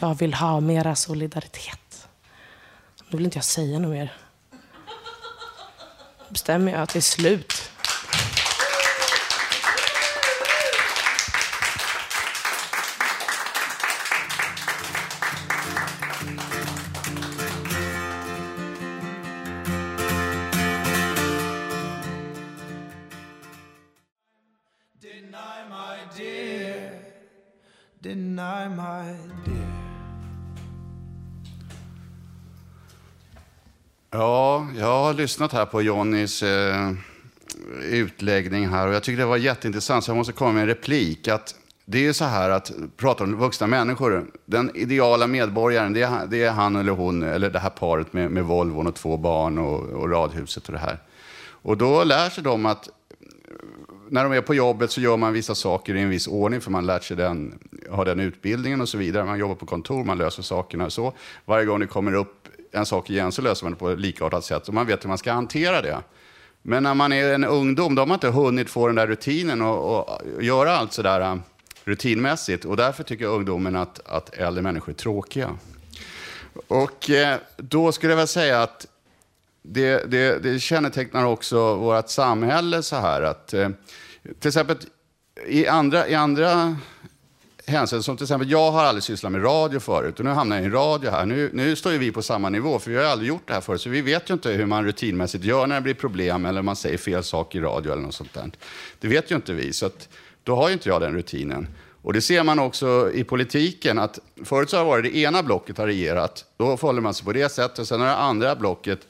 Jag 0.00 0.14
vill 0.14 0.34
ha 0.34 0.60
mera 0.60 0.94
solidaritet. 0.94 2.08
Nu 3.08 3.16
vill 3.16 3.24
inte 3.24 3.38
jag 3.38 3.44
säga 3.44 3.78
något 3.78 3.90
mer. 3.90 4.12
bestämmer 6.28 6.72
jag 6.72 6.80
att 6.80 6.92
det 6.92 6.98
är 6.98 7.00
slut. 7.00 7.70
Ja, 34.10 34.66
jag 34.78 35.02
har 35.02 35.14
lyssnat 35.14 35.52
här 35.52 35.66
på 35.66 35.82
Johnnys 35.82 36.42
eh, 36.42 36.92
utläggning 37.82 38.68
här 38.68 38.88
och 38.88 38.94
jag 38.94 39.02
tycker 39.02 39.18
det 39.18 39.26
var 39.26 39.36
jätteintressant 39.36 40.04
så 40.04 40.10
jag 40.10 40.16
måste 40.16 40.32
komma 40.32 40.52
med 40.52 40.62
en 40.62 40.68
replik. 40.68 41.28
Att 41.28 41.54
det 41.84 41.98
är 41.98 42.02
ju 42.02 42.12
så 42.12 42.24
här 42.24 42.50
att, 42.50 42.72
prata 42.96 43.24
om 43.24 43.36
vuxna 43.36 43.66
människor, 43.66 44.26
den 44.44 44.76
ideala 44.76 45.26
medborgaren 45.26 45.92
det 45.92 46.02
är, 46.02 46.26
det 46.26 46.42
är 46.42 46.50
han 46.50 46.76
eller 46.76 46.92
hon, 46.92 47.22
eller 47.22 47.50
det 47.50 47.58
här 47.58 47.70
paret 47.70 48.12
med, 48.12 48.30
med 48.30 48.44
Volvon 48.44 48.86
och 48.86 48.94
två 48.94 49.16
barn 49.16 49.58
och, 49.58 49.80
och 49.80 50.10
radhuset 50.10 50.66
och 50.66 50.72
det 50.72 50.78
här. 50.78 50.98
Och 51.48 51.76
då 51.76 52.04
lär 52.04 52.30
sig 52.30 52.44
de 52.44 52.66
att 52.66 52.88
när 54.08 54.24
de 54.24 54.32
är 54.32 54.40
på 54.40 54.54
jobbet 54.54 54.90
så 54.90 55.00
gör 55.00 55.16
man 55.16 55.32
vissa 55.32 55.54
saker 55.54 55.94
i 55.94 56.00
en 56.00 56.10
viss 56.10 56.26
ordning 56.26 56.60
för 56.60 56.70
man 56.70 56.86
lärt 56.86 57.04
sig 57.04 57.16
den, 57.16 57.58
har 57.90 58.04
den 58.04 58.20
utbildningen 58.20 58.80
och 58.80 58.88
så 58.88 58.98
vidare. 58.98 59.24
Man 59.24 59.38
jobbar 59.38 59.54
på 59.54 59.66
kontor, 59.66 60.04
man 60.04 60.18
löser 60.18 60.42
sakerna 60.42 60.84
och 60.84 60.92
så. 60.92 61.12
Varje 61.44 61.64
gång 61.64 61.80
det 61.80 61.86
kommer 61.86 62.14
upp 62.14 62.48
en 62.76 62.86
sak 62.86 63.10
igen 63.10 63.32
så 63.32 63.42
löser 63.42 63.64
man 63.64 63.72
det 63.72 63.78
på 63.78 63.90
ett 63.90 64.00
likartat 64.00 64.44
sätt 64.44 64.68
och 64.68 64.74
man 64.74 64.86
vet 64.86 65.04
hur 65.04 65.08
man 65.08 65.18
ska 65.18 65.32
hantera 65.32 65.82
det. 65.82 66.02
Men 66.62 66.82
när 66.82 66.94
man 66.94 67.12
är 67.12 67.34
en 67.34 67.44
ungdom 67.44 67.94
då 67.94 68.02
har 68.02 68.06
man 68.06 68.14
inte 68.14 68.28
hunnit 68.28 68.70
få 68.70 68.86
den 68.86 68.96
där 68.96 69.06
rutinen 69.06 69.62
och, 69.62 69.98
och 69.98 70.22
göra 70.42 70.76
allt 70.76 70.92
sådär 70.92 71.20
äh, 71.20 71.36
rutinmässigt. 71.84 72.64
Och 72.64 72.76
därför 72.76 73.02
tycker 73.02 73.26
ungdomen 73.26 73.76
att, 73.76 74.00
att 74.06 74.34
äldre 74.34 74.62
människor 74.62 74.92
är 74.92 74.96
tråkiga. 74.96 75.50
Och 76.68 77.10
eh, 77.10 77.38
då 77.56 77.92
skulle 77.92 78.12
jag 78.12 78.16
väl 78.16 78.28
säga 78.28 78.62
att 78.62 78.86
det, 79.62 80.10
det, 80.10 80.42
det 80.42 80.60
kännetecknar 80.60 81.24
också 81.24 81.74
vårt 81.74 82.08
samhälle 82.08 82.82
så 82.82 82.96
här 82.96 83.22
att 83.22 83.54
eh, 83.54 83.68
till 84.40 84.48
exempel 84.48 84.76
i 85.46 85.66
andra, 85.66 86.08
i 86.08 86.14
andra 86.14 86.76
hänseende. 87.66 88.02
som 88.02 88.16
till 88.16 88.24
exempel 88.24 88.50
jag 88.50 88.70
har 88.70 88.84
aldrig 88.84 89.02
sysslat 89.02 89.32
med 89.32 89.44
radio 89.44 89.80
förut 89.80 90.18
och 90.18 90.24
nu 90.24 90.30
hamnar 90.30 90.56
jag 90.56 90.62
i 90.62 90.66
en 90.66 90.72
radio 90.72 91.10
här. 91.10 91.26
Nu, 91.26 91.50
nu 91.52 91.76
står 91.76 91.92
ju 91.92 91.98
vi 91.98 92.12
på 92.12 92.22
samma 92.22 92.48
nivå 92.48 92.78
för 92.78 92.90
vi 92.90 92.96
har 92.96 93.04
aldrig 93.04 93.28
gjort 93.28 93.42
det 93.46 93.54
här 93.54 93.60
förut 93.60 93.80
så 93.80 93.90
vi 93.90 94.00
vet 94.00 94.30
ju 94.30 94.34
inte 94.34 94.50
hur 94.50 94.66
man 94.66 94.84
rutinmässigt 94.84 95.44
gör 95.44 95.66
när 95.66 95.74
det 95.74 95.80
blir 95.80 95.94
problem 95.94 96.46
eller 96.46 96.62
man 96.62 96.76
säger 96.76 96.98
fel 96.98 97.24
sak 97.24 97.54
i 97.54 97.60
radio 97.60 97.92
eller 97.92 98.02
något 98.02 98.14
sånt 98.14 98.34
där. 98.34 98.50
Det 99.00 99.08
vet 99.08 99.30
ju 99.30 99.36
inte 99.36 99.52
vi 99.52 99.72
så 99.72 99.86
att, 99.86 100.08
då 100.42 100.56
har 100.56 100.68
ju 100.68 100.72
inte 100.72 100.88
jag 100.88 101.00
den 101.00 101.14
rutinen. 101.14 101.68
Och 102.02 102.12
det 102.12 102.20
ser 102.20 102.42
man 102.42 102.58
också 102.58 103.10
i 103.14 103.24
politiken 103.24 103.98
att 103.98 104.18
förut 104.44 104.70
så 104.70 104.76
har 104.76 104.84
det 104.84 104.90
varit 104.90 105.12
det 105.12 105.18
ena 105.18 105.42
blocket 105.42 105.78
har 105.78 105.86
regerat, 105.86 106.44
då 106.56 106.76
förhåller 106.76 107.00
man 107.00 107.14
sig 107.14 107.24
på 107.24 107.32
det 107.32 107.48
sättet 107.48 107.78
och 107.78 107.88
sen 107.88 108.00
har 108.00 108.06
det 108.06 108.16
andra 108.16 108.56
blocket 108.56 109.00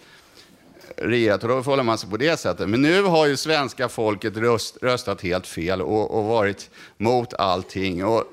regerat 0.96 1.42
och 1.42 1.48
då 1.48 1.62
förhåller 1.62 1.82
man 1.82 1.98
sig 1.98 2.10
på 2.10 2.16
det 2.16 2.36
sättet. 2.36 2.68
Men 2.68 2.82
nu 2.82 3.02
har 3.02 3.26
ju 3.26 3.36
svenska 3.36 3.88
folket 3.88 4.36
röst, 4.36 4.76
röstat 4.82 5.22
helt 5.22 5.46
fel 5.46 5.82
och, 5.82 6.18
och 6.18 6.24
varit 6.24 6.70
mot 6.96 7.34
allting. 7.34 8.04
Och 8.04 8.24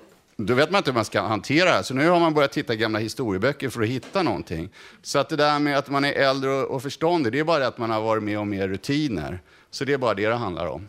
då 0.45 0.53
vet 0.53 0.71
man 0.71 0.79
inte 0.79 0.91
hur 0.91 0.95
man 0.95 1.05
ska 1.05 1.21
hantera 1.21 1.77
det. 1.77 1.83
Så 1.83 1.93
nu 1.93 2.09
har 2.09 2.19
man 2.19 2.33
börjat 2.33 2.51
titta 2.51 2.73
i 2.73 2.77
gamla 2.77 2.99
historieböcker 2.99 3.69
för 3.69 3.81
att 3.81 3.87
hitta 3.87 4.23
någonting. 4.23 4.69
Så 5.01 5.19
att 5.19 5.29
det 5.29 5.35
där 5.35 5.59
med 5.59 5.77
att 5.77 5.89
man 5.89 6.05
är 6.05 6.13
äldre 6.13 6.51
och, 6.51 6.81
förståndig, 6.81 7.31
det 7.31 7.39
är 7.39 7.43
bara 7.43 7.59
det 7.59 7.67
att 7.67 7.77
man 7.77 7.89
har 7.89 8.01
varit 8.01 8.23
med 8.23 8.39
om 8.39 8.49
mer 8.49 8.67
rutiner. 8.67 9.41
Så 9.71 9.85
det 9.85 9.93
är 9.93 9.97
bara 9.97 10.13
det 10.13 10.27
det 10.27 10.35
handlar 10.35 10.67
om. 10.67 10.87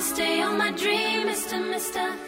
stay 0.04 0.42
on 0.42 0.58
my 0.58 0.72
dream, 0.72 1.28
Mr. 1.28 1.58
Mister. 1.72 2.23